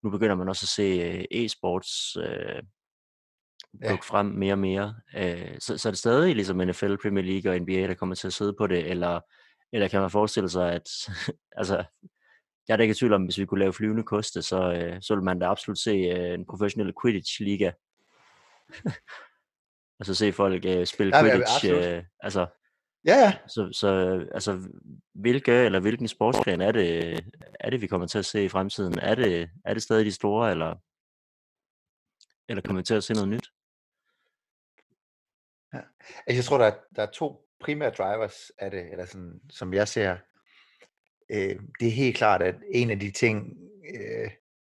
[0.03, 2.63] nu begynder man også at se øh, e-sports øh,
[3.83, 3.89] Ja.
[3.89, 4.95] dukke frem mere og mere.
[5.15, 8.27] Øh, så, så er det stadig ligesom NFL, Premier League og NBA, der kommer til
[8.27, 9.19] at sidde på det, eller,
[9.73, 10.89] eller kan man forestille sig, at
[11.59, 11.83] altså,
[12.67, 15.01] jeg er da ikke i tvivl om, hvis vi kunne lave flyvende koste, så, øh,
[15.01, 17.71] så ville man da absolut se øh, en professionel Quidditch-liga.
[19.99, 21.55] og så se folk øh, spille Ja, Quidditch.
[21.55, 21.85] absolut.
[21.85, 22.47] Øh, altså,
[23.05, 23.33] Ja, ja.
[23.47, 23.87] så, så
[24.33, 24.69] altså,
[25.13, 27.19] hvilke eller hvilken sportsgren er det,
[27.59, 28.99] er det, vi kommer til at se i fremtiden?
[28.99, 30.75] Er det, er det stadig de store, eller,
[32.49, 33.51] eller kommer vi til at se noget nyt?
[35.73, 39.73] Altså, jeg tror, der er, der er to primære drivers af det, eller sådan, som
[39.73, 40.17] jeg ser.
[41.31, 43.57] Øh, det er helt klart, at en af de ting,
[43.95, 44.31] øh,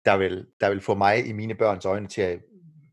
[0.04, 2.40] der, vil, der vil få mig i mine børns øjne til at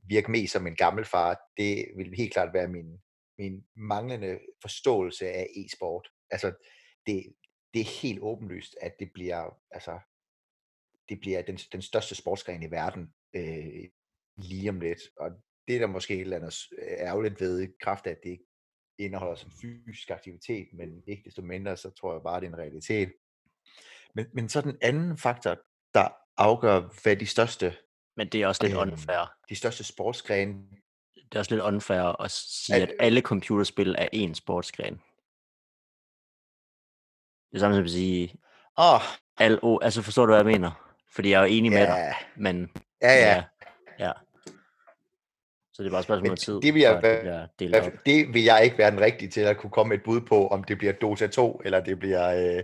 [0.07, 2.99] virke mest som en gammel far, det vil helt klart være min,
[3.37, 6.09] min manglende forståelse af e-sport.
[6.31, 6.53] Altså,
[7.07, 7.35] det,
[7.73, 9.99] det er helt åbenlyst, at det bliver, altså,
[11.09, 13.89] det bliver den, den største sportsgren i verden øh,
[14.37, 14.99] lige om lidt.
[15.17, 15.31] Og
[15.67, 18.29] det er der måske et eller andet øh, ærgerligt ved, i kraft af, at det
[18.29, 18.45] ikke
[18.97, 22.57] indeholder som fysisk aktivitet, men ikke desto mindre, så tror jeg bare, det er en
[22.57, 23.13] realitet.
[24.15, 25.57] Men, men så den anden faktor,
[25.93, 27.75] der afgør, hvad de største,
[28.17, 29.33] Men det er også lidt Øhm, unfair.
[29.49, 30.53] de største sportsgrene,
[31.15, 34.93] Det er også lidt unfair at sige, Al- at alle computerspil er én sportsgren.
[37.51, 38.33] Det er samme som at sige,
[38.77, 39.01] åh, oh,
[39.37, 40.91] al, oh, altså forstår du, hvad jeg mener?
[41.15, 42.71] Fordi jeg er jo enig med dig, ja, men
[43.01, 43.43] ja, ja,
[43.99, 44.11] ja.
[45.73, 47.81] Så det er bare et spørgsmål af tid, det vil jeg det være-.
[47.81, 50.47] Hvad- Det vil jeg ikke være den rigtige til at kunne komme et bud på,
[50.47, 52.63] om det bliver Dota 2, eller det bliver, øh,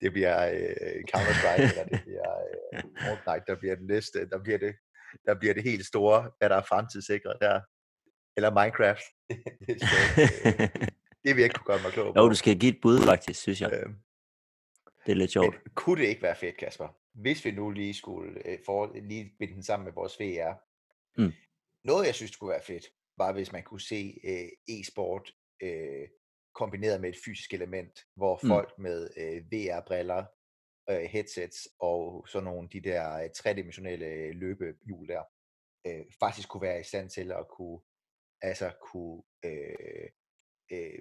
[0.00, 2.30] det bliver øh, Counter-Strike, eller det bliver
[2.74, 4.74] øh, Fortnite, der bliver den næste, der bliver det,
[5.26, 7.60] der bliver det helt store, hvad der er fremtidssikret der.
[8.36, 9.04] Eller Minecraft.
[9.66, 10.68] det, skal øh,
[11.24, 12.20] det vil jeg ikke kunne gøre mig klog på.
[12.20, 13.72] jo, du skal give et bud faktisk, synes jeg.
[13.72, 13.88] Øh,
[15.06, 15.46] Det er lidt sjovt.
[15.54, 19.32] men kunne det ikke være fedt, Kasper, hvis vi nu lige skulle øh, for, lige
[19.38, 20.52] binde den sammen med vores VR?
[21.20, 21.32] Mm.
[21.84, 22.84] Noget, jeg synes skulle være fedt,
[23.16, 26.08] var hvis man kunne se øh, e-sport øh,
[26.62, 28.48] kombineret med et fysisk element, hvor Mm.
[28.48, 30.24] folk med øh, VR-briller,
[30.90, 35.22] øh, headsets og sådan nogle de der øh, tredimensionelle løbehjul der,
[35.86, 37.80] øh, faktisk kunne være i stand til at kunne,
[38.42, 40.08] altså kunne, øh,
[40.72, 40.98] øh,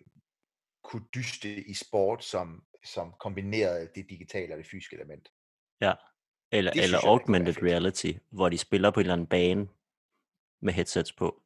[0.84, 5.30] kunne dyste i sport, som, som kombinerede det digitale og det fysiske element.
[5.82, 5.94] Ja.
[6.52, 7.66] Eller, Det eller jeg, augmented fedt.
[7.66, 9.68] reality, hvor de spiller på en eller anden bane
[10.62, 11.44] med headsets på.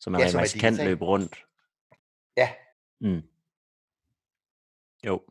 [0.00, 1.45] Så man Ja, er faktisk kan løbe rundt.
[2.36, 2.54] Ja,
[3.00, 3.22] Mm.
[5.06, 5.22] Jo,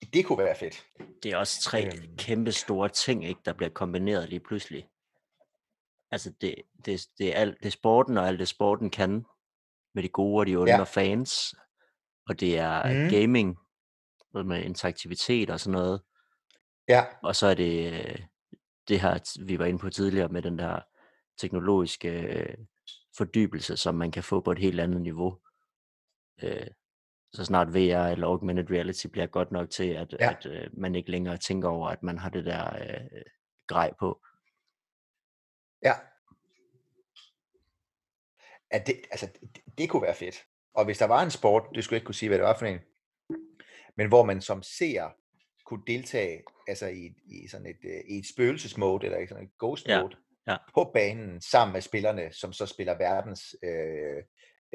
[0.00, 0.86] det, det kunne være fedt.
[1.22, 2.16] det er også tre Øhm.
[2.16, 4.88] kæmpe store ting, ikke, der bliver kombineret lige pludselig.
[6.10, 6.54] Altså, det,
[6.86, 9.24] det, det, er alt, det er sporten og alt det sporten kan,
[9.94, 10.80] med de gode og de onde Ja.
[10.80, 11.54] og fans.
[12.28, 13.10] Og det er mm.
[13.10, 13.58] gaming,
[14.34, 16.02] med interaktivitet og sådan noget.
[16.88, 17.92] Ja, Og så er det
[18.88, 20.80] det her, vi var inde på tidligere, med den der
[21.38, 22.56] teknologiske øh,
[23.16, 25.38] fordybelse, som man kan få på et helt andet niveau.
[26.42, 26.66] Øh,
[27.32, 30.24] så snart VR eller augmented reality bliver godt nok til, at, Ja.
[30.24, 30.30] ja.
[30.38, 33.22] at øh, man ikke længere tænker over, at man har det der øh,
[33.66, 34.20] grej på.
[35.82, 35.92] ja.
[38.70, 40.44] At det, altså, det, det kunne være fedt.
[40.74, 42.58] Og hvis der var en sport, det skulle jeg ikke kunne sige, hvad det var
[42.58, 42.78] for en,
[43.96, 45.10] men hvor man som seer
[45.66, 49.50] kunne deltage altså i, i sådan et, øh, i et spøgelsesmode, eller i sådan et
[49.58, 50.56] ghost Ja, mode, ja.
[50.74, 54.22] på banen sammen med spillerne, som så spiller verdens, øh,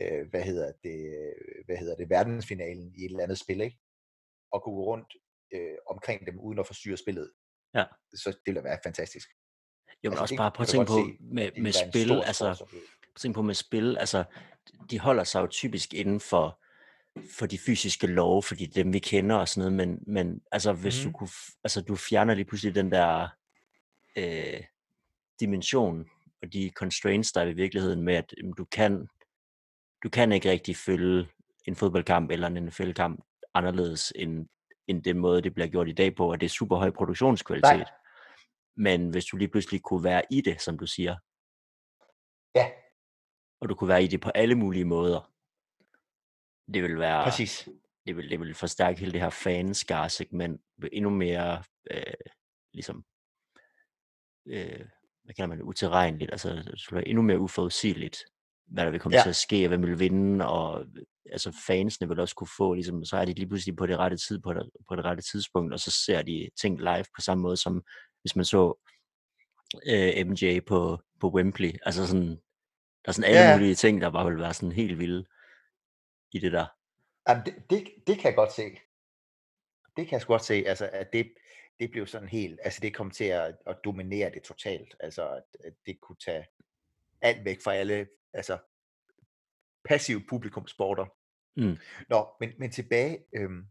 [0.01, 3.79] øh, hvad hedder det, øh, hvad hedder det, verdensfinalen i et eller andet spil, ikke?
[4.51, 5.13] Og kunne gå rundt
[5.53, 7.31] øh, omkring dem, uden at forstyrre spillet.
[7.73, 7.83] Ja.
[8.13, 9.29] Så det ville være fantastisk.
[10.03, 11.23] Jo, men Altså, også bare prøv kan at tænke på se.
[11.33, 12.91] med, med spil, stor altså sportsoplevelse.
[13.19, 14.23] tænk på med spil, altså
[14.91, 16.59] de holder sig jo typisk inden for,
[17.37, 20.41] for de fysiske love, fordi det er dem vi kender og sådan noget, men, men
[20.51, 21.11] altså hvis Mhm.
[21.13, 23.27] du kunne, f- altså du fjerner lige pludselig den der
[24.15, 24.63] øh,
[25.39, 26.09] dimension
[26.41, 29.07] og de constraints, der er i virkeligheden med, at jamen, du kan,
[30.03, 31.27] du kan ikke rigtig følge
[31.67, 33.23] en fodboldkamp eller en NFL-kamp
[33.53, 34.47] anderledes end,
[34.87, 37.77] end den måde, det bliver gjort i dag på, og det er super høj produktionskvalitet.
[37.77, 37.91] Nej.
[38.75, 41.15] Men hvis du lige pludselig kunne være i det, som du siger,
[42.55, 42.71] Ja,
[43.61, 45.31] og du kunne være i det på alle mulige måder,
[46.73, 47.69] det vil være, præcis.
[48.05, 50.61] det vil, det vil forstærke hele det her fanskare segment
[50.91, 52.13] endnu mere, øh,
[52.73, 53.05] ligesom,
[54.45, 54.85] øh,
[55.23, 58.25] hvad kalder man det, utilregneligt, altså det skulle være endnu mere uforudsigeligt,
[58.65, 59.21] hvad der vil komme Ja.
[59.23, 60.85] til at ske, og hvem vil vinde, og
[61.31, 64.17] altså fansene vil også kunne få, ligesom, så er de lige pludselig på det rette
[64.17, 67.41] tid, på det, på det rette tidspunkt, og så ser de ting live på samme
[67.41, 67.83] måde, som
[68.21, 68.77] hvis man så
[69.87, 72.29] øh, MJ på, på Wembley, altså sådan,
[73.05, 75.25] der er sådan alle Ja, mulige ting, der bare vil være sådan helt vilde
[76.31, 76.65] i det der.
[77.29, 78.63] Jamen, det, det, det kan jeg godt se.
[79.97, 81.33] Det kan jeg godt se, altså at det,
[81.79, 85.27] det blev sådan helt, altså det kom til at, at dominere det totalt, altså
[85.63, 86.45] at det kunne tage
[87.21, 88.57] alt væk fra alle, altså
[89.85, 91.05] passiv publikumsporter.
[91.57, 91.77] Mm.
[92.09, 93.65] Nå, men, men tilbage, øhm,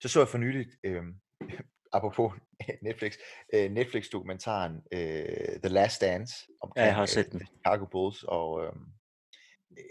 [0.00, 1.20] så så jeg for nyligt, øhm,
[1.96, 2.32] apropos
[2.82, 3.14] Netflix,
[3.54, 7.40] øh, Netflix-dokumentaren øh, The Last Dance omkring jeg har set øh, den.
[7.40, 8.86] The Chicago Bulls, og øhm,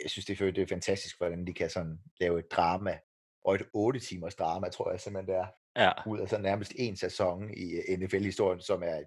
[0.03, 2.99] jeg synes, det er, det er fantastisk, hvordan de kan sådan lave et drama,
[3.45, 5.47] og et 8 timers drama, tror jeg simpelthen det er,
[5.77, 9.03] Ja, ud af så nærmest en sæson i øh, NFL-historien, som er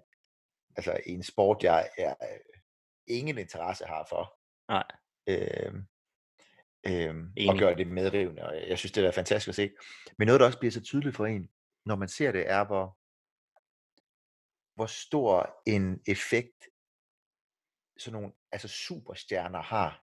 [0.75, 2.60] altså en sport, jeg er, øh,
[3.07, 4.37] ingen interesse har for.
[4.69, 4.83] nej,
[5.27, 5.87] Øhm,
[6.87, 9.71] øhm, og gøre det medrivende, og jeg synes, det er fantastisk at se.
[10.17, 11.49] Men noget, der også bliver så tydeligt for en,
[11.85, 12.97] når man ser det, er, hvor,
[14.75, 16.69] hvor stor en effekt
[17.97, 20.03] sådan nogle altså superstjerner har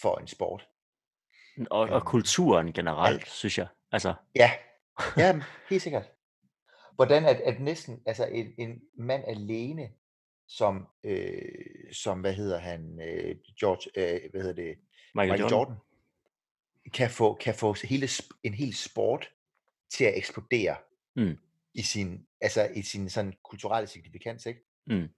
[0.00, 0.68] for en sport.
[1.70, 3.68] og, og Øhm, kulturen generelt, synes jeg.
[3.92, 4.52] Altså, Ja,
[5.16, 6.12] ja helt sikkert.
[6.94, 9.92] Hvordan at, at næsten altså en, en mand alene
[10.56, 14.76] som, øh, som hvad hedder han, øh, George, øh, hvad hedder det,
[15.14, 15.58] Michael, Michael Jordan.
[15.58, 15.76] Jordan,
[16.94, 18.08] kan få, kan få hele,
[18.42, 19.30] en hel sport
[19.90, 20.76] til at eksplodere
[21.16, 21.36] Mm.
[21.74, 24.60] i sin, altså i sin sådan kulturelle signifikans, ikke?
[24.86, 25.08] Mm.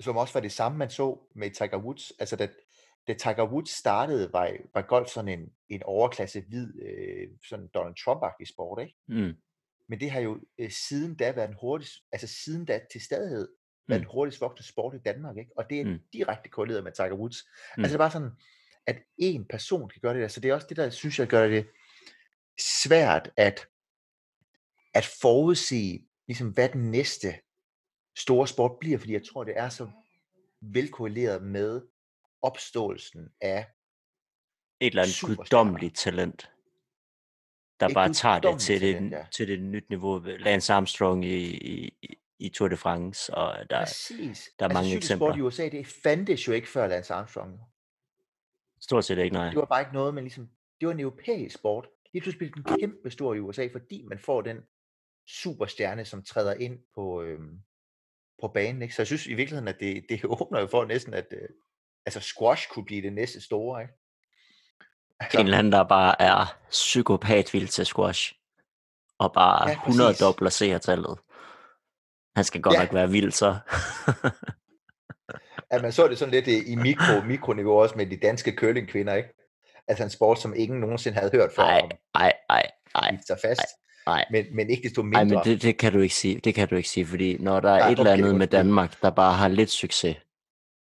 [0.00, 2.12] Som også var det samme, man så med Tiger Woods.
[2.18, 2.48] Altså, da,
[3.08, 7.94] da Tiger Woods startede, var, var golf sådan en, en overklasse hvid, øh, sådan Donald
[7.94, 8.96] Trump-agtig sport, ikke?
[9.08, 9.34] Mm.
[9.88, 13.48] Men det har jo øh, siden da været en hurtigst, altså siden da til stadighed,
[13.96, 14.00] Mm.
[14.00, 15.50] den hurtigst voksende sport i Danmark, ikke?
[15.56, 15.98] Og det er Mm.
[16.12, 17.44] direkte korreleret med Tiger Woods.
[17.76, 17.82] Mm.
[17.84, 18.30] Altså det er bare sådan,
[18.86, 21.26] at én person kan gøre det der, så det er også det, der synes jeg
[21.28, 21.66] gør det
[22.84, 23.66] svært at,
[24.94, 27.34] at forudse, ligesom hvad den næste
[28.18, 29.90] store sport bliver, fordi jeg tror, det er så
[30.60, 31.82] velkorreleret med
[32.42, 33.66] opståelsen af
[34.80, 36.50] Et eller andet guddommeligt talent,
[37.80, 39.26] der Et bare tager det til, det, talent, ja.
[39.32, 40.18] til det nyt niveau.
[40.18, 44.50] Lance Armstrong i, i, i- Tour de France, og der Præcis.
[44.58, 45.44] der er mange altså, cykelsport eksempler.
[45.44, 47.60] i USA, det fandtes jo ikke før Lance Armstrong.
[48.80, 49.46] stort set ikke, nej.
[49.48, 50.48] Det var bare ikke noget, men ligesom,
[50.80, 51.88] det var en europæisk sport.
[52.12, 54.56] Lige pludselig blev den kæmpe stor i USA, fordi man får den
[55.26, 57.60] superstjerne, som træder ind på, øhm,
[58.42, 58.82] på banen.
[58.82, 58.94] Ikke?
[58.94, 61.48] Så jeg synes i virkeligheden, at det, det åbner jo for næsten, at øh,
[62.06, 63.82] altså squash kunne blive det næste store.
[63.82, 63.94] Ikke?
[65.38, 68.34] En eller anden, der bare er psykopat vild til squash,
[69.18, 70.20] og bare Ja, ja, 100 præcis.
[70.20, 71.18] dobler seertallet.
[72.36, 72.80] Han skal godt Ja.
[72.80, 72.84] ja.
[72.84, 73.56] nok være vild, så.
[75.70, 79.14] At man så det sådan lidt øh, i mikro, mikroniveau også med de danske curlingkvinder,
[79.14, 79.28] ikke?
[79.88, 83.26] Altså en sport, som ingen nogensinde havde hørt før Ej, om ej, ej, ej, bide
[83.26, 83.60] sig fast.
[84.06, 84.24] ej.
[84.30, 85.24] Men, men ikke desto Ej, mindre.
[85.24, 86.40] men det, det kan du ikke sige.
[86.44, 88.46] Det kan du ikke sige, fordi når der er Nej, et eller okay, andet med.
[88.46, 90.16] Danmark, der bare har lidt succes,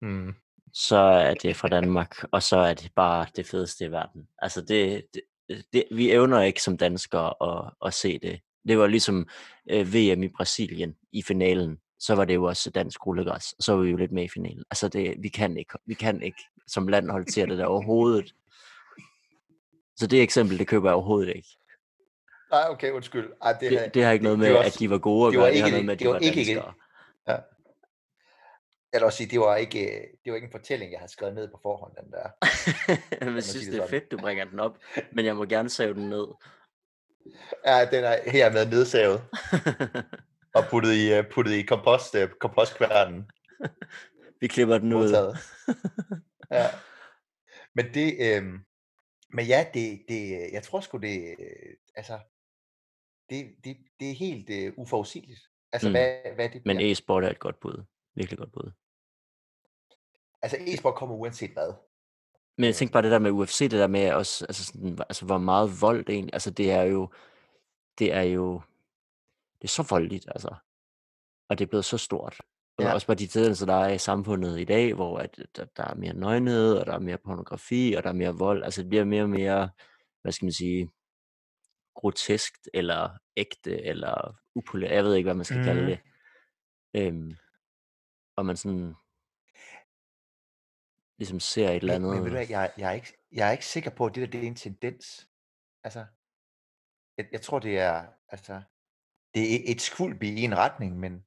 [0.02, 0.34] mm,
[0.74, 4.28] så er det fra Danmark, og så er det bare det fedeste i verden.
[4.40, 5.22] Altså det, det,
[5.74, 8.40] det vi evner ikke som danskere at, at se det.
[8.68, 9.28] Det var ligesom
[9.72, 13.74] øh, VM i Brasilien i finalen, så var det jo også dansk rullegræs, og så
[13.76, 14.64] var vi jo lidt med i finalen.
[14.72, 18.36] Altså det, vi kan ikke, vi kan ikke som land holde til det der overhovedet.
[19.96, 21.48] Så det eksempel, det køber jeg overhovedet ikke.
[22.52, 23.30] Nej, okay, undskyld.
[23.42, 25.28] Ej, det, Det, det har ikke noget det med, var at også- de var gode
[25.28, 26.36] at det var gøre, det har ikke- noget med, at det de var var ikke-
[26.36, 26.74] danskere.
[28.94, 29.80] Jeg vil også sige, det var ikke,
[30.26, 32.30] det var ikke en fortælling, jeg havde skrevet ned på forhånd, den der.
[33.36, 34.78] jeg synes, det det er fedt, du bringer den op,
[35.12, 36.28] men jeg må gerne save den ned.
[37.66, 39.22] Ja, den er hermed nedsavet
[40.56, 43.32] og puttet i, øh, puttet i kompost, øh, kompostkværnen.
[44.42, 45.10] Vi klipper den ud.
[46.52, 46.68] Ja.
[47.76, 48.44] Men det, øh,
[49.30, 52.20] men ja, det, det, jeg tror sgu det, øh, altså,
[53.30, 55.40] det, det, det er helt øh, uforudsigeligt.
[55.72, 55.94] Altså, Mm.
[55.94, 57.86] hvad, hvad det Men e-sport er et godt bud.
[58.16, 58.72] Virkelig godt bud.
[60.42, 61.74] Altså, e-sport kommer uanset hvad.
[62.60, 65.26] Men jeg tænkte bare det der med UFC, det der med også, altså, sådan, altså
[65.26, 67.10] hvor meget vold det egentlig, altså det er jo,
[68.00, 68.62] det er jo,
[69.62, 70.56] det er så voldeligt, altså.
[71.50, 72.42] Og det er blevet så stort.
[72.78, 72.94] Og Ja.
[72.94, 75.96] også bare de tendenser, der er i samfundet i dag, hvor at, der, der er
[75.96, 78.64] mere nøgenhed, og der er mere pornografi, og der er mere vold.
[78.64, 79.70] Altså det bliver mere og mere,
[80.22, 80.90] hvad skal man sige,
[81.96, 84.92] groteskt, eller ægte, eller upolært.
[84.92, 85.64] Jeg ved ikke, hvad man skal mm.
[85.64, 86.00] kalde det.
[86.96, 87.32] Øhm,
[88.38, 88.96] og man sådan
[91.20, 92.10] ligesom ser et eller andet.
[92.10, 94.16] Men, men ved du hvad, jeg, jeg, er ikke, jeg er ikke sikker på, at
[94.16, 95.30] det der det er en tendens.
[95.84, 96.06] Altså,
[97.18, 98.62] jeg, jeg tror, det er, altså,
[99.34, 101.26] det er et skvulp i en retning, men,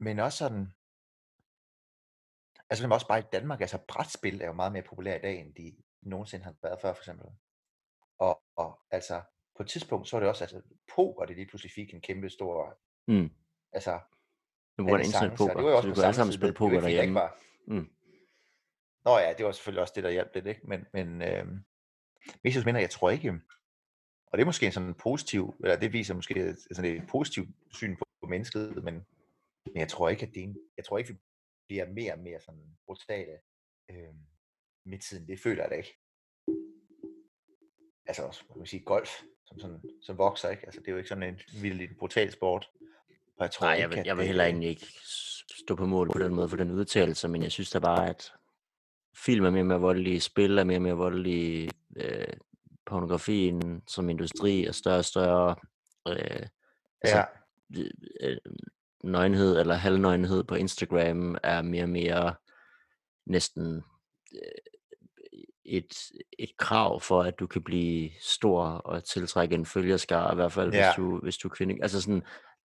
[0.00, 0.72] men også sådan,
[2.70, 5.40] altså men også bare i Danmark, altså brætspil er jo meget mere populære i dag,
[5.40, 7.26] end de nogensinde har været før, for eksempel.
[8.18, 9.22] Og, og altså,
[9.56, 10.62] på et tidspunkt, så var det også, altså,
[10.94, 12.78] poker, det lige pludselig fik en kæmpe stor,
[13.08, 13.30] Mm.
[13.72, 14.00] altså,
[14.78, 16.32] Nu bruger internet poker, det var jo så også vi på kunne alle samme sammen
[16.32, 17.20] spille var poker ikke, fordi der ikke derhjemme.
[17.20, 17.36] var,
[17.66, 17.90] Mm.
[19.04, 20.60] Nå ja, det var selvfølgelig også det, der hjalp lidt, ikke?
[20.64, 21.46] Men, men øh,
[22.44, 23.40] mest mener, jeg tror ikke,
[24.26, 27.96] og det er måske en sådan positiv, eller det viser måske sådan et positivt syn
[27.96, 28.94] på, på mennesket, men,
[29.66, 31.18] men jeg tror ikke, at det er en, jeg tror ikke, vi
[31.68, 33.38] bliver mere og mere sådan brutale
[33.90, 34.14] øh,
[34.86, 35.28] med tiden.
[35.28, 35.96] Det føler jeg da ikke.
[38.06, 39.10] Altså også, man kan sige, golf,
[39.44, 40.66] som, sådan, som vokser, ikke?
[40.66, 42.70] Altså det er jo ikke sådan en vildt brutal sport.
[43.36, 44.86] Og jeg tror Nej, ikke, jeg vil, at, jeg vil heller øh, egentlig ikke
[45.64, 48.32] stå på mål på den måde for den udtalelse, men jeg synes da bare, at
[49.16, 52.32] film er mere og mere voldelige, spil er mere og mere voldelige, øh,
[52.86, 55.56] pornografien som industri er større og større,
[56.08, 56.46] øh,
[57.02, 57.24] altså, Ja,
[57.80, 58.36] øh, øh,
[59.04, 62.34] nøgenhed eller halvnøgenhed på Instagram er mere og mere
[63.26, 63.82] næsten
[64.34, 64.72] øh,
[65.64, 65.94] et,
[66.38, 70.72] et krav for, at du kan blive stor og tiltrække en følgerskare, i hvert fald
[70.72, 70.86] Ja.
[70.86, 71.78] hvis, du, hvis du er kvinde.
[71.82, 72.22] Altså sådan,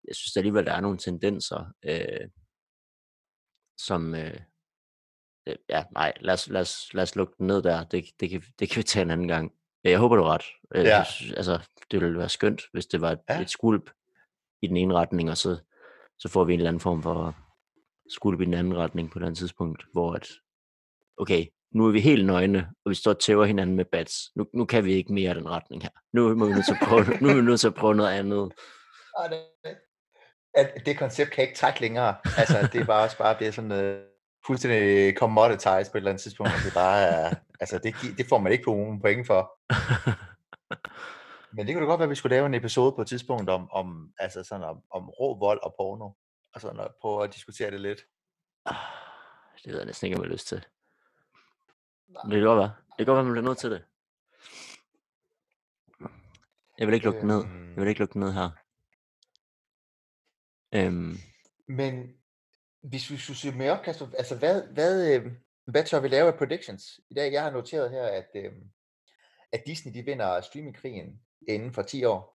[0.07, 2.29] jeg synes alligevel, der er nogle tendenser, øh,
[3.77, 4.39] som, øh, øh,
[5.69, 8.43] ja, nej, lad os, lad, os, lad os lukke den ned der, det, det, kan,
[8.59, 9.51] det kan vi tage en anden gang.
[9.83, 10.45] Jeg håber, du er ret.
[10.75, 11.03] Øh, Ja.
[11.37, 11.59] Altså,
[11.91, 13.41] det ville være skønt, hvis det var et, Ja.
[13.41, 13.91] et skulp
[14.61, 15.57] i den ene retning, og så,
[16.19, 17.35] så får vi en eller anden form for
[18.31, 20.27] det blive den anden retning på den tidspunkt, hvor at,
[21.17, 24.31] okay, nu er vi helt nøgne, og vi står og tæver hinanden med bats.
[24.35, 25.89] Nu, nu kan vi ikke mere den retning her.
[26.13, 28.11] Nu må vi nødt til at prøve, nu er vi nødt til at prøve noget
[28.11, 28.53] andet.
[29.29, 29.77] Det,
[30.55, 32.15] at det koncept kan ikke trække længere.
[32.37, 34.14] Altså, det er bare også bare, det er sådan uh,
[34.47, 36.51] fuldstændig commoditized på et eller andet tidspunkt.
[36.63, 39.41] Det er bare, uh, altså, det, det får man ikke nogen point for.
[41.55, 43.49] Men det kunne da godt være, at vi skulle lave en episode på et tidspunkt
[43.49, 46.09] om, om, altså sådan om, om rå vold og porno.
[46.53, 48.01] Og sådan at prøve at diskutere det lidt.
[48.65, 48.75] Ah,
[49.63, 50.65] det ved jeg næsten ikke, om jeg har lyst til.
[52.07, 52.73] Men det kan godt være.
[52.97, 53.83] Det kan godt være, man bliver nødt til det.
[56.77, 57.43] Jeg vil ikke lukke den ned.
[57.75, 58.49] Jeg vil ikke lukke ned her.
[60.75, 61.17] Øhm,
[61.67, 62.15] Men
[62.89, 65.31] hvis vi skulle sige mere Kasper, altså hvad, hvad, øh,
[65.65, 66.99] hvad tør vi lave af predictions?
[67.09, 68.53] I dag, jeg har noteret her, at, øh,
[69.51, 72.39] at Disney de vinder streamingkrigen inden for 10 år.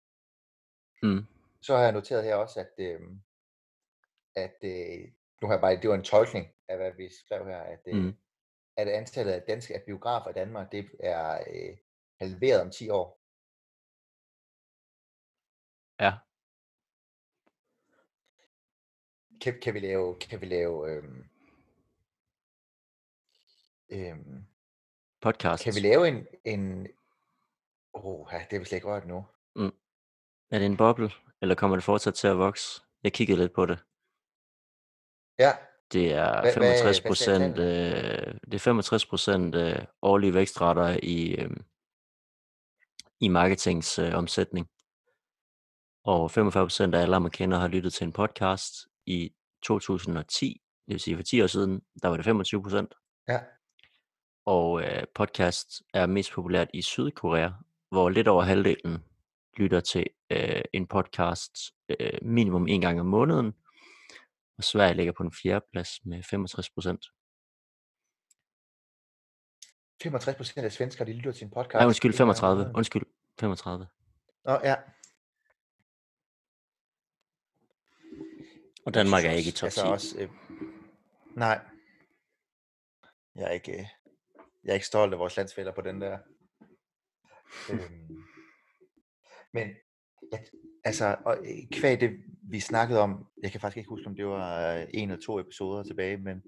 [1.04, 1.26] mm,
[1.62, 3.02] Så har jeg noteret her også, at, øh,
[4.36, 4.58] at
[5.42, 8.18] nu har jeg bare, det var en tolkning af, hvad vi skrev her, at, mm,
[8.78, 11.78] at antallet af danske af biografer i Danmark, det er øh,
[12.22, 13.22] halveret om 10 år.
[16.00, 16.14] ja.
[19.46, 21.26] Kan, kan vi lave, kan vi lave, øhm,
[23.92, 24.46] øhm,
[25.22, 25.64] Podcast.
[25.64, 26.88] kan vi lave en, en,
[27.94, 29.26] oh, det er vi slet ikke rørt nu.
[30.52, 31.12] Er det en boble,
[31.42, 32.82] eller kommer det fortsat til at vokse?
[33.04, 33.80] Jeg kiggede lidt på det.
[35.40, 35.52] Ja,
[35.92, 40.34] Det er Hvad- hvad- 65 hvad sagde procent, øh, det er 65 procent øh, årlige
[40.34, 41.50] vækstrater i, øh,
[43.20, 44.70] i marketings øh, omsætning.
[46.04, 48.74] Og 45 procent af alle amerikanere har lyttet til en podcast
[49.06, 52.94] i 2010, det vil sige for 10 år siden, der var det 25 procent.
[53.28, 53.40] ja,
[54.46, 57.50] Og øh, podcast er mest populært i Sydkorea,
[57.90, 59.04] hvor lidt over halvdelen
[59.58, 61.52] lytter til øh, en podcast
[62.00, 63.54] øh, minimum en gang om måneden.
[64.58, 67.06] Og Sverige ligger på den fjerde plads med 65 procent.
[70.04, 71.74] 65 procent af svenskere, de lytter til en podcast.
[71.74, 72.58] Nej, undskyld, en gang om 35.
[72.58, 72.76] måneden.
[72.76, 73.04] Undskyld,
[73.40, 73.88] 35.
[74.46, 74.76] Nå, ja.
[78.86, 79.80] Og Danmark Jeg er ikke i top 10.
[79.80, 80.30] altså Også, øh,
[81.36, 81.60] nej.
[83.36, 83.86] Jeg er ikke, øh,
[84.64, 86.20] jeg er ikke stolt af vores landsfælder på den der.
[87.72, 88.24] øhm,
[89.54, 89.68] men
[90.34, 90.40] ja,
[90.84, 92.12] altså, og, øh, kvæg det,
[92.50, 95.40] vi snakkede om, jeg kan faktisk ikke huske, om det var øh, en eller to
[95.40, 96.44] episoder tilbage, men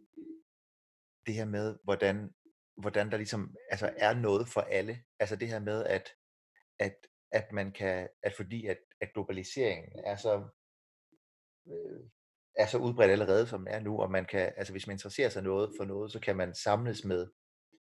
[1.26, 2.36] det her med, hvordan,
[2.78, 5.04] hvordan der ligesom altså er noget for alle.
[5.20, 6.10] Altså det her med, at,
[6.80, 6.96] at,
[7.32, 10.48] at man kan, at fordi at, at globaliseringen er så
[11.68, 12.10] øh,
[12.58, 15.30] er så udbredt allerede, som den er nu, og man kan, altså hvis man interesserer
[15.30, 17.28] sig noget for noget, så kan man samles med,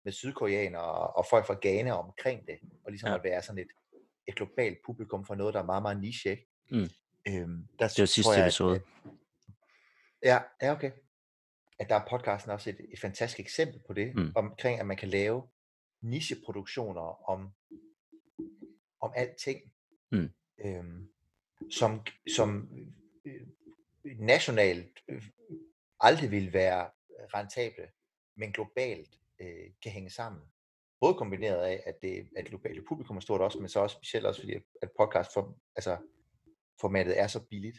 [0.03, 3.15] med sydkoreanere og, og folk fra Ghana omkring det, og ligesom Ja.
[3.15, 3.67] at være sådan et,
[4.27, 6.47] et globalt publikum for noget, der er meget, meget niche, ikke?
[6.71, 6.89] Mm.
[7.27, 8.75] Øhm, der Det var sidste jeg, episode.
[8.75, 8.81] At,
[10.23, 10.91] ja, ja, okay.
[11.79, 14.21] At der er podcasten også et, et fantastisk eksempel på det, Mm.
[14.21, 14.31] mm.
[14.35, 15.43] omkring at man kan lave
[16.01, 17.49] nicheproduktioner om,
[19.01, 19.59] om alting,
[20.11, 20.29] Mm.
[20.65, 21.09] øhm,
[21.71, 22.01] som,
[22.35, 22.69] som
[23.25, 23.47] øh,
[24.19, 25.23] nationalt øh,
[25.99, 26.89] aldrig vil være
[27.33, 27.91] rentable,
[28.37, 30.41] men globalt øh, kan hænge sammen.
[31.01, 34.25] Både kombineret af, at det at globale publikum er stort også, men så også specielt
[34.25, 35.97] også fordi, at- podcast for, altså,
[36.81, 37.77] formatet er så billigt.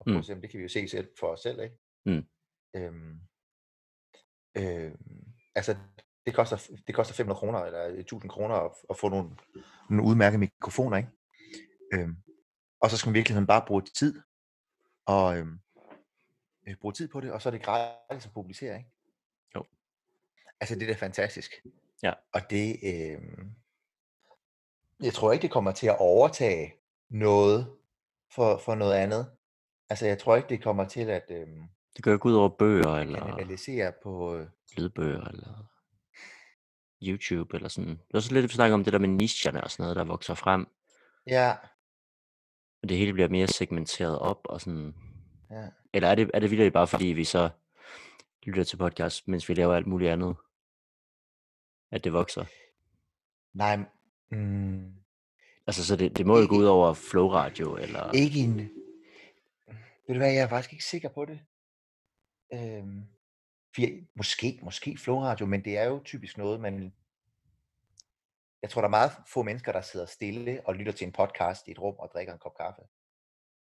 [0.00, 0.12] Og Mm.
[0.12, 1.76] producere, det kan vi jo se selv for os selv, ikke?
[2.06, 2.22] Mm.
[2.76, 3.20] Øhm,
[4.56, 5.24] øhm,
[5.54, 5.76] altså,
[6.26, 9.30] det koster, det koster 500 kroner eller 1000 kroner at, at få nogle,
[9.90, 11.08] nogle udmærkede mikrofoner, ikke?
[11.94, 12.16] Øhm,
[12.80, 14.22] og så skal man virkelig bare bruge tid
[15.06, 15.58] og øhm,
[16.68, 18.90] øh, bruge tid på det, og så er det gratis at publicere, ikke?
[19.54, 19.64] Jo.
[20.60, 21.52] Altså, det er da fantastisk.
[22.02, 22.12] Ja.
[22.32, 23.50] Og det, øhm,
[25.00, 26.74] jeg tror ikke, det kommer til at overtage
[27.08, 27.76] noget
[28.34, 29.30] for, for noget andet.
[29.90, 31.62] Altså, jeg tror ikke, det kommer til at øhm,
[31.96, 34.36] Det jo ikke ud over bøger, eller kanibalisere på...
[34.36, 35.70] Øh, lydbøger, eller
[37.02, 37.90] YouTube, eller sådan.
[37.90, 40.04] Det er også lidt, vi snakker om det der med nicherne og sådan noget, der
[40.04, 40.66] vokser frem.
[41.26, 41.54] ja,
[42.84, 44.94] Og det hele bliver mere segmenteret op, og sådan...
[45.50, 45.68] ja.
[45.92, 47.50] Eller er det, er det vildt bare fordi, vi så
[48.42, 50.36] lytter til podcast, mens vi laver alt muligt andet?
[51.90, 52.44] At det vokser?
[53.54, 53.76] Nej,
[54.30, 54.92] mm,
[55.66, 58.12] Altså, så det, det må jo gå ud over Flow Radio, eller...
[58.12, 58.58] ikke en...
[60.06, 61.40] Ved du hvad, jeg er faktisk ikke sikker på det.
[62.52, 63.02] Øhm,
[64.16, 66.92] måske, måske Flow Radio, men det er jo typisk noget, man...
[68.64, 71.68] Jeg tror, der er meget få mennesker, der sidder stille og lytter til en podcast
[71.68, 72.82] i et rum og drikker en kop kaffe.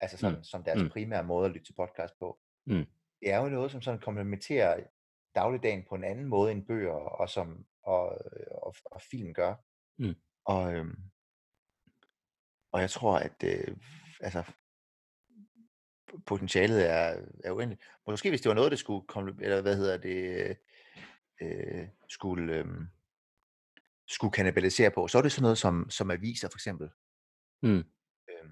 [0.00, 0.88] Altså sådan, Mm, som deres mm.
[0.88, 2.40] primære måde at lytte til podcast på.
[2.66, 2.86] Mm.
[3.20, 4.84] Det er jo noget, som sådan komplementerer
[5.34, 8.04] dagligdagen på en anden måde end bøger og, som, og,
[8.62, 9.54] og, og film gør.
[9.98, 10.14] Mm.
[10.44, 10.96] Og, øhm,
[12.72, 13.76] og jeg tror, at øh,
[14.20, 14.42] altså,
[16.26, 17.82] potentialet er, er uendeligt.
[18.06, 20.56] Måske hvis det var noget, der skulle komme, eller hvad hedder det,
[21.40, 22.66] øh, skulle, øh,
[24.12, 26.90] skulle kanibalisere på, så er det sådan noget som, som aviser for eksempel.
[27.62, 27.84] Mm.
[28.28, 28.50] Øh,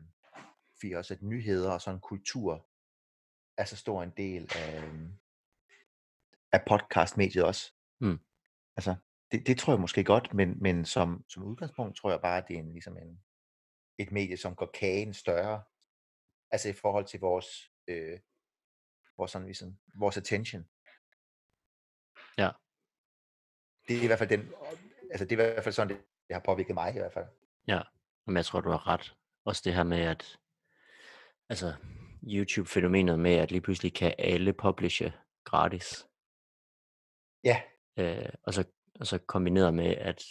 [0.75, 2.67] fordi også at nyheder og sådan kultur
[3.57, 5.13] er så stor en del af, øhm,
[6.53, 7.73] af podcastmediet også.
[8.01, 8.19] Mm.
[8.77, 8.97] Altså,
[9.33, 12.49] det, det tror jeg måske godt, men, men som, som udgangspunkt tror jeg bare, at
[12.49, 13.23] det er en, ligesom en,
[13.99, 15.63] et medie, som går kagen større.
[16.51, 18.19] Altså i forhold til vores, øh,
[19.17, 20.69] vores, sådan, ligesom, vores attention.
[22.39, 22.51] Ja.
[23.89, 24.53] Det er i hvert fald den,
[25.11, 27.27] altså det er i hvert fald sådan, det, det har påvirket mig i hvert fald.
[27.69, 27.81] Ja,
[28.27, 29.15] men jeg tror, du har ret.
[29.45, 30.39] Også det her med, at
[31.49, 31.75] altså,
[32.23, 35.13] YouTube-fænomenet med, at lige pludselig kan alle publishe
[35.45, 36.07] gratis.
[37.45, 37.63] Ja,
[38.01, 38.65] Øh, og, så,
[39.01, 40.25] og så kombineret med, at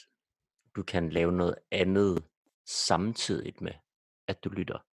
[0.75, 2.23] du kan lave noget andet
[2.65, 3.73] samtidig med,
[4.27, 4.85] at du lytter.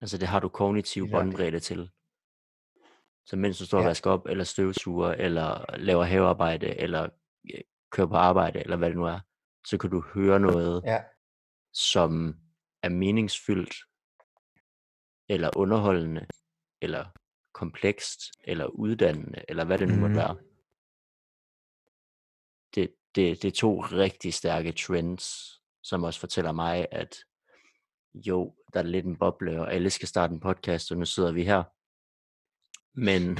[0.00, 1.90] Altså det har du kognitiv båndbredde til.
[3.26, 7.08] Så mens du står og ja, vasker op, eller støvsuger, eller laver havearbejde, eller
[7.90, 9.20] kører på arbejde, eller hvad det nu er,
[9.66, 11.02] så kan du høre noget, ja,
[11.72, 12.34] som
[12.82, 13.74] er meningsfyldt,
[15.28, 16.26] eller underholdende,
[16.82, 17.06] eller
[17.54, 20.16] komplekst, eller uddannende, eller hvad det nu måtte Mhm.
[20.16, 20.36] være.
[22.74, 25.24] Det, det, det er to rigtig stærke trends,
[25.82, 27.16] som også fortæller mig, at
[28.14, 31.32] jo, der er lidt en boble, og alle skal starte en podcast, og nu sidder
[31.32, 31.64] vi her.
[33.00, 33.38] Men,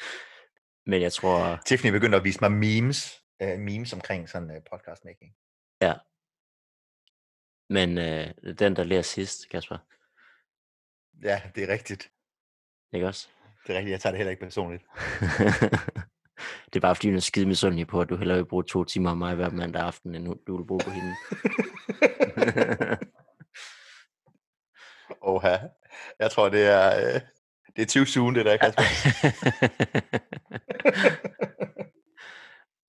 [0.90, 5.04] men jeg tror, Tiffany begyndte at vise mig memes, uh, memes omkring sådan uh, podcast
[5.04, 5.34] making.
[5.82, 5.94] ja,
[7.70, 9.78] men øh, den, der lærer sidst, Kasper,
[11.22, 12.12] Ja, det er rigtigt.
[12.92, 13.28] ikke også?
[13.66, 14.84] Det er rigtigt, jeg tager det heller ikke personligt.
[16.66, 18.84] det er bare fordi, hun er skide misundelig på, at du hellere vil bruge to
[18.84, 21.14] timer af mig hver mandag aften, end du vil bruge på hende.
[25.20, 25.56] Oha.
[26.18, 27.20] Jeg tror, det er, øh,
[27.76, 28.82] det er 20 soon, det der, Kasper.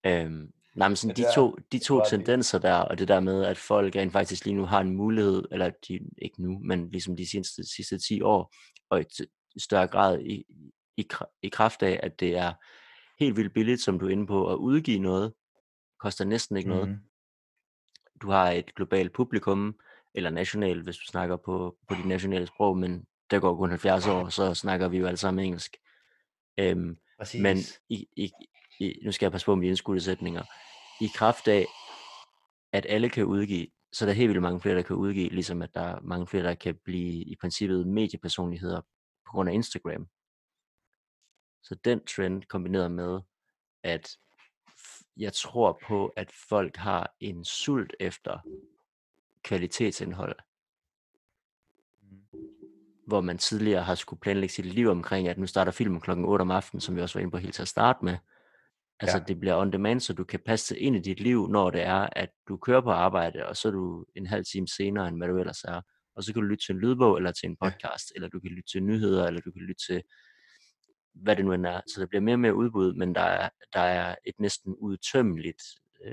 [0.08, 3.20] øhm, nej, men sådan, de det er- to, de to tendenser der, og det der
[3.20, 6.90] med, at folk rent faktisk lige nu har en mulighed, eller de, ikke nu, men
[6.90, 8.54] ligesom de sidste, sidste 10 år,
[8.90, 10.46] og i større grad i,
[10.98, 11.08] i,
[11.42, 12.54] i kraft af, at det er
[13.20, 15.34] helt vildt billigt, som du er inde på, at udgive noget,
[16.00, 16.90] koster næsten ikke noget.
[16.90, 16.98] Mhm.
[18.22, 19.80] Du har et globalt publikum,
[20.16, 24.08] eller nationalt, hvis du snakker på, på de nationale sprog, men der går kun 70
[24.08, 25.78] år, så snakker vi jo alle sammen engelsk.
[26.58, 27.42] Øhm, Præcis.
[27.42, 27.58] men
[27.90, 28.32] i, i,
[28.80, 30.44] i, nu skal jeg passe på med indskudte sætninger.
[31.02, 31.66] I kraft af,
[32.72, 35.62] at alle kan udgive, så er der helt vildt mange flere, der kan udgive, ligesom
[35.62, 38.82] at der er mange flere, der kan blive i princippet mediepersonligheder
[39.26, 40.08] på grund af Instagram.
[41.64, 43.20] Så den trend kombineret med,
[43.84, 44.18] at
[45.18, 48.40] jeg tror på, at folk har en sult efter
[49.44, 50.36] kvalitetsindhold,
[52.02, 52.22] Mhm.
[53.08, 56.42] hvor man tidligere har skulle planlægge sit liv omkring, at nu starter filmen klokken 8
[56.42, 58.18] om aftenen, som vi også var inde på helt til at starte med.
[59.00, 59.24] Altså Ja.
[59.24, 61.82] det bliver on demand, så du kan passe det ind i dit liv, når det
[61.82, 65.18] er, at du kører på arbejde, og så er du en halv time senere, end
[65.18, 65.82] hvad du ellers er.
[66.16, 67.70] Og så kan du lytte til en lydbog, eller til en Ja.
[67.70, 70.04] podcast, eller du kan lytte til nyheder, eller du kan lytte til,
[71.14, 71.82] hvad det nu end er.
[71.88, 75.62] Så der bliver mere og mere udbud, men der er, der er et næsten udtømmeligt,
[76.06, 76.12] øh,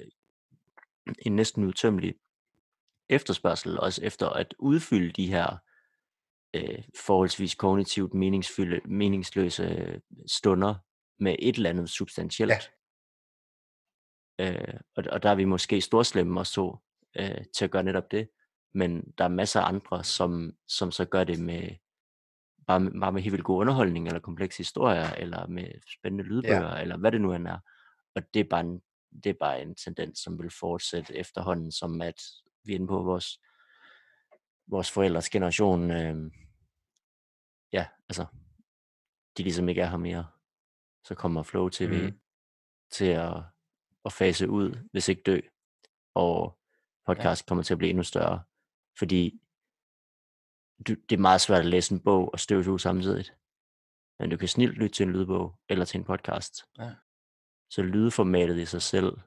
[0.00, 0.06] øh,
[1.18, 2.14] en næsten udtømmelig
[3.08, 5.56] efterspørgsel, også efter at udfylde de her
[6.54, 10.74] øh, forholdsvis kognitivt meningsfulde, meningsløse stunder
[11.18, 12.72] med et eller andet substantielt.
[14.38, 14.52] Ja.
[14.52, 16.76] Øh, og, og der er vi måske storslemme også to
[17.16, 18.30] øh, til at gøre netop det,
[18.74, 21.70] men der er masser af andre, som, som så gør det med
[22.66, 26.74] bare, med bare med helt vildt god underholdning, eller komplekse historier, eller med spændende lydbøger,
[26.74, 26.80] ja.
[26.80, 27.58] eller hvad det nu end er.
[28.14, 28.82] Og det er bare en,
[29.24, 32.22] det er bare en tendens, som vil fortsætte efterhånden, som at
[32.64, 33.40] vi er inde på vores,
[34.66, 36.30] vores forældres generation, øh,
[37.72, 38.26] ja, altså,
[39.36, 40.26] de ligesom ikke er her mere.
[41.04, 42.18] Så kommer Flow TV mm.
[42.90, 43.42] Til at,
[44.04, 45.40] at fase ud, hvis ikke dø.
[46.14, 46.58] Og
[47.06, 47.48] podcast ja.
[47.48, 48.42] kommer til at blive endnu større.
[48.98, 49.40] Fordi
[50.88, 53.24] du, det er meget svært at læse en bog og støvsuge samtidig.
[54.18, 56.64] Men du kan snilt lytte til en lydbog eller til en podcast.
[56.78, 56.94] Ja.
[57.70, 59.18] Så lydformatet i sig selv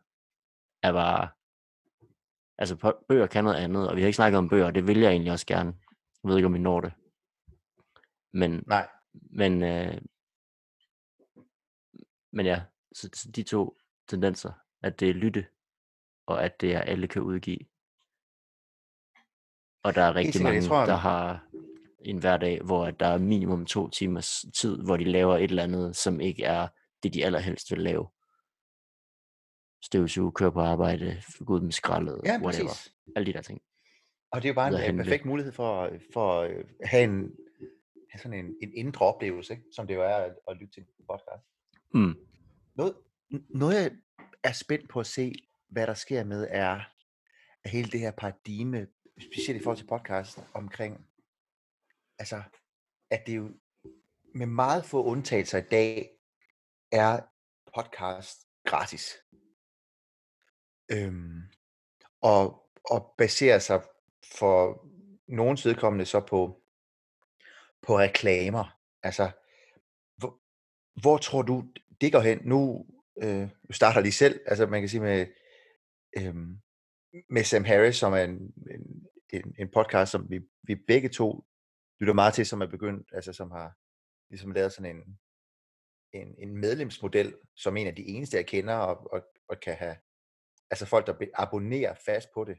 [0.83, 1.29] er bare...
[2.57, 4.99] Altså bøger kan noget andet, og vi har ikke snakket om bøger, og det vil
[4.99, 5.73] jeg egentlig også gerne.
[6.23, 6.93] Jeg ved ikke, om vi når det.
[8.33, 8.89] Men, Nej.
[9.13, 10.01] men, øh,
[12.31, 12.61] men ja,
[12.93, 13.77] så, de to
[14.07, 14.51] tendenser,
[14.83, 15.47] at det er lytte,
[16.25, 17.59] og at det er alle kan udgive.
[19.83, 21.47] Og der er rigtig sikkert, mange, tror, der har
[21.99, 25.95] en hverdag, hvor der er minimum to timers tid, hvor de laver et eller andet,
[25.95, 26.67] som ikke er
[27.03, 28.07] det, de allerhelst vil lave.
[29.83, 32.67] Støvsuge, køre på arbejde, gå ud med skraldet, Ja, whatever.
[32.67, 32.93] præcis.
[33.15, 33.61] Alle de der ting.
[34.31, 35.03] Og det er jo bare en, en handle.
[35.03, 37.35] perfekt mulighed for, for at have en,
[38.11, 39.65] have sådan en, en indre oplevelse, ikke?
[39.75, 41.45] som det jo er at, at lytte til en podcast.
[41.93, 42.15] Mm.
[42.75, 42.95] Noget,
[43.49, 43.91] noget, jeg
[44.43, 45.33] er spændt på at se,
[45.69, 46.79] hvad der sker med, er,
[47.63, 48.87] er hele det her paradigme,
[49.19, 51.07] specielt i forhold til podcast, omkring,
[52.19, 52.43] altså,
[53.09, 53.51] at det jo
[54.35, 56.09] med meget få undtagelser i dag,
[56.91, 57.19] er
[57.75, 59.17] podcast gratis.
[60.91, 61.41] Øhm,
[62.21, 63.83] og, og baserer sig
[64.37, 64.87] for
[65.27, 66.61] nogens vedkommende så på,
[67.81, 68.79] på reklamer.
[69.03, 69.31] Altså,
[70.95, 71.63] hvor tror du,
[72.01, 72.39] det går hen?
[72.43, 72.85] Nu,
[73.23, 75.27] øh, du starter lige selv, altså man kan sige med,
[76.17, 76.35] øh,
[77.29, 81.43] med Sam Harris, som er en, en, en, en podcast, som vi, vi begge to
[81.99, 83.77] lytter meget til, som er begyndt, altså som har
[84.29, 85.19] ligesom lavet sådan en,
[86.13, 89.95] en, en medlemsmodel, som en af de eneste, jeg kender, og, og, og kan have,
[90.71, 92.57] altså folk, der abonnerer fast på det,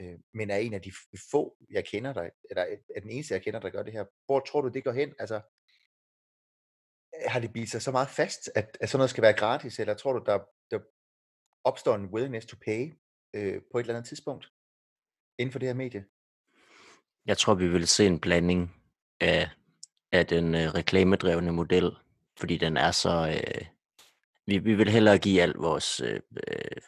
[0.00, 0.92] øh, men er en af de
[1.30, 2.62] få, jeg kender, der, eller
[2.96, 4.04] er den eneste, jeg kender, der gør det her.
[4.26, 5.14] Hvor tror du, det går hen?
[5.18, 5.40] Altså,
[7.32, 9.94] har det blivet sig så meget fast, at, at sådan noget skal være gratis, eller
[9.94, 10.38] tror du, der,
[10.70, 10.78] der
[11.64, 12.92] opstår en willingness to pay
[13.34, 14.52] øh, på et eller andet tidspunkt
[15.38, 16.04] inden for det her medie?
[17.26, 18.74] Jeg tror, vi vil se en blanding
[19.20, 19.50] af,
[20.12, 21.90] af den øh, reklamedrevne model,
[22.38, 23.28] fordi den er så...
[23.36, 23.66] Øh,
[24.46, 26.82] vi, vi vil hellere give al vores øh, øh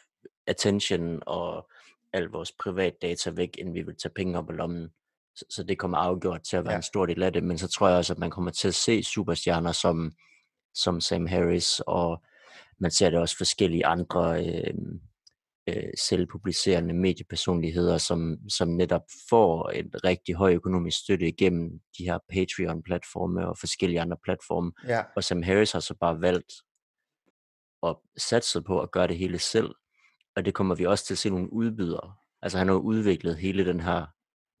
[0.47, 1.69] attention og
[2.13, 4.89] al vores privatdata væk, end vi vil tage penge op af lommen.
[5.35, 6.77] Så, så det kommer afgjort til at være ja.
[6.77, 8.75] en stor del af det, men så tror jeg også, at man kommer til at
[8.75, 10.11] se superstjerner som,
[10.75, 12.23] som Sam Harris, og
[12.79, 14.73] man ser det også forskellige andre øh,
[15.69, 22.19] øh, selvpublicerende mediepersonligheder, som, som netop får en rigtig høj økonomisk støtte igennem de her
[22.29, 24.71] Patreon-platforme og forskellige andre platforme.
[24.87, 25.03] Ja.
[25.15, 26.53] Og Sam Harris har så bare valgt
[27.83, 29.69] at satse på at gøre det hele selv,
[30.35, 32.13] og det kommer vi også til at se nogle udbydere.
[32.41, 34.05] Altså han har udviklet hele den her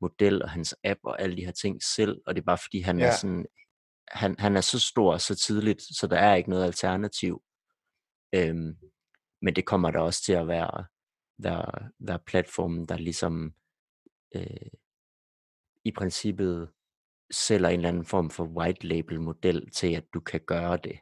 [0.01, 2.79] model og hans app og alle de her ting selv, og det er bare fordi
[2.79, 3.05] han ja.
[3.05, 3.45] er sådan,
[4.07, 7.41] han, han er så stor så tidligt, så der er ikke noget alternativ.
[8.35, 8.77] Øhm,
[9.41, 10.85] men det kommer der også til at være,
[11.37, 13.53] være, være platformen, der ligesom
[14.35, 14.71] øh,
[15.85, 16.69] i princippet
[17.31, 20.99] sælger en eller anden form for white label model til, at du kan gøre det.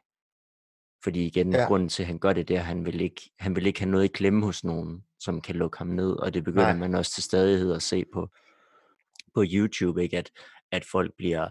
[1.04, 1.66] Fordi igen, ja.
[1.66, 3.80] grunden til, at han gør det, det er, at han vil, ikke, han vil ikke
[3.80, 6.12] have noget i klemme hos nogen, som kan lukke ham ned.
[6.12, 6.76] Og det begynder Nej.
[6.76, 8.28] man også til stadighed at se på,
[9.34, 10.18] på YouTube, ikke?
[10.18, 10.30] At,
[10.72, 11.48] at folk bliver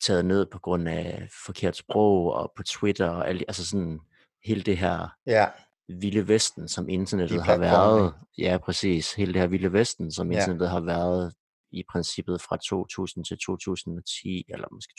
[0.00, 4.00] taget ned på grund af forkert sprog, og på Twitter, og alt, altså sådan
[4.44, 5.46] hele det her ja.
[5.88, 8.14] vilde vesten, som internettet har været.
[8.38, 9.14] Ja, præcis.
[9.14, 10.38] Hele det her vilde vesten, som ja.
[10.38, 11.34] internettet har været
[11.72, 14.92] i princippet fra 2000 til 2010, eller måske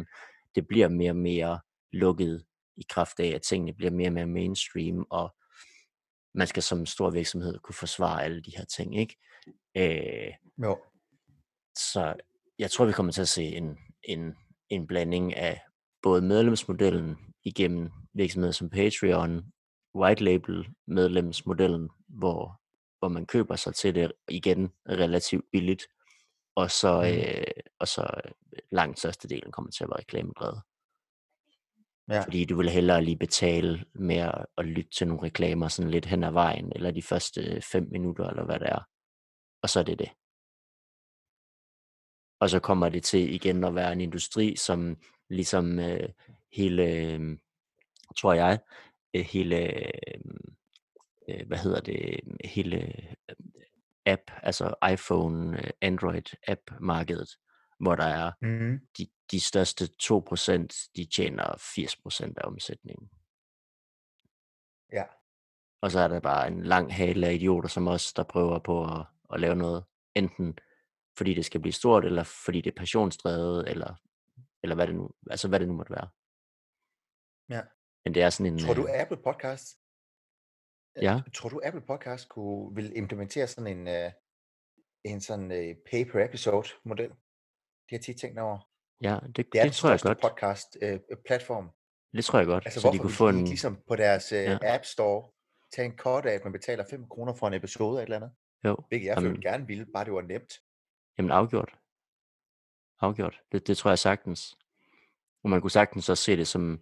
[0.00, 1.60] 2015-2015, det bliver mere og mere
[1.92, 2.44] lukket
[2.76, 5.34] i kraft af, at tingene bliver mere og mere mainstream, og
[6.34, 9.16] man skal som stor virksomhed kunne forsvare alle de her ting, ikke?
[9.76, 10.32] Øh,
[10.62, 10.78] jo.
[11.78, 12.14] Så
[12.58, 14.34] jeg tror, vi kommer til at se en, en,
[14.70, 15.60] en blanding af
[16.02, 19.52] både medlemsmodellen igennem virksomheder som Patreon,
[19.94, 22.60] white label medlemsmodellen, hvor,
[22.98, 25.86] hvor man køber sig til det igen relativt billigt,
[26.56, 27.08] og så, mm.
[27.08, 27.44] øh,
[27.78, 28.20] og så
[28.72, 30.62] langt størstedelen kommer til at være reklamedrevet.
[32.08, 32.20] Ja.
[32.20, 36.06] Fordi du vil hellere lige betale med at, at lytte til nogle reklamer sådan lidt
[36.06, 38.82] hen ad vejen, eller de første fem minutter, eller hvad det er.
[39.62, 40.08] Og så er det det.
[42.44, 44.96] Og så kommer det til igen at være en industri, som
[45.28, 46.08] ligesom øh,
[46.52, 47.38] hele, øh,
[48.16, 48.58] tror jeg,
[49.14, 49.86] øh, hele,
[51.28, 53.36] øh, hvad hedder det, hele øh,
[54.06, 57.28] app, altså iPhone, øh, Android app markedet,
[57.80, 58.80] hvor der er mm.
[58.98, 63.10] de, de største 2%, de tjener 80% af omsætningen.
[64.92, 65.04] Ja.
[65.82, 68.84] Og så er der bare en lang hale af idioter som os, der prøver på
[68.84, 69.84] at, at lave noget,
[70.14, 70.58] enten
[71.16, 73.94] fordi det skal blive stort, eller fordi det er passionsdrevet, eller,
[74.62, 76.08] eller hvad, det nu, altså hvad det nu måtte være.
[77.48, 77.62] Ja.
[78.04, 78.58] Men det er sådan en...
[78.58, 79.78] Tror du, Apple Podcast
[81.02, 81.20] Ja.
[81.34, 84.12] Tror du, Apple Podcast kunne, vil implementere sådan en, uh,
[85.04, 87.08] en sådan uh, pay per episode model?
[87.08, 88.70] Det har jeg tit tænkt over.
[89.00, 90.20] Ja, det, det, Det er det tror jeg godt.
[90.20, 91.70] podcast uh, platform.
[92.16, 92.66] Det tror jeg godt.
[92.66, 93.44] Altså så de kunne få en...
[93.44, 94.58] ligesom på deres Ja.
[94.62, 95.30] App Store
[95.72, 98.16] tage en cut af, at man betaler 5 kroner for en episode af et eller
[98.16, 98.32] andet?
[98.64, 100.52] Jo, Hvilket jeg jamen, følte gerne ville, bare det var nemt.
[101.18, 101.74] Jamen afgjort.
[103.00, 103.40] Afgjort.
[103.52, 104.56] Det, det tror jeg sagtens.
[105.42, 106.80] Og man kunne sagtens også se det som,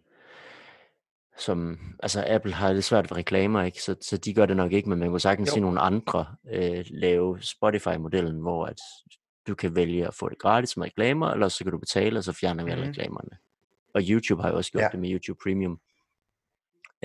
[1.38, 3.82] som, altså Apple har lidt svært ved reklamer, ikke?
[3.82, 5.54] Så, så de gør det nok ikke, men man kunne sagtens Jo.
[5.54, 8.78] se nogle andre øh, lave Spotify-modellen, hvor at
[9.46, 12.24] du kan vælge at få det gratis med reklamer, eller så kan du betale, og
[12.24, 12.90] så fjerner vi alle Mhm.
[12.90, 13.38] reklamerne.
[13.94, 14.88] Og YouTube har jo også gjort Ja.
[14.92, 15.80] det med YouTube Premium.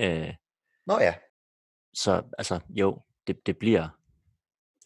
[0.00, 0.34] Øh,
[0.86, 1.14] Nå ja,
[1.94, 3.88] så altså, jo, det, det bliver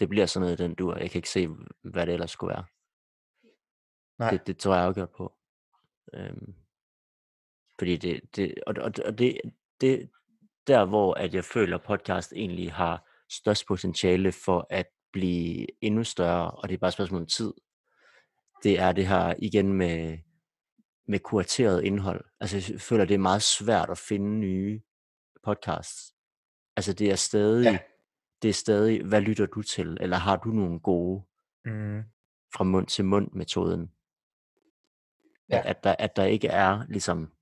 [0.00, 0.96] det bliver sådan noget den dur.
[0.96, 1.48] Jeg kan ikke se,
[1.82, 2.64] hvad det ellers skulle være.
[4.18, 4.30] Nej.
[4.30, 5.32] Det, det tror jeg afgjort på.
[6.14, 6.54] Øhm,
[7.78, 9.40] fordi det, det, og, og, og det,
[9.80, 10.10] det,
[10.66, 16.04] der hvor at jeg føler, at podcast egentlig har størst potentiale for at blive endnu
[16.04, 17.52] større, og det er bare et spørgsmål om tid,
[18.62, 20.18] det er det her igen med,
[21.08, 22.24] med kurateret indhold.
[22.40, 24.82] Altså jeg føler, det er meget svært at finde nye
[25.44, 26.14] podcasts.
[26.76, 27.78] Altså det er stadig, Ja.
[28.42, 29.98] Det er stadig, hvad lytter du til?
[30.00, 31.22] Eller har du nogle gode
[31.64, 32.02] Mm.
[32.54, 33.92] fra mund til mund metoden?
[35.48, 35.58] Ja.
[35.58, 37.32] At, at, der, at der ikke er ligesom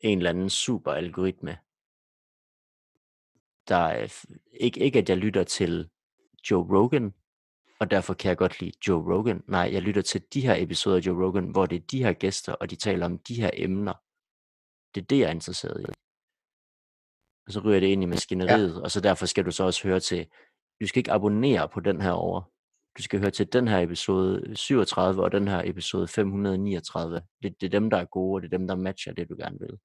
[0.00, 1.58] en eller anden super algoritme,
[3.68, 5.90] der er, ikke, ikke at jeg lytter til
[6.50, 7.14] Joe Rogan,
[7.80, 9.44] og derfor kan jeg godt lide Joe Rogan.
[9.48, 12.12] Nej, jeg lytter til de her episoder af Joe Rogan, hvor det er de her
[12.12, 13.94] gæster, og de taler om de her emner.
[14.94, 15.84] Det er det, jeg er interesseret i.
[17.48, 18.80] Og så ryger det ind i maskineriet, ja.
[18.80, 20.26] og så derfor skal du så også høre til,
[20.80, 22.42] du skal ikke abonnere på den her over.
[22.98, 27.22] Du skal høre til den her episode 37 og den her episode 539.
[27.42, 29.36] Det, det er dem, der er gode, og det er dem, der matcher det, du
[29.36, 29.78] gerne vil.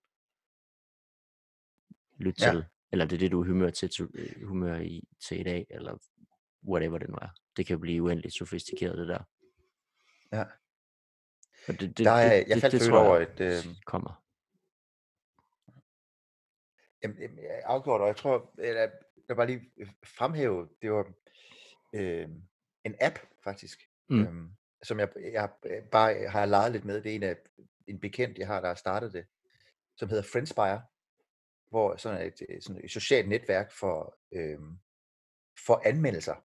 [2.26, 2.52] Lyt Ja.
[2.52, 2.66] til.
[2.92, 5.68] Eller det er det, du er humør, til, til, øh, humør i til i dag,
[5.70, 5.98] eller
[6.68, 7.30] whatever det nu er.
[7.58, 9.24] Det kan blive uendeligt sofistikeret, det der.
[10.32, 10.44] Ja.
[11.68, 13.76] Og det, det, Der er, det, jeg det, faldt det for tror over et, øh,
[13.86, 14.23] kommer.
[17.04, 18.90] Jamen, afgjort, og jeg tror, eller,
[19.28, 21.14] jeg bare lige øh, fremhæve, det var
[21.94, 22.30] øh,
[22.84, 24.20] en app faktisk, Mm.
[24.22, 24.50] øhm,
[24.84, 27.02] som jeg, jeg øh, bare har leget lidt med.
[27.02, 27.38] Det er en af
[27.88, 29.26] en bekendt, jeg har, der har startet det,
[29.98, 30.82] som hedder Friendspire,
[31.70, 34.60] hvor sådan et, øh, sådan et socialt netværk for, øh,
[35.66, 36.36] for anmeldelser.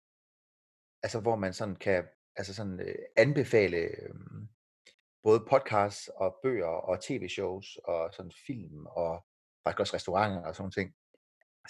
[1.03, 4.15] Altså hvor man sådan kan altså sådan, øh, anbefale øh,
[5.23, 9.27] både podcasts og bøger og tv-shows og sådan film og
[9.65, 10.95] faktisk også restauranter og sådan ting.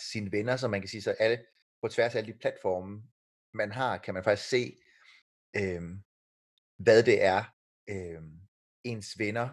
[0.00, 1.44] Sine venner, så man kan sige, så alle
[1.82, 3.02] på tværs af alle de platforme,
[3.54, 4.78] man har, kan man faktisk se,
[5.56, 5.82] øh,
[6.78, 7.54] hvad det er,
[7.90, 8.22] øh,
[8.84, 9.48] ens venner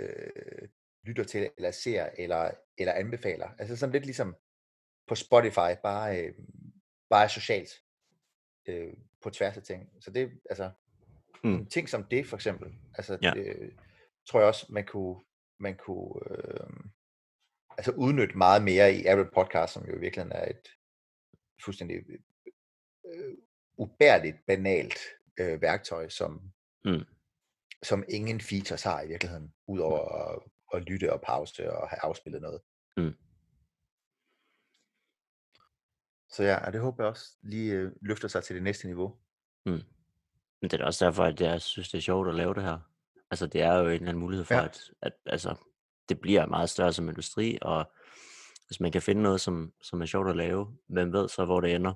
[0.00, 0.68] øh,
[1.04, 3.50] lytter til, eller ser, eller, eller anbefaler.
[3.58, 4.36] Altså sådan lidt ligesom
[5.06, 6.34] på Spotify, bare, øh,
[7.10, 7.70] bare socialt
[8.68, 8.92] øh,
[9.22, 10.02] på tværs af ting.
[10.02, 10.70] Så det, altså,
[11.44, 11.66] Mm.
[11.66, 13.32] ting som det for eksempel, altså, Ja.
[13.36, 13.72] øh,
[14.28, 15.20] tror jeg også, man kunne,
[15.60, 16.70] man kunne øh,
[17.80, 20.68] altså udnytte meget mere i Apple Podcast, som jo i virkeligheden er et
[21.64, 21.96] fuldstændig
[23.06, 23.34] øh,
[23.76, 24.98] ubærligt banalt
[25.40, 26.52] øh, værktøj, som,
[26.84, 27.04] Mm.
[27.82, 30.42] som ingen features har i virkeligheden, udover at,
[30.74, 32.60] at lytte og pause og have afspillet noget.
[32.96, 33.14] Mm.
[36.30, 39.16] Så ja, og det håber jeg også lige øh, løfter sig til det næste niveau.
[39.66, 39.82] Mm.
[40.60, 42.78] Men det er også derfor, at jeg synes, det er sjovt at lave det her.
[43.30, 44.64] Altså, det er jo en eller anden mulighed for, ja.
[44.64, 45.54] at, at altså,
[46.10, 47.92] det bliver meget større som industri, og
[48.66, 51.60] hvis man kan finde noget, som, som er sjovt at lave, hvem ved så, hvor
[51.60, 51.94] det ender.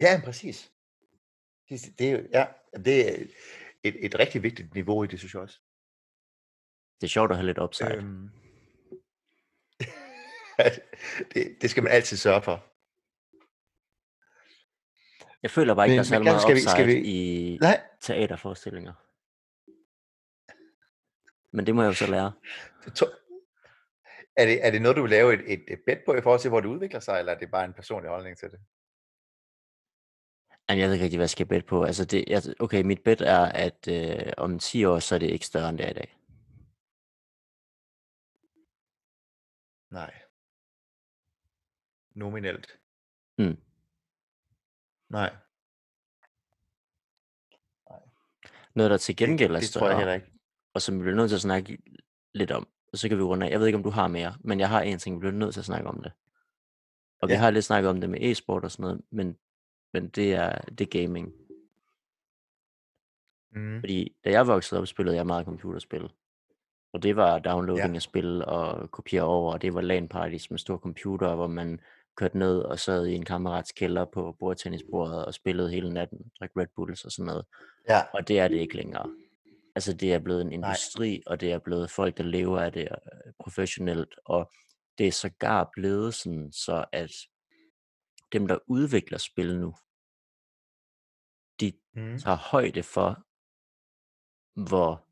[0.00, 0.72] Ja, præcis.
[1.68, 2.46] Det, det, ja,
[2.84, 3.26] det er
[3.82, 5.60] et, et rigtig vigtigt niveau i det, synes jeg også.
[7.00, 7.94] Det er sjovt at have lidt upside.
[7.96, 8.30] Øhm,
[11.34, 12.64] det, det skal man altid sørge for.
[15.42, 17.04] Jeg føler bare ikke, Men- der er Gavin, meget skal vi- upside skal vi-
[17.54, 18.92] i Nej, teaterforestillinger.
[21.54, 22.32] Men det må jeg jo så lære.
[24.36, 26.40] er, det, er det noget, du vil lave et, et, et bet på i forhold
[26.40, 28.60] til, hvor det udvikler sig, eller er det bare en personlig holdning til det?
[30.68, 31.84] Jamen, jeg ved ikke rigtig, hvad jeg skal bet på.
[31.84, 35.30] Altså, det, jeg, okay, mit bet er, at øh, om 10 år, så er det
[35.30, 36.18] ikke større, end det er i dag.
[39.90, 40.14] Nej.
[42.14, 42.78] Nominelt.
[43.38, 43.56] Mm.
[45.08, 45.34] Nej.
[48.74, 50.33] Noget, der til gengæld er det større, tror jeg heller ikke.
[50.74, 51.78] Og som vi bliver nødt til at snakke
[52.34, 53.50] lidt om, og så kan vi runde af.
[53.50, 55.52] Jeg ved ikke, om du har mere, men jeg har en ting, vi bliver nødt
[55.52, 56.12] til at snakke om det.
[57.20, 57.38] Og vi Ja.
[57.38, 59.36] har lidt snakket om det med e-sport og sådan noget, men,
[59.92, 61.32] men det, er, det er gaming.
[63.52, 63.80] Mm.
[63.80, 66.12] Fordi da jeg voksede op, spillede jeg meget computerspil.
[66.92, 67.94] Og det var downloading Ja.
[67.94, 71.80] af spil og kopiere over, og det var LAN parties med store computer, hvor man
[72.16, 76.50] kørte ned og sad i en kammerats kælder på bordtennisbordet og spillede hele natten, drak
[76.56, 77.44] Red Bulls og sådan noget.
[77.88, 78.00] Ja.
[78.14, 79.10] Og det er det ikke længere.
[79.74, 82.82] Altså det er blevet en industri, og det er blevet folk, der lever af det
[82.82, 84.52] øh, professionelt, og
[84.98, 87.10] det er sågar blevet sådan, så at
[88.32, 89.74] dem, der udvikler spil nu,
[91.60, 92.18] de Mm.
[92.18, 93.24] tager højde for,
[94.68, 95.06] hvor,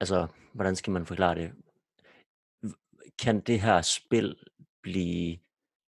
[0.00, 1.52] altså, hvordan skal man forklare det?
[3.18, 4.36] Kan det her spil
[4.82, 5.38] blive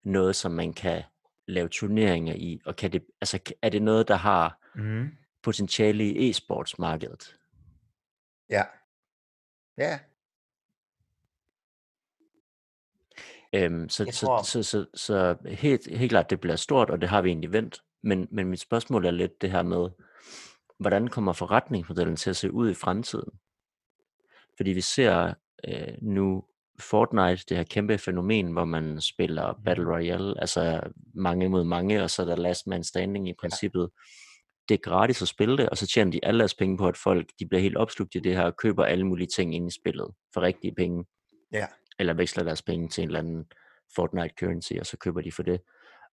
[0.04, 1.02] noget, som man kan
[1.46, 5.08] lave turneringer i, og kan det, altså, er det noget, der har Mm.
[5.42, 7.36] Potentiale i e-sportsmarkedet?
[8.50, 8.62] Ja.
[9.78, 9.98] Ja.
[13.52, 17.22] Øhm, så, så, så, så, så helt, helt klart, det bliver stort, og det har
[17.22, 17.82] vi egentlig vendt.
[18.02, 19.88] Men, men mit spørgsmål er lidt det her med,
[20.78, 23.30] hvordan kommer forretningsmodellen til at se ud i fremtiden?
[24.56, 25.34] Fordi vi ser
[25.68, 26.44] øh, nu
[26.80, 29.92] Fortnite, det her kæmpe fænomen, hvor man spiller Battle Mhm.
[29.92, 30.80] Royale, altså
[31.14, 33.90] mange mod mange, og så er der last man standing i princippet.
[34.68, 36.96] Det er gratis at spille det, og så tjener de alle deres penge på, at
[36.96, 39.74] folk de bliver helt opslugt i det her, og køber alle mulige ting ind i
[39.80, 41.04] spillet for rigtige penge,
[41.52, 41.66] Ja.
[41.98, 43.44] eller veksler deres penge til en eller anden
[43.94, 45.60] Fortnite currency, og så køber de for det.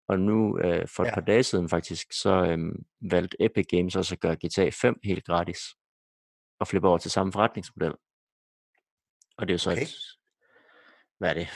[0.08, 1.14] Og nu øh, for et Ja.
[1.14, 5.24] par dage siden faktisk, så øhm, valgte Epic Games også at gøre GTA 5 helt
[5.24, 5.58] gratis,
[6.60, 7.92] og flippe over til samme forretningsmodel.
[9.38, 9.82] Og det er jo så Okay.
[9.82, 9.94] et,
[11.18, 11.48] hvad er det,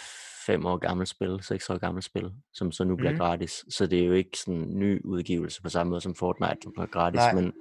[0.49, 3.19] fem år gammelt spil, seks år gammelt spil, som så nu bliver Mhm.
[3.19, 3.65] gratis.
[3.71, 6.73] Så det er jo ikke sådan en ny udgivelse på samme måde som Fortnite, som
[6.79, 7.19] er gratis.
[7.19, 7.35] Nej.
[7.35, 7.53] Men,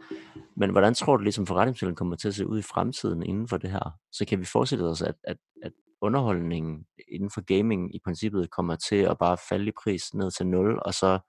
[0.56, 3.58] men hvordan tror du ligesom forretningsmodellen kommer til at se ud i fremtiden inden for
[3.58, 3.92] det her?
[4.12, 8.76] Så kan vi forestille os, at, at, at underholdningen inden for gaming i princippet kommer
[8.76, 11.20] til at bare falde i pris ned til 0, og så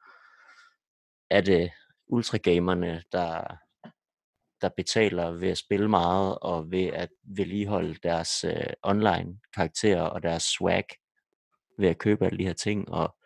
[1.31, 1.71] er det
[2.07, 3.57] ultragamerne, der,
[4.61, 10.23] der betaler ved at spille meget, og ved at vedligeholde deres øh, online karakterer og
[10.23, 10.85] deres swag,
[11.79, 13.17] ved at købe alle de her ting, og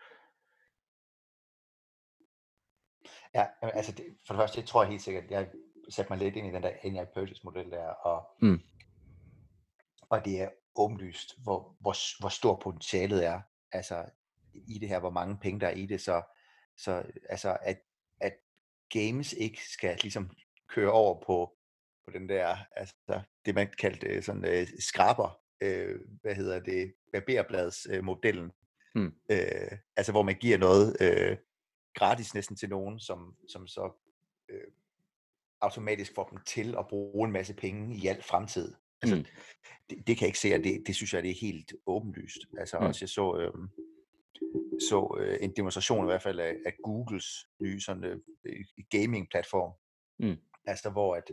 [3.35, 5.49] Ja, altså det, for det første, det tror jeg helt sikkert, jeg
[5.89, 8.61] satte mig lidt ind i den der AI purchase model der, og, Mm.
[10.11, 13.41] og det er åbenlyst, hvor, hvor, hvor stort potentialet er,
[13.73, 14.05] altså
[14.55, 16.23] i det her, hvor mange penge der er i det, så,
[16.77, 17.81] så altså at,
[18.21, 18.35] at
[18.91, 20.31] games ikke skal ligesom
[20.69, 21.57] køre over på,
[22.05, 22.95] på den der, altså
[23.45, 28.51] det man kaldte øh, sådan øh, skraber, øh, hvad hedder det, barberblads øh, modellen,
[28.95, 29.13] Mm.
[29.31, 31.37] øh, altså hvor man giver noget øh,
[31.95, 33.93] gratis næsten til nogen, som, som så
[34.49, 34.65] øh,
[35.61, 38.75] automatisk får dem til at bruge en masse penge i al fremtid.
[39.03, 39.25] Altså, Mm.
[39.91, 42.39] det, det kan jeg ikke se, og det, det synes jeg, det er helt åbenlyst.
[42.59, 42.87] Altså Mm.
[42.87, 43.69] også, jeg så, øh,
[44.81, 47.27] så øh, en demonstration i hvert fald af, af Googles
[47.61, 48.19] nye sådan, øh,
[48.91, 49.73] gaming-platform,
[50.19, 50.37] Mm.
[50.65, 51.31] altså hvor at,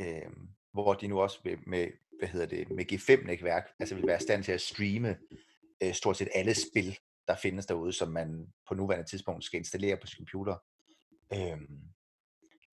[0.00, 0.30] øh,
[0.74, 1.88] hvor de nu også med, med
[2.18, 5.16] hvad hedder det, med G5-netværk, altså vil være i stand til at streame
[5.82, 6.98] øh, stort set alle spil,
[7.28, 10.56] der findes derude, som man på nuværende tidspunkt skal installere på sin computer.
[11.32, 11.80] Øhm,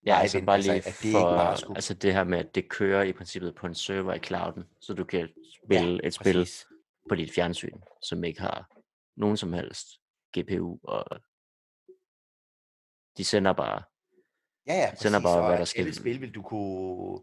[0.05, 1.77] Ja, altså bare altså, lige at det for, bare skulle...
[1.77, 4.93] altså det her med, at det kører i princippet på en server i clouden, så
[4.93, 5.29] du kan
[5.63, 6.67] spille ja, et spil præcis.
[7.09, 8.71] på dit fjernsyn, som ikke har
[9.15, 9.87] nogen som helst
[10.37, 11.05] GPU, og
[13.17, 13.83] de sender bare,
[14.67, 17.19] Ja, ja, de sender bare, hvad der at alle spil vil du kunne...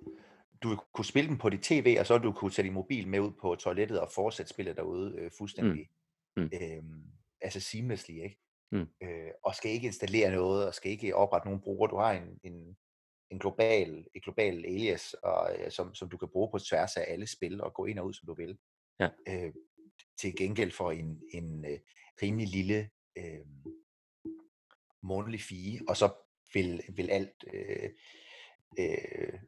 [0.63, 2.73] Du vil kunne spille dem på dit tv, og så vil du kunne tage din
[2.75, 5.89] mobil med ud på toilettet og fortsætte spillet derude øh, fuldstændig
[6.37, 6.51] Mm.
[6.63, 7.03] øhm,
[7.41, 8.39] altså seamlessly, ikke?
[8.73, 8.87] Mm.
[9.03, 11.91] Øh, og skal ikke installere noget, og skal ikke oprette nogen brugere.
[11.91, 12.77] Du har en, en,
[13.31, 17.05] en global, et global alias, og, øh, som, som du kan bruge på tværs af
[17.09, 18.59] alle spil, og gå ind og ud, som du vil.
[19.01, 19.09] Ja.
[19.29, 19.53] Øh,
[20.21, 21.79] til gengæld for en, en øh,
[22.23, 23.47] rimelig lille øh,
[25.03, 26.13] månedlig fee, og så
[26.55, 27.91] vil, vil alt, øh,
[28.79, 29.41] øh,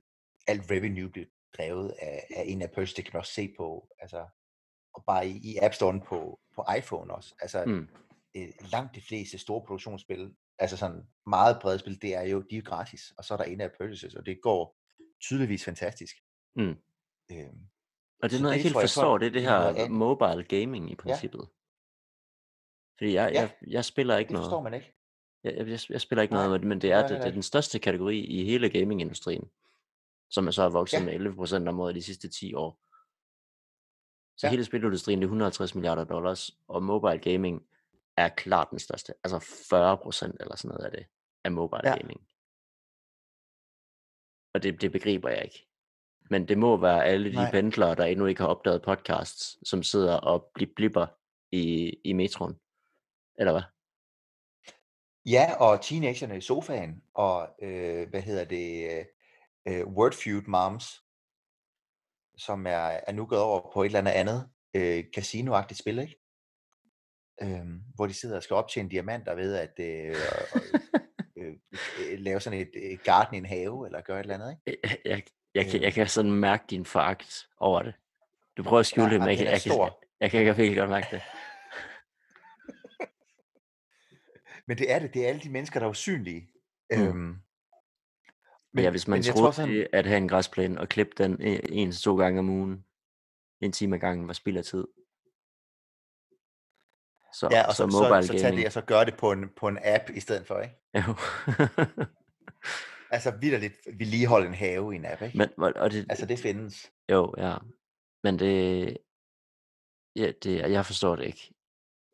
[0.47, 1.27] alt revenue blive
[1.57, 4.27] drevet af, af en af purchase, det kan man også se på, altså,
[4.95, 7.35] og bare i, i App Store på, på iPhone også.
[7.41, 7.89] Altså, Mm.
[8.37, 12.57] øh, langt de fleste store produktionsspil, altså sådan meget brede spil, det er jo, de
[12.57, 14.77] er gratis, og så er der en af purchases, og det går
[15.21, 16.17] tydeligvis fantastisk.
[16.57, 16.63] Mm.
[17.33, 17.61] Øhm,
[18.23, 19.91] Og det er noget, jeg helt jeg, forstår, det er det her andet.
[19.91, 21.49] mobile gaming i princippet.
[22.99, 24.65] Fordi jeg, Ja, jeg, jeg spiller ikke det forstår noget.
[24.65, 24.95] man ikke.
[25.45, 27.31] Jeg, jeg, jeg- spiller ikke Nej, noget, men- det det er, jeg det, det er
[27.33, 29.51] den største kategori i hele gamingindustrien,
[30.31, 32.81] som er så er vokset Ja, med 11% om året de sidste 10 år.
[34.37, 37.67] Så ja, hele spilindustrien det er 150 milliarder dollars, og mobile gaming
[38.17, 39.15] er klart den største.
[39.25, 41.07] Altså 40% eller sådan noget af det,
[41.45, 41.97] er mobile ja.
[41.97, 42.21] gaming.
[44.55, 45.67] Og det, det begriber jeg ikke.
[46.31, 47.51] Men det må være alle de Nej.
[47.51, 51.07] pendlere, der endnu ikke har opdaget podcasts, som sidder og bli- blipper
[51.53, 52.61] i, i metroen.
[53.39, 53.63] Eller hvad?
[55.27, 59.07] Ja, og teenagerne i sofaen, og øh, hvad hedder det,
[59.69, 61.03] øh, Wordfeud Moms,
[62.39, 66.17] som er, er nu gået over på et eller andet andet øh, casinoagtigt spil, ikke?
[67.43, 70.17] Øhm, hvor de sidder og skal optjene diamanter ved at øh,
[71.39, 71.55] øh,
[72.01, 74.81] øh, lave sådan et øh, garden i en have, eller gøre et eller andet, ikke?
[74.85, 75.23] Jeg, jeg,
[75.55, 77.95] jeg, kan, jeg Øhm, kan sådan mærke din foragt over det.
[78.57, 79.47] Du prøver at skjule ja, det, men jeg, jeg,
[80.21, 81.23] jeg, kan, jeg kan virkelig godt mærke det.
[84.67, 86.51] Men det er det, det er alle de mennesker, der er usynlige.
[86.91, 87.03] Mm.
[87.03, 87.43] Øhm,
[88.77, 91.41] Ja, men, hvis man troede, tror sådan, det at have en græsplæne og klippe den
[91.41, 92.85] en en til to gange om ugen,
[93.61, 94.87] en time ad gangen, var spild af tid.
[97.33, 98.67] Så, ja, og så så, så, mobile så tage det gaming.
[98.67, 100.75] og så gøre det på en, på en app i stedet for, ikke?
[100.95, 101.15] Jo.
[103.13, 105.39] Altså vidderligt vedligeholde en have i en app, ikke?
[105.39, 106.93] Men, og det, Altså det findes.
[107.13, 107.57] jo, ja.
[108.23, 108.97] Men det,
[110.17, 111.55] ja, det, jeg forstår det ikke.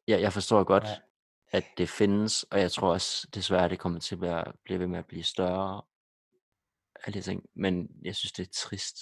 [0.09, 1.01] Jeg, jeg forstår godt, Nej.
[1.53, 4.99] at det findes, og jeg tror også desværre, det kommer til at blive ved med
[4.99, 5.83] at blive større.
[7.05, 7.43] Alle de ting.
[7.55, 8.97] Men jeg synes, det er trist.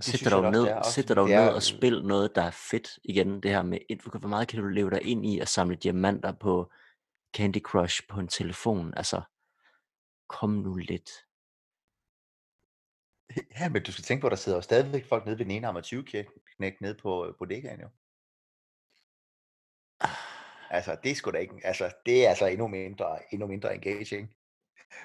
[0.00, 3.42] Sæt dig dog ned, sæt dig dog ned og spil noget, der er fedt igen.
[3.42, 6.72] Det her med, hvor meget kan du leve dig ind i at samle diamanter på
[7.36, 8.94] Candy Crush på en telefon?
[8.96, 9.22] Altså,
[10.28, 11.10] kom nu lidt.
[13.58, 15.50] Ja, men du skal tænke på, at der sidder jo stadigvæk folk nede ved den
[15.50, 16.04] ene arm 20
[16.56, 17.88] knæk nede på øh, bodegaen jo.
[20.70, 24.34] Altså, det er sgu da ikke, altså, det er altså endnu mindre, endnu mindre engaging.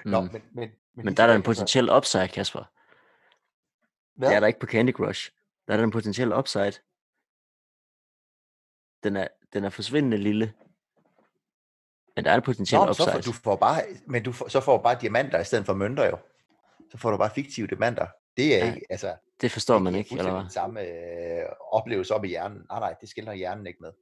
[0.04, 0.28] Nå, Mm.
[0.32, 2.64] men, men, men, Men der er der en potentiel upside, Kasper.
[4.14, 4.28] hvad?
[4.28, 5.30] Det er der ikke på Candy Crush.
[5.66, 6.72] Der er der en potentiel upside.
[9.02, 10.52] Den er, den er forsvindende lille.
[12.16, 13.12] Men der er en potentiel Nå, men så upside.
[13.14, 15.74] får, du får bare, men du får, så får du bare diamanter i stedet for
[15.74, 16.18] mønter jo.
[16.90, 18.06] Så får du bare fiktive diamanter.
[18.36, 20.40] Det er Ja, ikke, altså, Det forstår det man ikke, eller hvad?
[20.42, 22.66] den samme øh, oplevelse op i hjernen.
[22.70, 23.92] Nej, nej, det skiller hjernen ikke med.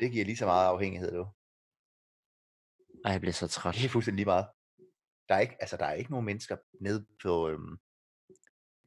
[0.00, 1.26] Det giver lige så meget afhængighed, du.
[3.04, 3.74] Ej, jeg bliver så træt.
[3.74, 4.46] Det er fuldstændig lige meget.
[5.28, 7.78] Der er ikke, altså, der er ikke nogen mennesker nede på, øhm,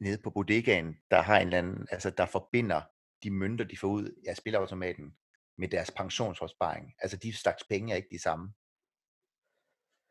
[0.00, 2.82] nede på bodegaen, der har en eller anden, altså, der forbinder
[3.22, 5.16] de mønter, de får ud af spilautomaten
[5.58, 6.94] med deres pensionsopsparing.
[6.98, 8.54] Altså, de slags penge er ikke de samme.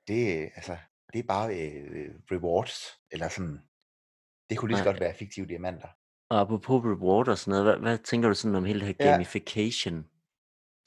[0.07, 0.77] Det, altså,
[1.13, 2.73] det er bare øh, rewards,
[3.11, 3.59] eller sådan,
[4.49, 5.87] det kunne lige så godt være fiktive diamanter.
[6.29, 8.95] Og apropos reward og sådan noget, hvad, hvad tænker du sådan om hele det her
[8.99, 9.11] Ja.
[9.11, 10.09] gamification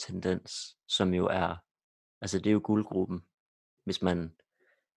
[0.07, 1.57] tendens, som jo er,
[2.21, 3.21] altså det er jo guldgruppen,
[3.85, 4.37] hvis man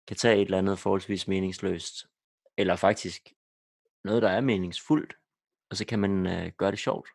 [0.07, 2.07] kan tage et eller andet forholdsvis meningsløst,
[2.57, 3.33] eller faktisk
[4.05, 5.15] noget, der er meningsfuldt,
[5.71, 7.09] og så kan man øh, gøre det sjovt.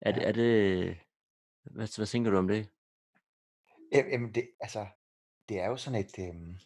[0.00, 0.28] Er, det, Ja.
[0.28, 0.98] er det,
[1.62, 2.68] hvad, hvad tænker du om det?
[3.92, 4.86] Jamen, det, altså,
[5.48, 6.58] det er jo sådan et, øhm,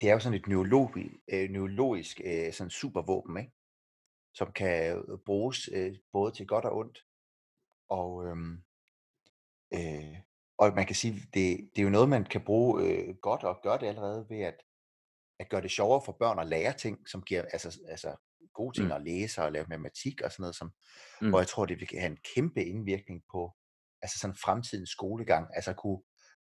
[0.00, 3.52] det er jo sådan et neurologi, øh, neurologisk øh, sådan supervåben, ikke?
[4.34, 7.06] som kan øh, bruges øh, både til godt og ondt.
[7.88, 8.64] Og, øhm,
[9.74, 10.16] øh,
[10.58, 13.60] og man kan sige, det, det er jo noget, man kan bruge øh, godt og
[13.62, 14.54] gør det allerede ved at,
[15.40, 18.16] at gøre det sjovere for børn at lære ting, som giver altså, altså
[18.54, 18.92] gode ting Mm.
[18.92, 20.72] at læse og lave matematik og sådan noget, som,
[21.20, 21.28] Mm.
[21.28, 23.52] hvor jeg tror, det vil have en kæmpe indvirkning på
[24.02, 25.46] altså sådan fremtidens skolegang.
[25.54, 25.98] Altså at kunne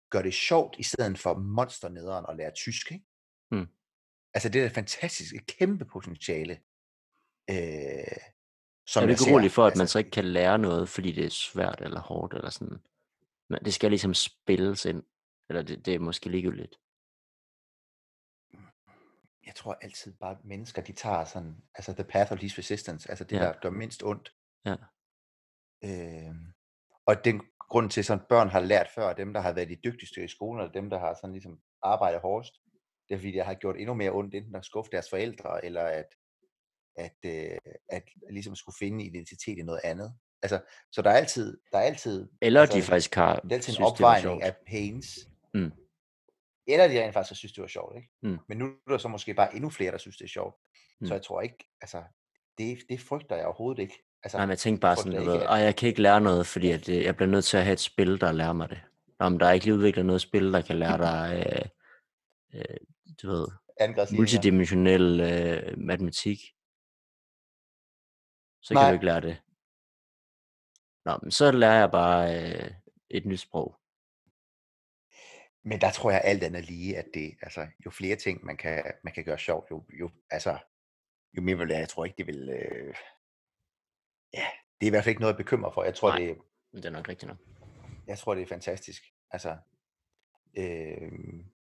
[0.09, 2.91] gøre det sjovt, i stedet for monsternederen at lære tysk.
[2.91, 3.05] Ikke?
[3.51, 3.67] Mm.
[4.33, 6.59] Altså det er et fantastisk, et kæmpe potentiale.
[7.49, 8.17] Øh,
[8.87, 11.11] som er du ikke urolig for, at man Altså, så ikke kan lære noget, fordi
[11.11, 12.77] det er svært eller hårdt, eller sådan?
[13.49, 15.03] Men det skal ligesom spilles ind,
[15.49, 16.75] eller det, det er måske ligegyldigt.
[19.45, 23.09] jeg tror altid bare, at mennesker, de tager sådan, altså the path of least resistance,
[23.09, 23.41] altså det, Ja.
[23.43, 24.35] der gør mindst ondt.
[24.65, 24.75] Ja.
[25.83, 26.35] Øh,
[27.05, 30.23] og den grund til, sådan børn har lært før, dem, der har været de dygtigste
[30.23, 32.53] i skolen, eller dem, der har sådan ligesom arbejdet hårdest,
[33.09, 35.83] det er fordi, det har gjort endnu mere ondt, enten at skuffe deres forældre, eller
[35.83, 36.09] at,
[36.95, 37.57] at, øh,
[37.89, 40.19] at ligesom skulle finde identitet i noget andet.
[40.43, 40.61] Altså,
[40.91, 43.77] så der er altid, der er altid, Eller altså, de faktisk har det er altid
[43.77, 45.19] en opvejning af pains.
[45.53, 45.71] Mm.
[46.67, 48.09] Eller de rent faktisk synes, det var sjovt, ikke?
[48.23, 48.37] Mm.
[48.49, 50.55] Men nu er der så måske bare endnu flere, der synes, det er sjovt.
[51.01, 51.07] Mm.
[51.07, 52.03] Så jeg tror ikke, altså,
[52.57, 54.03] det, det frygter jeg overhovedet ikke.
[54.23, 56.71] Altså, Nej, men jeg tænkte bare sådan, ikke, at- jeg kan ikke lære noget, fordi
[56.71, 58.81] at, øh, jeg bliver nødt til at have et spil, der lærer mig det.
[59.19, 61.45] Om der er ikke lige udviklet noget spil, der kan lære dig,
[62.53, 62.77] øh, øh,
[63.21, 63.47] du ved,
[64.17, 66.37] multidimensionel øh, matematik,
[68.61, 68.89] så kan Nej.
[68.89, 69.41] du ikke lære det.
[71.05, 72.71] Nå, men så lærer jeg bare øh,
[73.09, 73.75] et nyt sprog.
[75.65, 78.83] Men der tror jeg alt andet lige, at det, altså, jo flere ting, man kan,
[79.03, 80.57] man kan gøre sjovt, jo, jo, altså,
[81.37, 82.95] jo mere vil jeg, jeg tror ikke, det vil, øh,
[84.33, 84.45] ja,
[84.79, 85.83] det er i hvert fald ikke noget, jeg bekymrer for.
[85.83, 86.19] Jeg tror, Nej.
[86.19, 86.37] det,
[86.73, 87.37] det er nok rigtigt nok.
[88.07, 89.03] jeg tror, det er fantastisk.
[89.31, 89.57] Altså,
[90.57, 91.11] øh,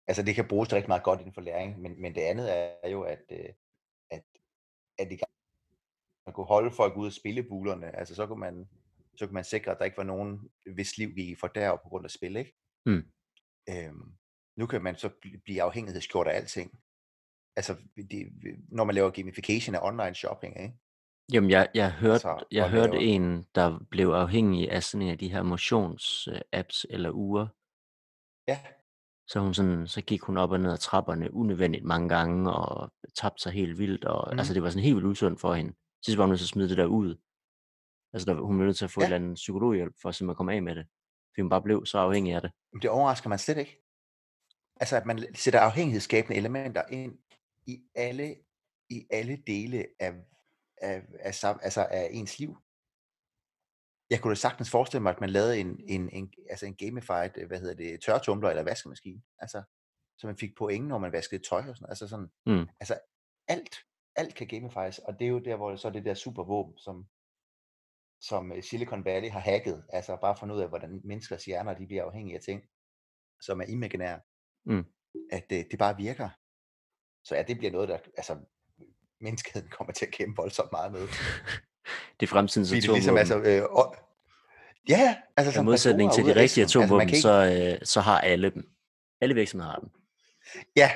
[0.07, 2.89] altså det kan bruges rigtig meget godt inden for læring, men, men det andet er
[2.89, 3.49] jo, at, øh,
[4.11, 4.23] at,
[4.97, 5.19] at det,
[6.25, 8.69] man kunne holde folk ude af spillebulerne, altså så kunne man,
[9.18, 11.89] så kunne man sikre, at der ikke var nogen, hvis liv gik for derop på
[11.89, 12.56] grund af spil, ikke?
[12.85, 13.03] Mm.
[13.69, 14.11] Øhm,
[14.57, 16.80] nu kan man så bl- blive afhængighedsgjort af alting.
[17.56, 17.76] Altså,
[18.11, 18.27] det,
[18.72, 20.73] når man laver gamification af online shopping, ikke?
[21.34, 25.11] Jamen, jeg, jeg hørte, Altså, jeg hørte laver- en, der blev afhængig af sådan en
[25.11, 27.48] af de her motions-apps eller uger.
[28.48, 28.60] Ja,
[29.27, 32.94] Så, hun sådan, så gik hun op og ned ad trapperne unødvendigt mange gange, og
[33.15, 34.06] tabte sig helt vildt.
[34.06, 34.39] Og, mm.
[34.39, 35.73] Altså, det var sådan helt vildt usundt for hende.
[36.06, 37.15] Sidst var hun nødt til at smide det der ud.
[38.18, 39.06] Altså, der, hun blev nødt til at få ja.
[39.06, 40.85] Et eller andet psykologhjælp, for at simpelthen komme af med det.
[41.31, 42.52] Fordi hun bare blev så afhængig af det.
[42.73, 43.84] men det overrasker man slet ikke.
[44.80, 47.19] Altså, at man sætter afhængighedsskabende elementer ind
[47.68, 48.35] i alle,
[48.89, 50.14] i alle dele af,
[50.81, 52.57] af, af, altså af ens liv.
[54.10, 57.48] Jeg kunne da sagtens forestille mig, at man lavede en, en, en, altså en gamified,
[57.48, 59.22] hvad hedder det, tørretumbler eller vaskemaskine.
[59.39, 59.64] Altså,
[60.18, 62.68] så man fik point, når man vaskede tøj og sådan Altså sådan, Mm.
[62.80, 62.99] altså
[63.48, 63.76] alt,
[64.15, 67.07] alt kan gamifies, og det er jo der, hvor så er det der supervåben, som,
[68.22, 71.85] som øh, Silicon Valley har hacket, altså bare fundet ud af, hvordan menneskers hjerner de
[71.88, 72.61] bliver afhængige af ting,
[73.41, 74.19] som er imaginære,
[74.65, 74.85] Mm.
[75.31, 76.30] at øh, det bare virker.
[77.23, 78.38] Så ja, det bliver noget, der, altså,
[79.22, 81.07] menneskeheden kommer til at kæmpe voldsomt meget med.
[82.19, 83.18] Det er fremtidens ligesom, atomvåben.
[83.18, 83.95] altså, øh, og,
[84.89, 86.64] ja, altså I som modsætning Pandora til de rigtige.
[86.64, 88.69] Altså, atomvåben, kan ikke, så, øh, så har alle dem.
[89.22, 89.89] Alle virksomheder har dem.
[90.76, 90.91] ja,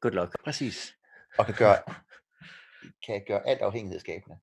[0.00, 0.44] Good luck.
[0.44, 0.96] præcis.
[1.38, 1.76] Og kan gøre,
[3.06, 4.38] kan gøre alt afhængighedsskabende.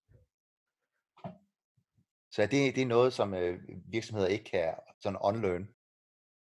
[2.38, 3.60] Så det, det er noget, som øh,
[3.92, 5.68] virksomheder ikke kan sådan unlearn.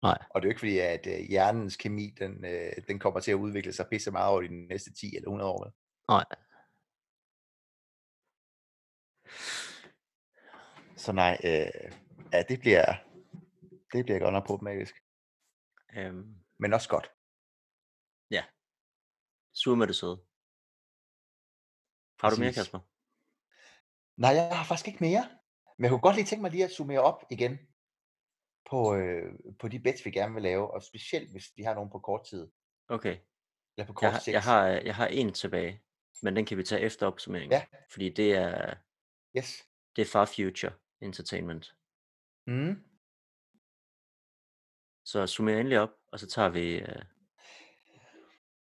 [0.01, 0.17] Nej.
[0.29, 3.31] Og det er jo ikke fordi, at øh, hjernens kemi, den, øh, den kommer til
[3.31, 5.73] at udvikle sig pisse meget over de næste 10 eller 100 år.
[6.11, 6.25] Nej.
[11.03, 11.91] Så nej, øh,
[12.33, 12.85] ja, det bliver,
[13.93, 14.95] det bliver godt nok problematisk.
[15.97, 17.11] Øhm, Men også godt.
[19.53, 20.17] sur med det søde.
[22.21, 22.53] Har du mere.
[22.53, 22.79] Kasper?
[24.17, 25.37] Nej, jeg har faktisk ikke mere.
[25.77, 27.59] Men jeg kunne godt lige tænke mig lige at summere op igen
[28.69, 31.89] på, øh, på de bets, vi gerne vil lave, og specielt hvis de har nogen
[31.89, 32.47] på kort tid,
[32.89, 33.17] Okay.
[33.77, 34.33] eller på kort Jeg har, sigt.
[34.33, 35.83] jeg, har, jeg har en tilbage,
[36.21, 37.51] men den kan vi tage efter opsummeringen.
[37.51, 37.65] Ja.
[37.91, 38.75] Fordi det er,
[39.37, 39.67] Yes.
[39.95, 41.75] det er Far Future Entertainment.
[42.47, 42.83] Mm.
[45.05, 47.01] Så summer endelig op, og så tager vi øh,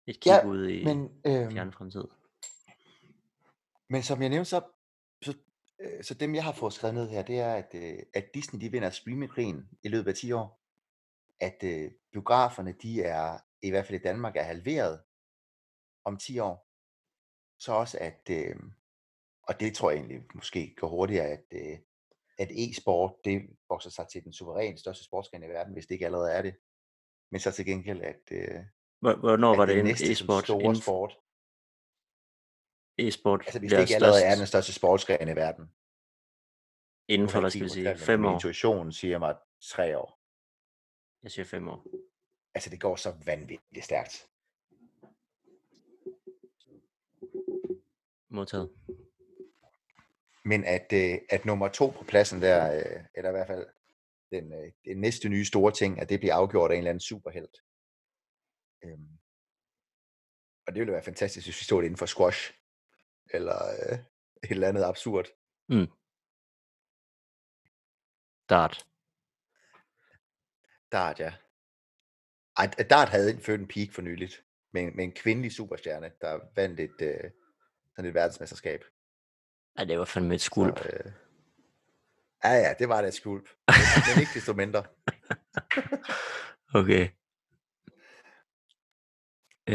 [0.07, 2.05] et kig Ja, ud i Men, øh, fjerne fremtid.
[3.89, 4.63] men som jeg nævnte, så,
[5.81, 8.25] så, øh, så dem, jeg har fået skrevet ned her, det er, at, øh, at
[8.35, 10.61] Disney de vinder streamingkrigen i løbet af 10 år.
[11.41, 15.01] At øh, biograferne, de er, i hvert fald i Danmark, er halveret
[16.05, 16.67] om 10 år.
[17.59, 18.57] Så også, at, øh,
[19.43, 21.79] og det tror jeg egentlig måske går hurtigere, at, øh,
[22.39, 26.07] at e-sport, det vokser sig til den suverænt største sportsgren i verden, hvis det ikke
[26.07, 26.55] allerede er det.
[27.31, 28.61] Men så til gengæld, at, øh,
[29.01, 30.45] Hvor- Hvornår var at det det en e-sport?
[30.45, 31.19] store Inden sport,
[32.99, 35.73] e-sport altså hvis det ikke allerede er den største sportsgren i verden.
[37.09, 38.33] inden for, hvad skal vi sige, fem år?
[38.33, 40.21] intuitionen siger mig tre år.
[41.23, 41.87] Jeg siger fem år.
[42.55, 44.29] Altså det går så vanvittigt stærkt.
[48.31, 48.71] Modtaget.
[50.45, 53.67] Men at, øh, at nummer to på pladsen der, øh, eller i hvert fald
[54.33, 57.01] den, øh, den næste nye store ting, at det bliver afgjort af en eller anden
[57.01, 57.57] superhelt.
[58.85, 59.19] Øhm,
[60.67, 62.55] og det ville være fantastisk, hvis vi stod inden for squash,
[63.33, 63.99] eller øh,
[64.45, 65.27] et eller andet absurd.
[68.49, 68.87] Dart.
[70.93, 71.33] Dart, ja.
[72.57, 76.41] Ej, Dart havde indført en peak for nyligt, med, en- med en kvindelig superstjerne, der
[76.57, 77.31] vandt et, øh,
[77.97, 78.85] sådan et verdensmesterskab.
[79.79, 80.85] Ja, det var fandme et Så, skulp.
[80.87, 81.13] øh,
[82.45, 83.49] ja, ja, det var da et skulp.
[83.69, 83.77] Men,
[84.15, 84.85] men ikke desto mindre.
[86.75, 87.09] Okay.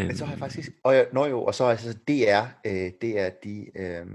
[0.03, 0.71] Men så har jeg Øhm, faktisk...
[0.83, 3.71] Og jeg, nå jo, og så er altså DR, øh, det er de...
[3.75, 4.05] Øh,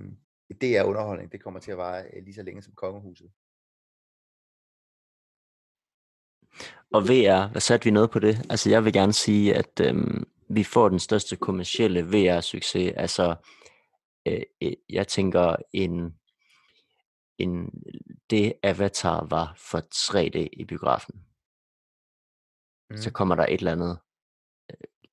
[0.62, 3.30] DR underholdning, det kommer til at vare øh, lige så længe som kongehuset.
[6.92, 8.46] Og VR, hvad satte vi noget på det?
[8.50, 12.92] Altså jeg vil gerne sige, at øhm, vi får den største kommercielle VR-succes.
[12.96, 13.36] Altså
[14.26, 16.14] øh, øh, jeg tænker en,
[17.38, 17.70] en
[18.30, 21.14] det Avatar var for 3D i biografen.
[22.90, 22.96] Mm.
[22.96, 23.12] Så Mm.
[23.12, 23.98] kommer der et eller andet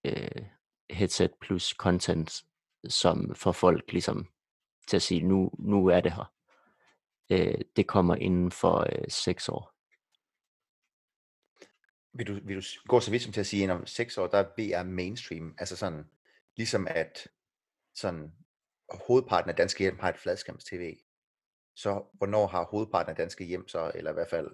[0.06, 0.46] øh,
[0.90, 2.44] headset plus content,
[2.88, 4.28] som får folk ligesom
[4.88, 6.34] til at sige, nu, nu er det her.
[7.30, 9.74] Øh, det kommer inden for øh, 6 år.
[12.14, 14.28] Vil du, vil du gå så vidt som til at sige, at om seks år,
[14.28, 15.56] der er VR mainstream?
[15.58, 16.06] Altså sådan,
[16.56, 17.28] ligesom at
[17.96, 18.32] sådan,
[19.08, 20.98] hovedparten af danske hjem har et fladskærms-tv.
[21.76, 24.50] Så hvornår har hovedparten af danske hjem så, eller i hvert fald...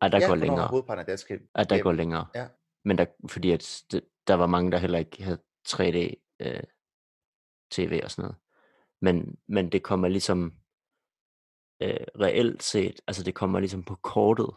[0.00, 0.66] Ej, der ja, går længere.
[0.66, 1.82] hovedparten af danske Ej, der hjem...
[1.82, 2.26] går længere.
[2.34, 2.48] Ja.
[2.84, 6.62] Men der, fordi at det, der var mange, der heller ikke havde 3D øh,
[7.70, 8.36] tv og sådan noget.
[9.00, 10.58] Men, men det kommer ligesom
[11.82, 14.50] øh, reelt set, altså det kommer ligesom på kortet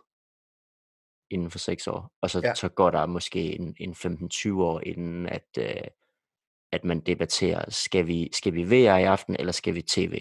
[1.30, 2.14] inden for 6 år.
[2.22, 2.54] Og så, Ja.
[2.56, 5.88] så går der måske en, en 15-20 år inden, at, øh,
[6.72, 10.14] at man debatterer, skal vi, skal vi VR i aften, eller skal vi tv?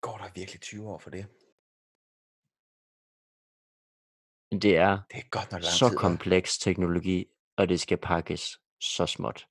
[0.00, 1.26] Går der virkelig 20 år for det?
[4.50, 7.26] Men det er Det er godt nok lang så tid, kompleks teknologi,
[7.56, 9.48] og det skal pakkes så småt.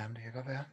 [0.00, 0.64] Jamen, det kan godt være.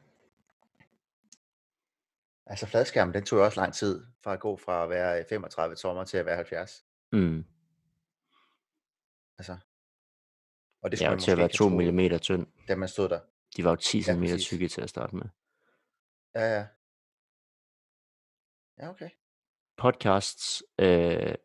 [2.48, 5.26] Altså fladskærmen, den tog jo også lang tid fra at gå fra at være øh,
[5.30, 6.86] 35 tommer til at være 70.
[7.11, 7.45] Mm.
[9.38, 9.57] Altså.
[10.82, 12.48] Og det Ja, skulle man til at være ikke 2 have troet, mm tynd.
[12.68, 13.19] da man stod der.
[13.57, 15.26] De var jo 10 Ja, cm tykke til at starte med.
[16.36, 16.68] Ja, ja.
[18.77, 19.10] Ja, okay.
[19.77, 21.35] Podcasts, øh,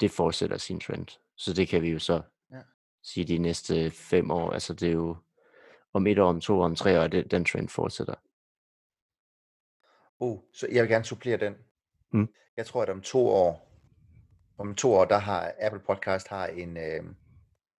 [0.00, 1.06] det fortsætter sin trend.
[1.36, 2.22] Så det kan vi jo så
[2.52, 2.60] Ja.
[3.02, 4.50] sige de næste fem år.
[4.50, 5.16] Altså det er jo
[5.92, 8.14] om et år, om to år, om tre år, at det, den trend fortsætter.
[10.20, 11.54] Uh, så jeg vil gerne supplere den.
[12.12, 12.28] Mm.
[12.56, 13.72] Jeg tror, at om to år,
[14.58, 17.04] om to år, der har Apple Podcast har en, øh,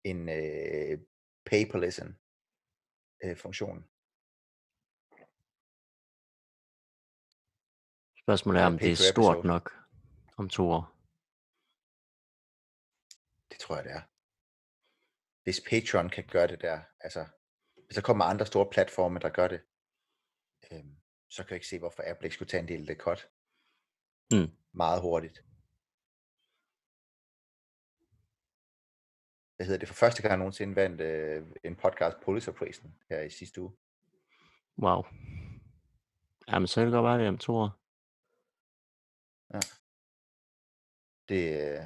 [0.05, 0.99] en øh,
[1.47, 2.19] pay per listen
[3.25, 3.85] øh, funktion.
[8.29, 9.47] Spørgsmålet er, om det er stort episode.
[9.47, 9.67] nok
[10.37, 10.85] om to år.
[13.51, 14.03] Det tror jeg, det er.
[15.45, 17.27] Hvis Patreon kan gøre det der, altså,
[17.87, 19.61] hvis der kommer andre store platforme, der gør det,
[20.71, 20.97] øhm,
[21.29, 23.21] så kan jeg ikke se, hvorfor Apple ikke skulle tage en del af det cut.
[24.33, 24.51] Mm.
[24.73, 25.39] Meget hurtigt.
[29.57, 29.89] Hvad hedder det?
[29.89, 33.73] For første gang nogensinde vandt øh, en podcast Pulitzer-prisen her i sidste uge.
[34.79, 35.03] Wow.
[36.49, 37.88] Jamen, så kan det godt være det om to år.
[41.29, 41.85] Det, øh,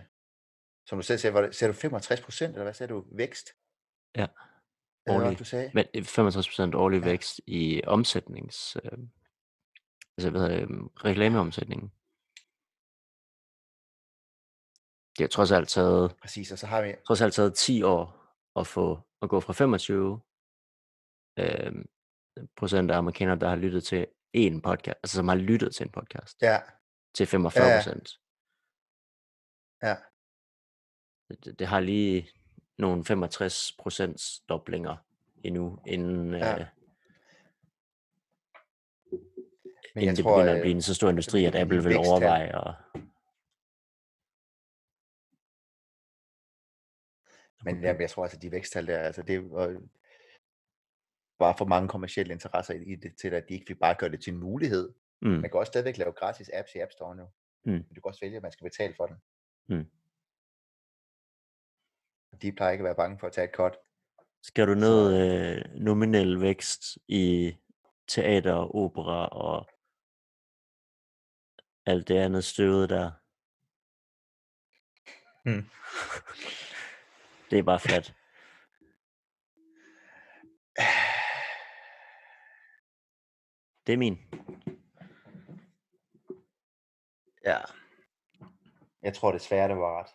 [0.89, 3.05] som du selv sagde, var det, sagde du 65 procent, eller hvad sagde du?
[3.17, 3.47] Vækst?
[4.17, 4.27] Ja.
[5.05, 5.39] Hvad Årlig.
[5.39, 5.71] du sagde?
[5.75, 7.05] Men 65% årlig Ja.
[7.11, 8.77] vækst i omsætnings...
[8.77, 8.99] Øh,
[10.17, 11.89] altså, hvad hedder det, øhm, reklameomsætningen.
[15.17, 18.05] Det har trods alt taget, Præcis, og så har vi, trods alt taget 10 år
[18.61, 20.21] at få at gå fra 25
[21.39, 21.73] øh,
[22.57, 25.93] procent af amerikanere, der har lyttet til en podcast, altså som har lyttet til en
[25.93, 26.59] podcast, ja,
[27.15, 27.79] til 45 Ja, ja.
[27.79, 28.21] procent.
[29.83, 29.97] ja,
[31.45, 32.31] Det, det har lige
[32.79, 34.97] nogle 65 procents doblinger
[35.45, 36.53] endnu, inden, Ja.
[36.61, 36.67] øh,
[39.95, 41.83] men inden jeg det tror, begynder at øh, blive en så stor industri, at Apple
[41.83, 42.75] vil overveje at
[47.65, 49.81] Men jeg, jeg tror altså, de væksttal der, altså det var
[51.39, 54.33] bare for mange kommersielle interesser i det, til at de ikke bare gøre det til
[54.33, 54.95] en mulighed.
[55.23, 57.29] Mm, Man kan også stadigvæk lave gratis apps i App Store nu.
[57.65, 57.73] Mm.
[57.73, 59.17] Men du kan også vælge, at man skal betale for den.
[59.69, 59.87] Mm.
[62.33, 63.77] Og De plejer ikke at være bange for at tage et cut.
[64.43, 67.57] skal du ned øh, nominel vækst i
[68.09, 69.69] teater, opera og
[71.87, 73.11] alt det andet støvet der.
[75.45, 75.69] Mm.
[77.51, 78.15] Det er bare flat.
[83.87, 84.19] Det er min.
[87.45, 87.59] Ja.
[89.03, 90.11] Jeg tror desværre, det var ret.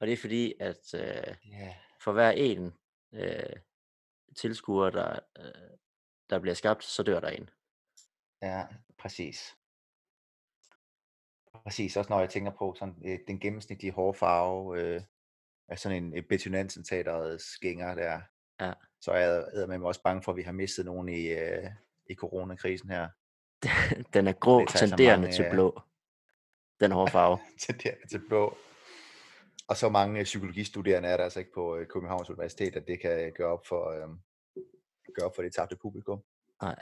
[0.00, 1.74] Og det er fordi, at øh, Ja.
[2.00, 2.74] for hver en
[3.12, 3.56] øh,
[4.36, 5.78] tilskuer, der, øh,
[6.30, 7.50] der bliver skabt, så dør der en.
[8.42, 8.66] Ja,
[8.98, 9.56] præcis.
[11.52, 15.02] Præcis, også når jeg tænker på sådan, øh, den gennemsnitlige hårfarve øh,
[15.68, 16.84] af sådan en, en Betty Nansen
[17.38, 18.20] skænger der,
[18.60, 18.72] Ja.
[19.00, 21.70] så er jeg med mig også bange for, at vi har mistet nogen i, øh,
[22.10, 23.08] i coronakrisen her.
[24.14, 25.80] Den er grå, tenderende mange, til øh, blå.
[26.80, 27.38] Den hårfarve.
[27.82, 28.58] der, til blå.
[29.68, 33.00] Og så mange øh, psykologistuderende er der altså ikke på øh, Københavns Universitet, at det
[33.00, 34.08] kan gøre op for, øh,
[35.14, 36.22] gøre op for det tabte publikum.
[36.62, 36.76] Nej.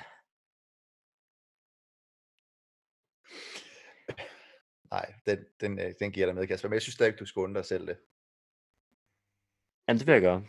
[4.90, 6.68] Nej, den, den, den giver dig med, Kasper.
[6.68, 7.98] Men jeg synes stadig, du skal undre dig selv det.
[9.88, 10.40] Jamen, det vil jeg gøre.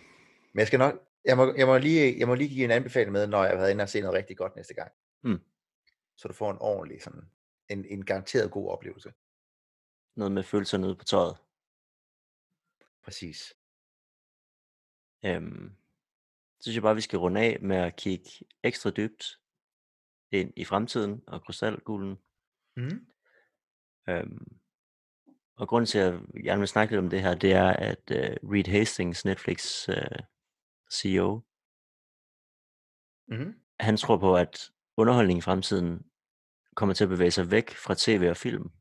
[0.53, 0.93] Men jeg skal nok,
[1.26, 3.57] jeg må, jeg må, lige, jeg må lige give en anbefaling med, når jeg har
[3.57, 4.91] været inde og se noget rigtig godt næste gang.
[5.23, 5.39] Mm.
[6.20, 7.32] Så du får en ordentlig, sådan,
[7.70, 9.14] en, en garanteret god oplevelse.
[10.16, 11.38] Noget med følelser nede på tøjet.
[13.04, 13.54] Præcis.
[15.26, 15.76] Øhm,
[16.60, 18.30] så synes jeg bare, vi skal runde af med at kigge
[18.64, 19.40] ekstra dybt
[20.32, 22.18] ind i fremtiden og krystalkuglen.
[22.78, 23.08] Mm.
[24.10, 24.60] Øhm,
[25.56, 28.12] og grunden til, at jeg gerne vil snakke lidt om det her, det er, at
[28.12, 29.96] uh, Reed Hastings, Netflix uh,
[30.91, 31.41] CEO,
[33.32, 33.62] Mm.
[33.80, 36.09] han tror på, at underholdning i fremtiden
[36.80, 38.72] kommer til at bevæge sig væk fra tv og film,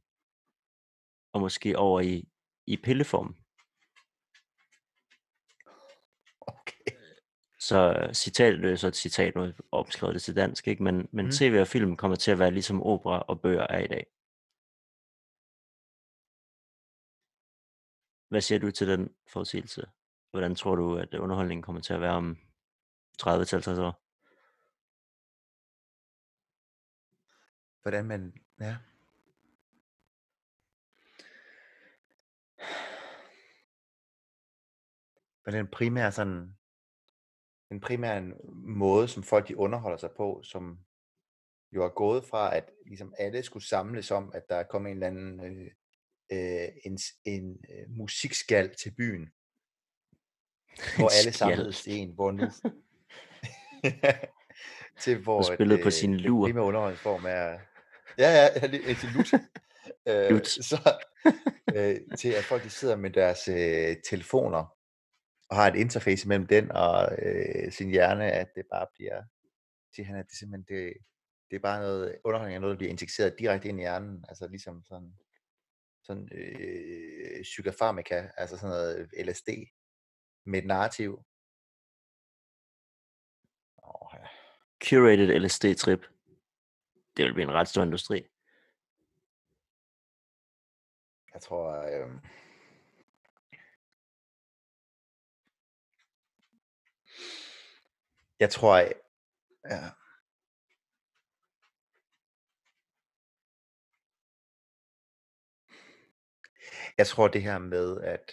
[1.33, 2.29] og måske over i,
[2.67, 3.37] i pilleform.
[6.41, 6.91] Okay.
[7.61, 10.83] Så citat, det er så et citat, nu opskrevet det til dansk, ikke?
[10.83, 11.33] men, men mm.
[11.33, 14.07] tv og film kommer til at være ligesom opera og bøger er i dag.
[18.29, 19.83] Hvad siger du til den forudsigelse?
[20.31, 22.37] Hvordan tror du, at underholdningen kommer til at være om
[23.23, 24.08] 30-50 år?
[27.89, 28.77] Hvordan man, ja.
[35.45, 36.57] Men den primære sådan,
[37.71, 40.79] den primære måde, som folk de underholder sig på, som
[41.73, 44.97] jo er gået fra, at ligesom alle skulle samles om, at der er kommet en
[44.97, 45.71] eller anden øh,
[46.33, 49.33] øh, en, en øh, musikskal til byen,
[50.97, 52.45] hvor alle samledes i en, hvor nu
[55.03, 56.47] til hvor spillede på øh, sin lur.
[56.47, 57.59] primære underholdningsform er
[58.19, 59.33] ja ja, til lut.
[60.09, 60.49] øh, Lut.
[60.49, 61.05] så
[61.75, 64.79] øh, til at folk de sidder med deres øh, telefoner
[65.51, 69.23] og har et interface mellem den og øh, sin hjerne, at det bare bliver,
[69.95, 70.95] siger han, at det simpelthen, det,
[71.51, 74.49] det er bare noget, underholdning er noget, der bliver injiceret direkte ind i hjernen, altså
[74.49, 75.15] ligesom sådan,
[76.03, 79.49] sådan øh, psykofarmaka, altså sådan noget LSD
[80.47, 81.25] med et narrativ.
[83.83, 84.27] Åh, ja.
[84.85, 86.18] Curated LSD-trip.
[87.19, 88.29] Det vil blive en ret stor industri.
[91.35, 92.11] Jeg tror, øh,
[98.41, 99.91] jeg tror, ja,
[106.99, 108.33] jeg tror det her med, at,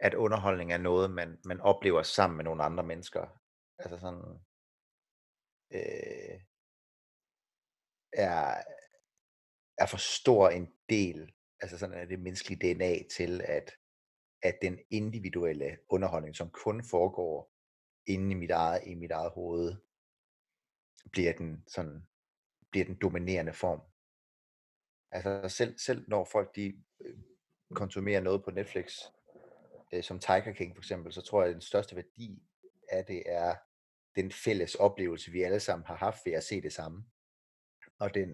[0.00, 3.26] at underholdning er noget, man, man oplever sammen med nogle andre mennesker,
[3.78, 4.40] altså sådan,
[5.70, 6.49] øh,
[8.12, 8.62] er,
[9.78, 13.72] er for stor en del, altså sådan er det menneskelige DNA til, at,
[14.42, 17.52] at den individuelle underholdning, som kun foregår
[18.06, 19.76] inde i mit eget, i mit eget hoved,
[21.12, 22.08] bliver den sådan,
[22.70, 23.80] bliver den dominerende form.
[25.12, 27.18] Altså selv, selv når folk de øh,
[27.74, 28.98] konsumerer noget på Netflix,
[29.92, 32.42] øh, som Tiger King for eksempel, så tror jeg, at den største værdi
[32.88, 33.54] af det er
[34.16, 37.04] den fælles oplevelse, vi alle sammen har haft ved at se det samme.
[38.00, 38.28] Og den,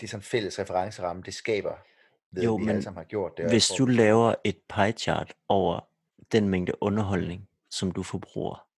[0.00, 1.76] det er sådan fælles referenceramme, det skaber,
[2.30, 3.50] ved Jo, at vi alle men sammen har gjort det.
[3.50, 5.80] Hvis du laver et pie chart over
[6.32, 8.68] den mængde underholdning, som du forbruger,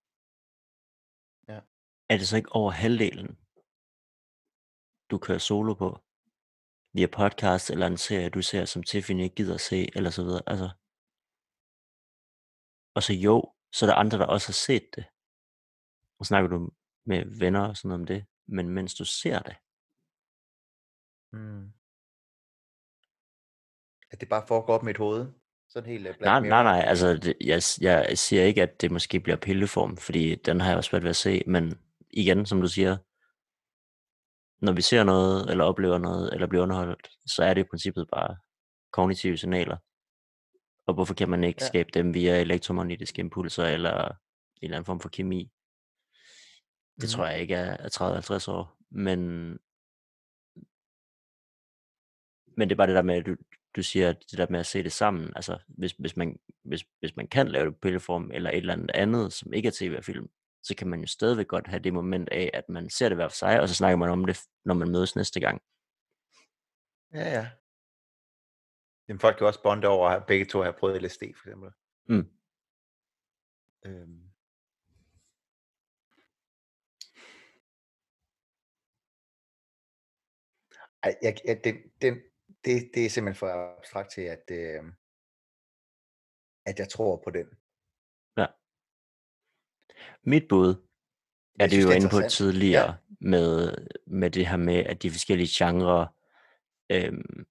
[1.49, 1.61] Ja.
[2.09, 3.39] er det så ikke over halvdelen,
[5.11, 5.99] du kører solo på?
[6.95, 10.23] Via podcast eller en serie, du ser, som Tiffany ikke gider at se, eller så
[10.23, 10.43] videre.
[10.47, 10.71] Altså,
[12.95, 15.05] og så jo, så er der andre, der også har set det.
[16.19, 16.71] Og snakker du
[17.07, 18.27] med venner og sådan noget om det.
[18.47, 19.56] Men mens du ser det,
[21.32, 21.72] mm,
[24.11, 25.32] at det bare foregår op et hoved.
[25.69, 28.90] Sådan helt uh, Black nej, nej, nej, altså det, jeg, jeg siger ikke, at det
[28.90, 31.79] måske bliver pilleform, fordi den har jeg også svært ved at se, men
[32.11, 32.96] igen, som du siger,
[34.64, 38.09] når vi ser noget, eller oplever noget, eller bliver underholdt, så er det i princippet
[38.12, 38.37] bare
[38.93, 39.77] kognitive signaler.
[40.87, 41.66] Og hvorfor kan man ikke Ja.
[41.66, 44.14] skabe dem via elektromagnetiske impulser, eller en
[44.62, 45.51] eller anden form for kemi?
[47.03, 47.31] Det tror Mhm.
[47.32, 49.19] jeg ikke er, er 30-50 år, men,
[52.56, 53.37] men det er bare det der med, at du,
[53.77, 57.16] du siger, det der med at se det sammen, altså hvis, hvis, man, hvis, hvis
[57.16, 59.95] man kan lave det på pilleform, eller et eller andet andet, som ikke er tv
[59.98, 60.31] og film,
[60.63, 63.29] så kan man jo stadigvæk godt have det moment af, at man ser det hver
[63.29, 65.63] for sig, og så snakker man om det, når man mødes næste gang.
[67.14, 67.51] Ja, ja.
[69.09, 71.71] Jamen, folk kan også bonde over, at begge to har prøvet LSD, for eksempel.
[72.09, 72.31] Mm.
[73.87, 74.31] Øhm.
[81.03, 82.14] Ej, jeg, jeg, den, den,
[82.64, 84.85] det, det er simpelthen for abstrakt til, at, øh,
[86.66, 87.47] at jeg tror på den.
[88.37, 88.47] Ja.
[90.22, 90.69] Mit bud,
[91.61, 92.95] er det det er inde på tidligere, Ja.
[93.21, 96.06] med, med det her med, at de forskellige genrer
[96.90, 97.47] øhm,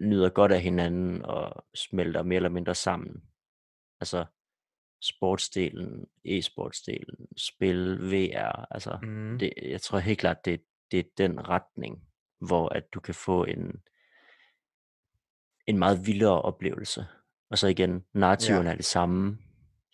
[0.00, 3.24] nyder godt af hinanden og smelter mere eller mindre sammen.
[4.00, 4.24] Altså
[5.02, 9.38] sportsdelen, e-sportsdelen, spil, VR, altså Mm.
[9.38, 12.09] det, jeg tror helt klart, det, det er den retning,
[12.40, 13.82] hvor at du kan få en,
[15.66, 17.06] en meget vildere oplevelse.
[17.50, 18.72] Og så igen, narrativerne Ja.
[18.72, 19.38] er det samme,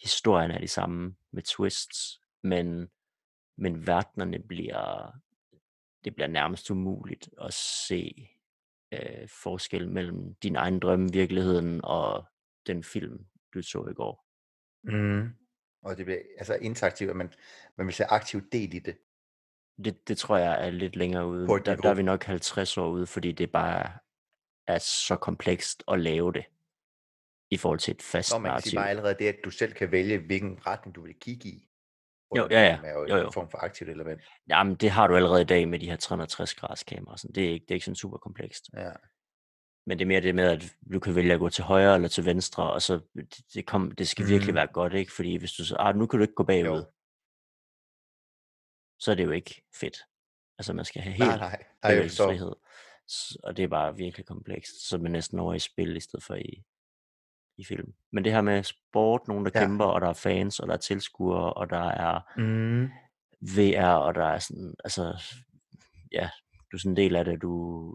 [0.02, 2.90] historien er de samme med twists, men,
[3.56, 5.12] men verdenerne bliver,
[6.04, 8.28] det bliver nærmest umuligt at se
[8.92, 12.26] øh, forskel mellem din egen drømme, virkeligheden og
[12.66, 14.26] den film, du så i går.
[14.82, 15.28] Mm.
[15.82, 17.32] Og det bliver altså interaktivt, at man,
[17.76, 18.96] man vil tage aktiv del i det.
[19.84, 21.46] Det, det tror jeg er lidt længere ude.
[21.48, 23.92] Der, der er vi nok 50 år ude, fordi det bare
[24.66, 26.44] er så komplekst at lave det
[27.50, 28.78] i forhold til et fast Når man kan sige narrativ.
[28.78, 31.68] bare allerede det, at du selv kan vælge, hvilken retning du vil kigge i.
[32.36, 32.78] Jo, ja, ja.
[32.84, 33.30] er jo, Jo, en jo.
[33.30, 34.20] form for aktivt element.
[34.48, 37.16] Jamen, det har du allerede i dag med de her 360 graders kameraer.
[37.16, 37.34] Sådan.
[37.34, 38.64] Det, er ikke, det er ikke sådan super komplekst.
[38.76, 38.90] Ja.
[39.86, 42.08] Men det er mere det med, at du kan vælge at gå til højre eller
[42.08, 44.56] til venstre, og så det, det, kom, det skal virkelig Mm.
[44.56, 45.12] være godt, ikke?
[45.12, 46.84] Fordi hvis du så, ah, nu kan du ikke gå bagud, Jo.
[48.98, 49.98] Så er det jo ikke fedt.
[50.58, 51.48] Altså, man skal have Nej, helt nej.
[51.50, 52.24] Nej, forstår.
[52.26, 52.52] bevægelsesfrihed.
[53.42, 54.88] Og det er bare virkelig komplekst.
[54.88, 56.64] Så man næsten over i spil, i stedet for i,
[57.58, 57.94] i film.
[58.12, 59.60] Men det her med sport, nogen der Ja.
[59.60, 62.88] kæmper, og der er fans, og der er tilskuere, og der er Mm.
[63.40, 65.22] VR, og der er sådan, altså,
[66.12, 66.30] ja,
[66.72, 67.94] du er sådan en del af det, du,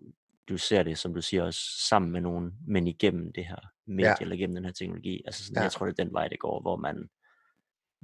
[0.50, 4.10] du ser det, som du siger, også sammen med nogen, men igennem det her medie,
[4.10, 4.16] Ja.
[4.22, 5.22] eller igennem den her teknologi.
[5.26, 5.64] Altså sådan, Ja.
[5.64, 7.10] jeg tror, det er den vej, det går, hvor man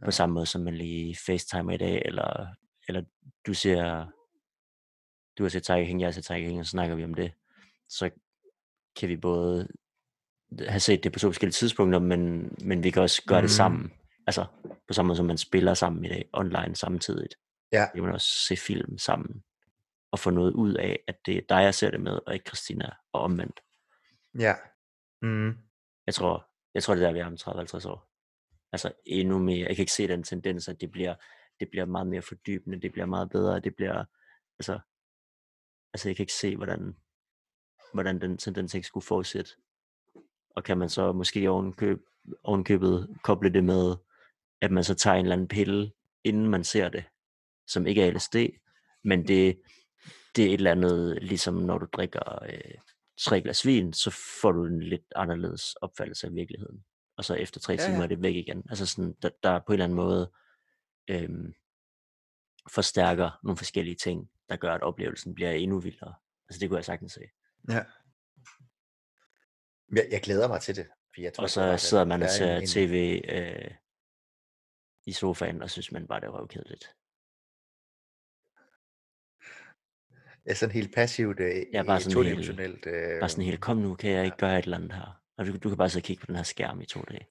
[0.06, 2.48] på samme måde, som man lige facetimer i dag, eller,
[2.88, 3.04] eller
[3.48, 4.06] du ser,
[5.38, 7.14] du har set Tiger King, jeg har set Tiger King, og så snakker vi om
[7.14, 7.34] det,
[7.90, 8.10] så
[8.96, 9.68] kan vi både
[10.60, 13.44] have set det på to forskellige tidspunkter, men, men vi kan også gøre mm.
[13.44, 13.94] det sammen.
[14.28, 14.46] Altså
[14.88, 17.36] på samme måde som man spiller sammen i dag, online samtidigt.
[17.72, 17.88] Ja.
[17.94, 19.44] Vi kan man også se film sammen,
[20.12, 22.48] og få noget ud af, at det er dig, jeg ser det med, og ikke
[22.48, 23.60] Christina, og omvendt.
[24.40, 24.54] Ja.
[25.22, 25.58] Mm.
[26.06, 28.10] Jeg tror, jeg tror det er der, vi er om 30-50 år.
[28.72, 29.68] Altså endnu mere.
[29.68, 31.16] Jeg kan ikke se den tendens, at det bliver,
[31.60, 34.06] det bliver meget mere fordybende, det bliver meget bedre, det bliver,
[34.60, 34.80] altså,
[35.94, 36.96] altså jeg kan ikke se, hvordan,
[37.94, 39.52] hvordan den tendens ikke skulle fortsætte.
[40.56, 42.00] Og kan man så måske ovenkøb,
[42.44, 43.96] ovenkøbet koble det med,
[44.62, 45.92] at man så tager en eller anden pille,
[46.24, 47.04] inden man ser det,
[47.68, 48.36] som ikke er LSD,
[49.04, 49.62] men det,
[50.36, 52.78] det er et eller andet, ligesom når du drikker øh,
[53.18, 54.12] tre glas vin, så
[54.42, 56.84] får du en lidt anderledes opfattelse af virkeligheden.
[57.18, 58.04] Og så efter tre ja, timer ja.
[58.04, 58.64] er det væk igen.
[58.70, 60.32] Altså sådan, der, der på en eller anden måde
[61.08, 61.54] øhm,
[62.70, 66.16] forstærker nogle forskellige ting, der gør, at oplevelsen bliver endnu vildere.
[66.50, 67.22] Altså det kunne jeg sagtens se.
[67.70, 67.84] Ja.
[69.96, 70.88] Jeg, jeg glæder mig til det.
[71.14, 72.68] For jeg tror, og så sidder man og ser en...
[72.68, 73.72] tv øh,
[75.06, 76.96] i sofaen, og synes man bare, det er røvkedeligt.
[80.46, 82.86] Ja, sådan helt passivt, øh, ja, bare sådan todimensionelt.
[82.86, 85.22] Helt, øh, bare sådan helt, kom nu, kan jeg ikke gøre et eller andet her?
[85.38, 87.28] Og du, du kan bare sidde og kigge på den her skærm i to dage.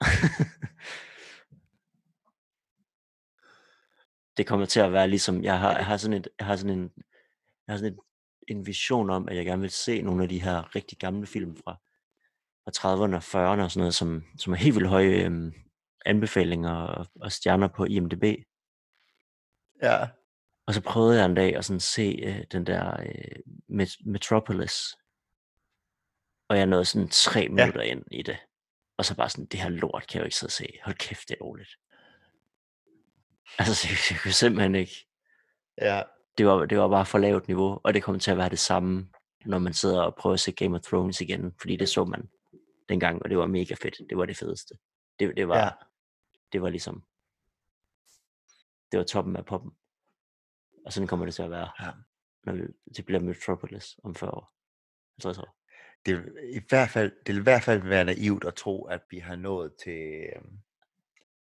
[4.38, 6.78] det kommer til at være ligesom, jeg har, jeg har sådan, et, jeg har sådan
[6.78, 6.90] en,
[7.66, 7.98] jeg har sådan et,
[8.48, 11.56] en vision om, at jeg gerne vil se nogle af de her rigtig gamle film
[11.56, 11.80] fra,
[12.64, 15.52] fra 30'erne og 40'erne og sådan noget, som, som er helt vildt høje øhm,
[16.06, 18.24] anbefalinger og, og stjerner på IMDb.
[19.82, 20.08] Ja.
[20.66, 23.38] Og så prøvede jeg en dag at sådan se øh, den der øh,
[23.70, 24.96] Met- Metropolis.
[26.48, 27.90] Og jeg nåede sådan tre minutter ja.
[27.90, 28.38] ind i det.
[28.98, 30.78] Og så bare sådan, det her lort kan jeg jo ikke sidde og se.
[30.84, 31.70] Hold kæft, det er dårligt.
[33.58, 35.06] Altså, jeg, jeg kunne simpelthen ikke.
[35.80, 36.02] Ja.
[36.38, 38.58] Det var, det var bare for lavt niveau, og det kommer til at være det
[38.58, 39.08] samme,
[39.44, 42.28] når man sidder og prøver at se Game of Thrones igen, fordi det så man
[42.88, 44.10] dengang, og det var mega fedt.
[44.10, 44.74] Det var det fedeste.
[45.18, 45.70] Det, det var, ja.
[46.52, 47.02] det var ligesom,
[48.92, 49.72] det var toppen af poppen.
[50.86, 51.90] Og sådan kommer det til at være, ja.
[52.44, 52.62] når vi,
[52.96, 54.52] det bliver Metropolis om 40 år.
[55.18, 55.58] 50 år.
[56.06, 59.18] Det i hvert fald, det vil i hvert fald være naivt at tro, at vi
[59.18, 60.58] har nået til, øhm,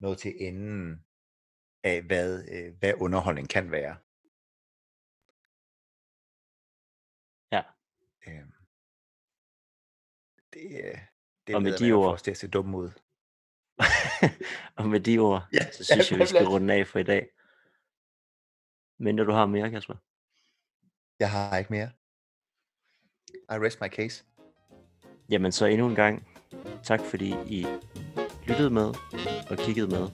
[0.01, 1.05] nået til enden
[1.85, 3.97] af, hvad, øh, hvad underholdning kan være.
[7.53, 7.63] Ja.
[8.29, 8.53] Øhm,
[10.53, 10.99] det, øh,
[11.47, 12.19] det og med de ord...
[12.19, 12.91] For at se ud.
[14.79, 17.03] og med de ord, ja, så synes ja, jeg, vi skal runde af for i
[17.03, 17.29] dag.
[18.99, 19.95] Men du har mere, Kasper?
[21.21, 21.91] Jeg har ikke mere.
[23.35, 24.25] I rest my case.
[25.31, 26.27] Jamen så endnu en gang,
[26.83, 27.67] tak fordi I
[28.47, 28.95] lyttede med
[29.51, 30.09] og kiggede med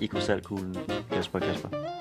[0.00, 0.76] i Krystalkuglen,
[1.10, 1.93] Kasper Kasper.